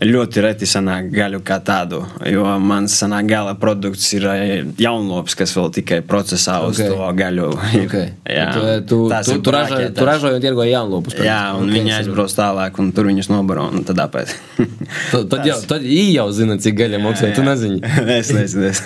ļoti 0.04 0.44
reti 0.46 0.68
sanāk 0.70 1.10
gaļu 1.14 1.42
kā 1.48 1.60
tādu. 1.66 2.04
Jo 2.30 2.58
mans 2.62 2.96
sanāk 3.02 3.28
gala 3.30 3.56
produkts 3.60 4.08
ir 4.18 4.28
eh, 4.32 4.66
jaunlops, 4.82 5.36
kas 5.40 5.54
vēl 5.58 5.72
tikai 5.80 6.02
procesā 6.08 6.60
uz 6.68 6.80
Ok. 6.82 6.92
to 6.94 7.10
gaļu. 7.22 7.50
Okay. 7.86 8.12
Jā, 8.38 8.48
tu, 8.54 8.64
tu, 8.88 9.00
tu, 9.10 9.36
ir 9.36 9.42
tu, 9.46 9.54
ražo, 9.56 9.82
tu 9.98 10.08
ražoji 10.08 10.40
un 10.40 10.44
tirgoji 10.44 10.74
jaunlopus. 10.74 11.18
Jā, 11.24 11.40
un 11.58 11.68
okay, 11.68 11.78
viņi 11.80 11.96
aizbrauc 12.00 12.34
tālāk, 12.38 12.80
un 12.84 12.92
tur 12.96 13.10
viņus 13.12 13.32
nobaro. 13.34 13.68
un 13.72 13.86
Tad, 13.88 13.98
tāpēc. 14.02 14.34
Tad, 15.12 15.28
tad 15.32 15.46
jau, 15.48 15.56
tad 15.70 15.86
ī 15.88 16.02
jau 16.16 16.28
zina, 16.36 16.58
cik 16.62 16.76
gaļa 16.80 17.00
maksā. 17.04 17.30
Tu 17.36 17.44
nezini. 17.46 17.80
es 18.18 18.32
nezinu, 18.36 18.68
es, 18.72 18.82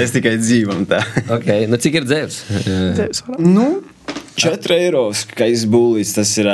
es 0.00 0.14
tikai 0.14 0.36
dzīvam 0.40 0.86
tā. 0.88 1.02
Okay. 1.38 1.66
Nu, 1.70 1.78
cik 1.80 2.00
ir 2.00 2.08
dzēvs? 2.08 2.40
Var- 3.26 3.42
Nu, 3.46 3.66
4 4.36 4.76
eiro 4.76 5.08
skaists 5.16 5.68
būlīts, 5.70 6.16
tas 6.16 6.32
ir 6.40 6.50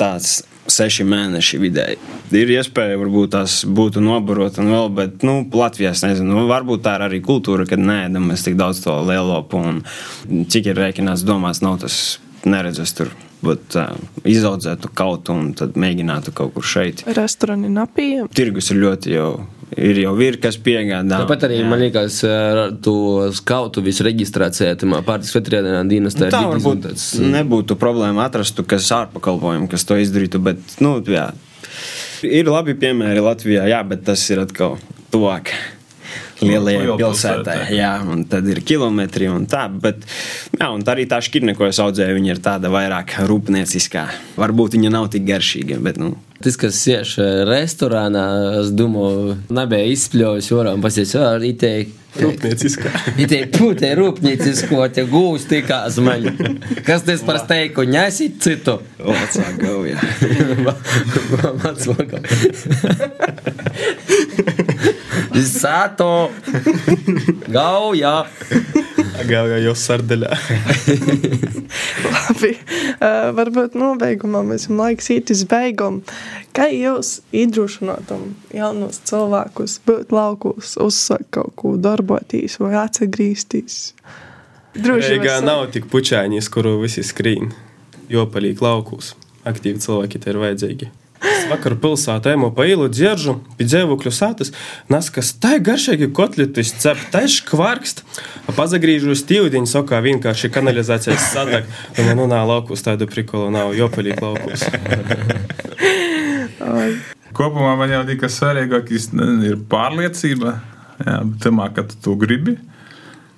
tāds 0.00 0.38
6 0.72 1.04
mēneši 1.06 1.60
vidēji. 1.62 1.98
Ir 2.34 2.52
iespēja, 2.56 2.98
varbūt 2.98 3.34
tās 3.36 3.60
būtu 3.68 4.02
nobarot 4.02 4.58
un 4.62 4.72
vēl, 4.72 4.88
bet, 4.96 5.26
nu, 5.26 5.38
Latvijā 5.54 5.92
es 5.94 6.02
nezinu, 6.02 6.32
nu, 6.34 6.46
varbūt 6.50 6.82
tā 6.86 6.96
ir 6.98 7.06
arī 7.06 7.20
kultūra, 7.24 7.68
kad 7.68 7.82
nēdam 7.82 8.30
mēs 8.32 8.46
tik 8.46 8.58
daudz 8.58 8.82
to 8.84 8.96
lielopu 9.06 9.62
un 9.62 9.82
cik 10.50 10.72
ir 10.72 10.80
rēķināts 10.80 11.26
domās, 11.26 11.62
nav 11.64 11.78
tas 11.84 12.18
neredzes 12.46 12.94
tur. 12.96 13.12
Bet 13.46 13.76
uh, 13.76 13.92
izaudzētu 14.26 14.90
kaut 14.96 15.28
un 15.30 15.50
tad 15.58 15.76
mēģinātu 15.78 16.32
kaut 16.34 16.54
kur 16.54 16.64
šeit. 16.66 17.04
Restorāni 17.18 17.68
napījumi. 17.70 18.30
Tirgus 18.34 18.72
ir 18.72 18.80
ļoti 18.80 19.12
jau, 19.12 19.28
ir 19.74 20.00
jau 20.04 20.12
vir, 20.18 20.38
kas 20.42 20.58
piegādā. 20.62 21.20
Tāpat 21.22 21.46
arī 21.48 21.60
Jā. 21.60 21.68
man 21.70 21.82
liekas, 21.82 22.18
eh, 22.24 22.60
to 22.82 22.96
skautu 23.36 23.82
visu 23.84 24.06
reģistrācijā, 24.06 24.76
tam 24.78 24.96
pārtiks 25.06 25.34
veterinārā 25.34 25.82
dienestā. 25.88 26.30
Tā 26.30 26.44
ir 26.44 26.54
varbūt 26.54 26.84
tāds, 26.86 27.06
nebūtu 27.20 27.78
problēma 27.80 28.28
atrast, 28.28 28.62
kas 28.66 28.90
ārpakalpojumu, 28.94 29.70
kas 29.70 29.84
to 29.84 29.98
izdarītu. 29.98 30.42
Bet, 30.42 30.58
nu, 30.80 31.00
jā. 31.02 31.32
Ir 32.22 32.48
labi 32.48 32.74
piemēri 32.74 33.24
Latvijā, 33.24 33.66
jā, 33.68 33.82
bet 33.86 34.04
tas 34.04 34.22
ir 34.30 34.46
atkal 34.46 34.78
tuvāk. 35.12 35.52
Lielajai 36.36 36.82
Liela 36.82 36.96
pilsētai, 37.00 37.56
jā, 37.72 37.92
un 38.12 38.24
tad 38.28 38.46
ir 38.52 38.60
kilometri 38.60 39.28
un 39.32 39.46
tā. 39.48 39.66
Bet, 39.72 40.04
jā, 40.52 40.68
un 40.68 40.84
tā 40.84 40.92
arī 40.92 41.06
tā 41.08 41.20
šķirne, 41.24 41.56
ko 41.56 41.64
es 41.68 41.80
audzēju, 41.80 42.16
viņa 42.18 42.34
ir 42.34 42.40
tāda 42.44 42.68
vairāk 42.72 43.16
rūpnieciskā. 43.30 44.04
Varbūt 44.36 44.76
viņa 44.76 44.92
nav 44.92 45.08
tik 45.14 45.24
garšīga, 45.28 45.80
bet, 45.80 45.96
nu, 46.02 46.12
Tas, 46.42 46.56
kas 46.60 46.76
siež 46.76 47.16
eh, 47.22 47.44
restorānā, 47.48 48.24
es 48.60 48.72
domāju, 48.76 49.38
nebija 49.56 49.92
izspļojis 49.94 50.50
orām, 50.56 50.82
pasies, 50.84 51.14
ar 51.20 51.44
itei. 51.46 51.86
Rūpnieciskā. 52.16 52.90
Itei 53.22 53.42
pūtē 53.52 53.90
rūpniecisko, 53.98 54.78
te 54.96 55.04
gūs 55.08 55.44
tikā 55.50 55.82
zmaļ. 55.92 56.30
Kas 56.86 57.04
tas 57.04 57.20
par 57.26 57.40
steiku, 57.44 57.84
nesit 57.88 58.38
citu? 58.44 58.78
Vecā 58.96 59.50
gauja. 59.60 60.00
Vecākā. 61.60 62.22
Sato! 65.44 66.10
Gauja! 67.52 68.16
Gāja 69.24 69.58
jau 69.62 69.72
sardaļā. 69.78 70.36
Labi, 72.16 72.52
uh, 72.56 73.30
varbūt 73.36 73.76
nobeigumā 73.78 74.42
mēs 74.46 74.66
esam 74.66 74.82
laiks 74.82 75.08
iet 75.14 75.32
uz 75.32 75.44
beigumu. 75.48 76.02
Kā 76.56 76.68
jūs 76.72 77.20
iedrošinātam 77.36 78.28
jaunus 78.56 79.00
cilvēkus 79.08 79.78
būt 79.88 80.12
laukos, 80.14 80.76
uzsākt 80.82 81.30
kaut 81.38 81.54
ko 81.56 81.74
darboties 81.80 82.58
vai 82.60 82.74
atgriezties? 82.82 83.94
Droši 84.76 85.20
vien 85.22 85.48
nav 85.48 85.64
tik 85.72 85.88
pučāņas, 85.92 86.50
kuru 86.52 86.76
visi 86.82 87.04
skrīn. 87.06 87.54
Jo 88.12 88.28
palīk 88.30 88.60
laukūs. 88.62 89.14
Aktīvi 89.48 89.80
cilvēki 89.82 90.20
te 90.20 90.32
ir 90.32 90.42
vajadzīgi. 90.42 90.92
Vakar 91.50 91.76
pilsētā 91.80 92.32
ejmu 92.34 92.50
pa 92.54 92.66
ielu 92.68 92.88
dzieržu, 92.90 93.36
pie 93.58 93.66
dzīvokļu 93.68 94.12
sātas, 94.14 94.52
naskas 94.92 95.32
tā 95.40 95.56
garšīgi 95.62 96.10
kotletis 96.16 96.72
cep, 96.82 97.00
tā 97.12 97.24
škvarkst. 97.30 98.02
Pazagrīžu 98.56 99.14
uz 99.14 99.22
tīvdiņu, 99.28 99.70
sokā 99.70 100.00
vienkārši 100.04 100.50
kanalizācijas 100.54 101.30
sadak. 101.32 101.68
Domāju, 101.96 102.18
nu 102.20 102.28
nā, 102.30 102.42
laukūs 102.50 102.84
tādu 102.86 103.08
prikolu 103.10 103.50
nav, 103.54 103.74
jo 103.78 103.88
palīk 103.92 104.22
laukūs. 104.22 104.66
Kopumā 107.36 107.74
man 107.76 107.92
jau 107.92 108.04
liekas, 108.08 108.38
svarīgākais 108.40 109.10
ir 109.46 109.60
pārliecība. 109.70 110.56
Jā, 111.04 111.18
tamā, 111.42 111.68
ka 111.76 111.84
tu 111.84 111.98
to 112.04 112.14
gribi. 112.16 112.56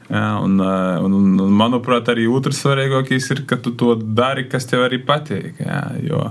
Jā, 0.08 0.38
un, 0.40 0.54
un, 0.62 1.16
un, 1.18 1.32
un, 1.42 1.50
manuprāt, 1.58 2.08
arī 2.12 2.28
otrs 2.30 2.62
svarīgākais 2.62 3.26
ir, 3.34 3.42
ka 3.48 3.58
tu 3.60 3.74
to 3.76 3.96
dari, 3.98 4.46
kas 4.48 4.68
tev 4.70 4.86
arī 4.86 5.02
patīk. 5.04 5.58
Jā, 5.60 5.82
jo 6.06 6.22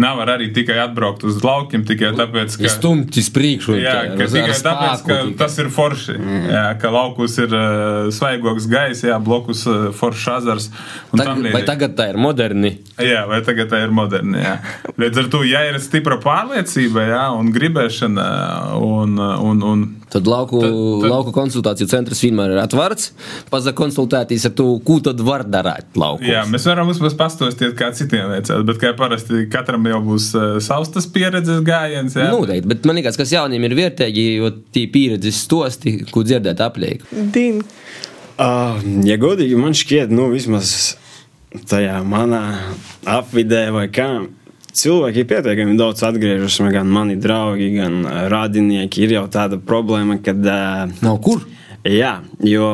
nevar 0.00 0.30
arī 0.36 0.48
tikai 0.54 0.78
atbraukt 0.86 1.24
uz 1.28 1.40
laukiem 1.44 1.84
tikai 1.88 2.12
tāpēc, 2.18 2.56
ka. 2.60 2.70
Stumtis 2.72 3.30
priekšu. 3.34 3.76
Jā, 3.80 3.96
ka 4.18 4.28
tikai 4.30 4.56
tāpēc, 4.64 5.04
ka 5.08 5.18
tas 5.40 5.58
ir 5.60 5.70
forši. 5.74 6.16
Mm. 6.18 6.46
Jā, 6.52 6.64
ka 6.82 6.92
laukus 6.94 7.36
ir 7.42 7.54
uh, 7.54 8.08
svaigoks 8.14 8.68
gaiss, 8.70 9.04
jā, 9.06 9.18
blokus 9.22 9.64
uh, 9.68 9.88
foršs 9.96 10.28
azars. 10.38 10.70
un 11.12 11.22
tam 11.22 11.42
Tag, 11.42 11.52
vai 11.54 11.62
tagad 11.66 11.96
tā 11.98 12.08
ir 12.12 12.20
moderni? 12.20 12.74
Jā, 13.02 13.26
vai 13.30 13.42
tagad 13.46 13.70
tā 13.72 13.82
ir 13.84 13.94
moderna. 13.94 14.42
Jā. 14.42 14.56
Līdz 14.98 15.24
ar 15.24 15.30
to, 15.34 15.44
ja 15.48 15.64
ir 15.68 15.80
stipra 15.82 16.20
pārliecība 16.22 17.08
jā, 17.10 17.24
un 17.36 17.52
gribēšana, 17.54 18.28
un, 18.82 19.18
un, 19.18 19.64
un 19.72 19.88
Tad 20.08 20.26
lauku, 20.26 20.60
Tad- 20.62 20.72
tad- 20.72 21.10
lauku 21.12 21.32
konsultāciju 21.36 21.88
centrs 21.90 22.22
vienmēr 22.24 22.54
ir 22.54 22.60
atvērts. 22.62 23.10
Pazakonsultēties 23.52 24.46
ar 24.48 24.54
to, 24.56 24.68
ko 24.84 24.98
tad 25.04 25.20
var 25.24 25.44
darīt 25.44 25.98
laukos. 26.00 26.24
Jā, 26.24 26.46
mēs 26.48 26.64
varam 26.68 26.88
uzmanīgi 26.88 27.18
pastāstīt, 27.20 27.74
kā 27.76 27.90
citiem 27.96 28.30
veicās, 28.32 28.64
bet 28.68 28.80
kā 28.80 28.94
parasti 28.96 29.44
katram 29.52 29.84
jau 29.90 30.02
būs 30.04 30.28
uh, 30.36 30.58
savs 30.64 30.92
tas 30.94 31.08
pieredzes 31.12 31.62
gājiens. 31.66 32.16
Jā, 32.18 32.30
Noteikti, 32.34 32.68
bet 32.70 32.86
man 32.88 33.00
liekas, 33.00 33.18
kas 33.20 33.32
jauniem 33.34 33.66
ir 33.68 33.76
vērtīgi, 33.78 34.28
jo 34.38 34.52
tie 34.74 34.86
pieredzes 34.92 35.42
stosti, 35.46 35.98
ko 36.12 36.24
dzirdēt 36.26 36.62
apliek. 36.64 37.04
Dīn, 37.10 37.64
Uh, 38.38 38.78
ja 39.02 39.16
godīgi, 39.18 39.56
man 39.58 39.74
šķiet, 39.74 40.12
nu, 40.14 40.28
vismaz 40.30 40.94
tajā 41.66 41.96
manā 42.06 42.42
apvidē, 43.02 43.64
vai 43.74 43.88
kā, 43.90 44.06
cilvēki 44.78 45.24
ir 45.24 45.26
pietiekami 45.32 45.74
daudz 45.78 46.04
atgriežas. 46.06 46.60
Gan 46.70 46.86
mani 46.92 47.16
draugi, 47.18 47.72
gan 47.74 48.04
ā, 48.06 48.28
radinieki. 48.30 49.02
Ir 49.08 49.16
jau 49.16 49.24
tāda 49.32 49.58
problēma, 49.58 50.20
ka. 50.22 50.36
Uh, 50.38 50.94
Nav 51.02 51.18
kur? 51.24 51.42
Jā, 51.88 52.18
jo 52.44 52.66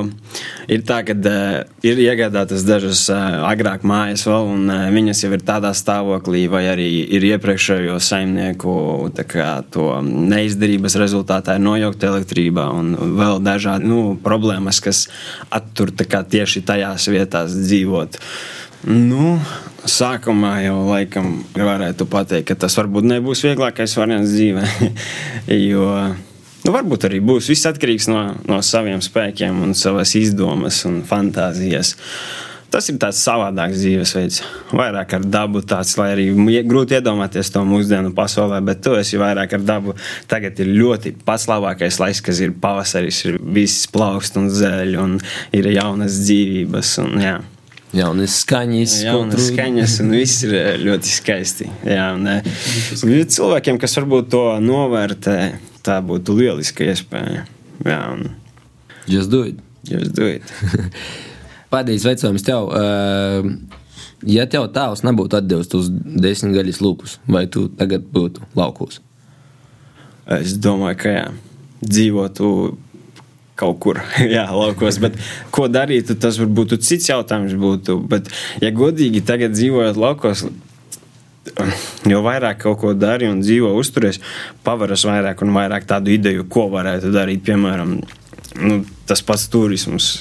ir 0.66 0.82
tā, 0.86 0.96
ka 1.06 1.14
uh, 1.14 1.58
ir 1.86 2.00
iegādātas 2.02 2.64
dažas 2.66 3.04
uh, 3.12 3.44
agrāk 3.46 3.84
mājas 3.86 4.24
vēl, 4.26 4.48
un 4.56 4.72
uh, 4.72 4.88
viņas 4.90 5.20
jau 5.22 5.30
ir 5.36 5.44
tādā 5.46 5.70
stāvoklī, 5.76 6.46
vai 6.50 6.64
arī 6.72 6.88
ir 7.14 7.26
iepriekšējo 7.28 8.00
saimnieku 8.02 8.74
kā, 9.30 9.60
to 9.70 9.86
neizdarības 10.02 10.98
rezultātā 10.98 11.60
nojaukta 11.62 12.10
elektrība 12.10 12.66
un 12.74 12.90
vēl 13.20 13.38
dažādi 13.44 13.86
nu, 13.92 14.02
problēmas, 14.24 14.82
kas 14.82 15.06
attur 15.46 15.94
kā, 15.94 16.24
tieši 16.26 16.64
tajās 16.66 17.06
vietās 17.12 17.54
dzīvot. 17.54 18.18
Nu, 18.90 19.38
sākumā 19.88 20.56
jau 20.64 20.80
laikam 20.90 21.36
varētu 21.54 22.10
pateikt, 22.10 22.50
ka 22.50 22.62
tas 22.66 22.74
varbūt 22.82 23.06
nebūs 23.14 23.46
vieglākais 23.46 23.94
variants 24.00 24.34
dzīvē. 24.34 24.94
jo 25.70 25.88
nu, 26.64 26.72
varbūt 26.72 27.08
arī 27.08 27.20
būs 27.24 27.50
viss 27.52 27.68
atkarīgs 27.70 28.08
no, 28.10 28.24
no 28.48 28.62
saviem 28.64 29.02
spēkiem, 29.04 29.62
un 29.66 29.76
savas 29.78 30.16
izdomas 30.18 30.82
un 30.88 31.02
fantāzijas. 31.06 31.94
Tas 32.74 32.88
ir 32.90 32.96
tāds 32.98 33.20
savādāks 33.22 33.78
dzīvesveids. 33.78 34.40
Vairāk 34.74 35.12
ar 35.14 35.26
dabu 35.30 35.60
tāds, 35.62 35.92
lai 35.94 36.08
arī 36.16 36.24
grūti 36.66 36.96
iedomāties 36.98 37.52
to 37.54 37.62
mūsdienu 37.68 38.10
pasaulē, 38.16 38.58
bet 38.66 38.80
tu 38.82 38.96
esi 38.98 39.20
vairāk 39.20 39.54
ar 39.54 39.62
dabu. 39.62 39.94
Tagad 40.26 40.58
ir 40.64 40.72
ļoti 40.74 41.12
pats 41.22 41.46
labākais 41.46 42.00
laiks, 42.02 42.22
kas 42.26 42.40
ir 42.42 42.56
pavasaris, 42.58 43.20
ir 43.28 43.38
viss 43.38 43.86
plaukst 43.94 44.40
un 44.40 44.50
zēļ, 44.50 44.96
un 45.04 45.20
ir 45.54 45.70
jaunas 45.70 46.18
dzīvības. 46.24 46.94
Un, 47.04 47.14
jā. 47.22 47.36
Jaunas 47.94 48.40
skaņas, 48.42 48.96
Jaunas 49.04 49.52
skaņas, 49.52 50.00
un 50.02 50.16
viss 50.16 50.42
ir 50.42 50.56
eh, 50.58 50.72
ļoti 50.82 51.12
skaisti. 51.14 51.68
Jā, 51.86 52.08
un, 52.16 52.26
eh, 52.26 52.42
cilvēkiem, 52.98 53.78
kas 53.78 53.94
varbūt 54.00 54.32
to 54.34 54.42
novērtē, 54.64 55.38
tā 55.84 56.00
būtu 56.04 56.36
lieliska 56.38 56.86
iespēja. 56.90 57.44
Jā, 57.84 58.00
un 58.14 58.32
Just 59.10 59.30
do 59.30 59.44
it. 59.44 59.58
jūs 59.88 60.12
dodat. 60.16 60.52
Pēdējais 61.72 62.06
veicojums 62.08 62.44
tev. 62.46 62.70
Uh, 62.72 63.50
ja 64.28 64.46
tev 64.48 64.70
tēvs 64.72 65.04
nebūtu 65.04 65.38
atdevis 65.40 65.68
tos 65.72 65.90
desmit 65.90 66.54
gaļas 66.56 66.80
lūpus, 66.84 67.18
vai 67.28 67.44
tu 67.50 67.66
tagad 67.68 68.06
būtu 68.14 68.46
laukos? 68.56 69.02
Es 70.24 70.54
domāju, 70.56 71.00
ka 71.02 71.12
jā, 71.12 71.24
dzīvotu 71.84 72.48
kaut 73.60 73.80
kur, 73.84 74.00
jā, 74.36 74.46
laukos. 74.48 74.98
Bet 75.02 75.18
ko 75.54 75.68
darītu, 75.68 76.16
tas 76.16 76.40
varbūt 76.40 76.78
cits 76.80 77.10
jautājums 77.12 77.52
būtu. 77.60 77.98
Bet, 78.08 78.32
ja 78.64 78.72
godīgi 78.74 79.20
tagad 79.26 79.52
dzīvojot 79.52 80.00
laukos, 80.00 80.46
jo 82.08 82.22
vairāk 82.24 82.62
kaut 82.64 82.80
ko 82.80 82.92
dari 82.96 83.28
un 83.30 83.42
dzīvo 83.44 83.72
uzturies, 83.78 84.20
pavaras 84.64 85.04
vairāk 85.08 85.44
un 85.44 85.54
vairāk 85.56 85.88
tādu 85.88 86.14
ideju, 86.14 86.48
ko 86.50 86.68
varētu 86.72 87.12
darīt. 87.14 87.44
Piemēram, 87.44 87.98
nu, 88.62 88.80
tas 89.08 89.22
pats 89.24 89.48
turisms. 89.52 90.14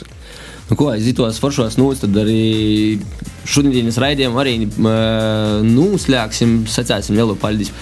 Nu, 0.70 0.78
ko 0.80 0.88
aiz 0.94 1.10
tos 1.16 1.42
foršos 1.44 1.76
nūs, 1.78 2.02
tad 2.04 2.16
arī 2.18 3.00
šodienas 3.48 4.00
raidījumu 4.00 4.40
arī 4.40 4.54
uh, 4.64 5.60
noslēgsim, 5.68 6.62
sacēsim 6.72 7.18
lielu 7.20 7.36
paldies 7.40 7.74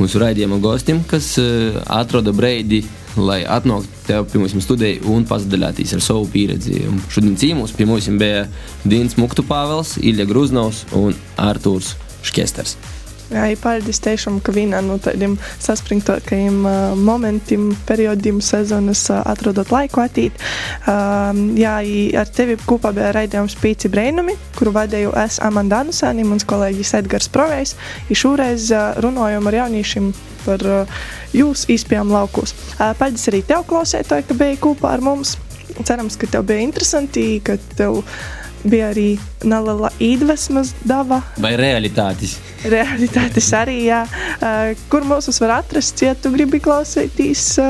mūsu 0.00 0.22
raidījuma 0.22 0.56
gostim, 0.64 1.02
kas 1.08 1.34
uh, 1.40 1.76
atroda 2.00 2.32
breidi, 2.32 2.80
lai 3.20 3.42
atnāktu 3.44 4.04
tev 4.06 4.28
pie 4.32 4.40
mums 4.40 4.56
studijā 4.64 5.02
un 5.12 5.26
pasadalīties 5.28 5.92
ar 5.98 6.04
savu 6.04 6.28
pieredzi. 6.32 6.86
Šodien 7.12 7.36
cīmūs 7.40 7.76
pie 7.76 7.88
mums 7.90 8.08
bija 8.20 8.46
Dīns 8.88 9.18
Muktu 9.20 9.44
Pāvels, 9.44 9.98
Ilja 10.00 10.24
Gruznovs 10.30 10.86
un 10.96 11.12
Artūrs 11.36 11.92
Škesters. 12.26 12.76
Jā, 13.30 13.44
ir 13.46 13.60
paldies 13.62 14.00
tiešām, 14.02 14.40
ka 14.42 14.50
vienā 14.50 14.80
no 14.82 14.96
tādiem 14.98 15.36
saspringtākajiem 15.62 16.56
uh, 16.66 16.78
momentiem, 16.98 17.68
periodiem 17.86 18.40
sezonas 18.42 19.04
uh, 19.12 19.20
atrodot 19.30 19.70
laiku 19.70 20.02
attīt. 20.02 20.34
Uh, 20.82 21.30
jā, 21.54 21.76
ar 22.18 22.32
tevi 22.34 22.56
kopā 22.58 22.90
bija 22.96 23.12
raidījums 23.14 23.54
Pīci 23.60 23.90
Breinumi, 23.92 24.34
kuru 24.58 24.72
vadīju 24.74 25.14
es 25.22 25.38
Amanda 25.46 25.84
Anusēni, 25.84 26.26
mans 26.26 26.46
kolēģis 26.50 26.92
Edgars 27.04 27.30
Provejs. 27.30 27.76
Šoreiz 28.10 28.66
uh, 28.74 28.98
runājam 28.98 29.46
ar 29.46 29.60
jauniešiem 29.60 30.10
par 30.42 30.66
uh, 30.66 30.98
jūsu 31.30 31.70
īspējām 31.76 32.10
laukos. 32.10 32.56
Uh, 32.80 32.90
paldies 32.98 33.30
arī 33.30 33.44
tev, 33.46 33.62
klausētāji, 33.70 34.26
ka 34.26 34.40
biji 34.42 34.58
kopā 34.66 34.96
ar 34.96 35.06
mums. 35.06 35.36
Cerams, 35.86 36.18
ka 36.18 36.26
tev 36.26 36.50
bija 36.50 36.66
interesanti, 36.66 37.28
ka 37.46 37.60
tev 37.78 38.02
bija 38.02 38.39
arī 38.64 39.18
neliela 39.44 39.88
iedvesmas 40.02 40.74
daba 40.84 41.22
Vai 41.40 41.54
realitātes? 41.56 42.38
realitātes 42.64 43.52
arī, 43.56 43.78
jā, 43.88 44.02
kur 44.92 45.06
mūsus 45.08 45.40
var 45.40 45.60
atrast, 45.62 46.02
ja 46.04 46.14
tu 46.14 46.32
gribi 46.34 46.60
klausīties. 46.60 47.60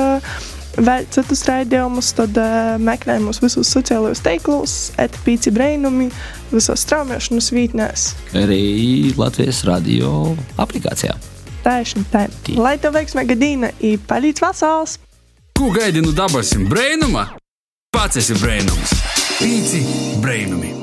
Vēl 0.81 1.07
citus 1.11 1.43
raidījumus, 1.49 2.13
tad 2.15 2.37
uh, 2.39 2.77
meklē 2.79 3.17
mūs 3.21 3.41
visos 3.43 3.69
sociālajos 3.75 4.23
tīklos, 4.23 4.75
etapīci 5.03 5.51
brainumi, 5.53 6.07
visos 6.53 6.85
straumēšanas 6.87 7.51
vītnēs. 7.53 8.05
Arī 8.39 9.11
Latvijas 9.19 9.65
radio 9.67 10.37
aplikācijā. 10.63 11.19
Tieši 11.67 12.05
tā. 12.15 12.25
Lai 12.57 12.77
tev 12.81 12.95
veiksmīga 12.97 13.37
diena, 13.37 13.73
ir 13.85 13.99
palīdz 14.09 14.41
vasals! 14.47 14.97
Ko 15.59 15.75
gaidi 15.75 16.01
no 16.07 16.15
dabasim 16.17 16.71
brainuma? 16.71 17.27
Pats 17.93 18.23
esi 18.23 18.39
brainums. 18.39 18.95
Pīci 19.43 19.83
brainumi. 20.23 20.80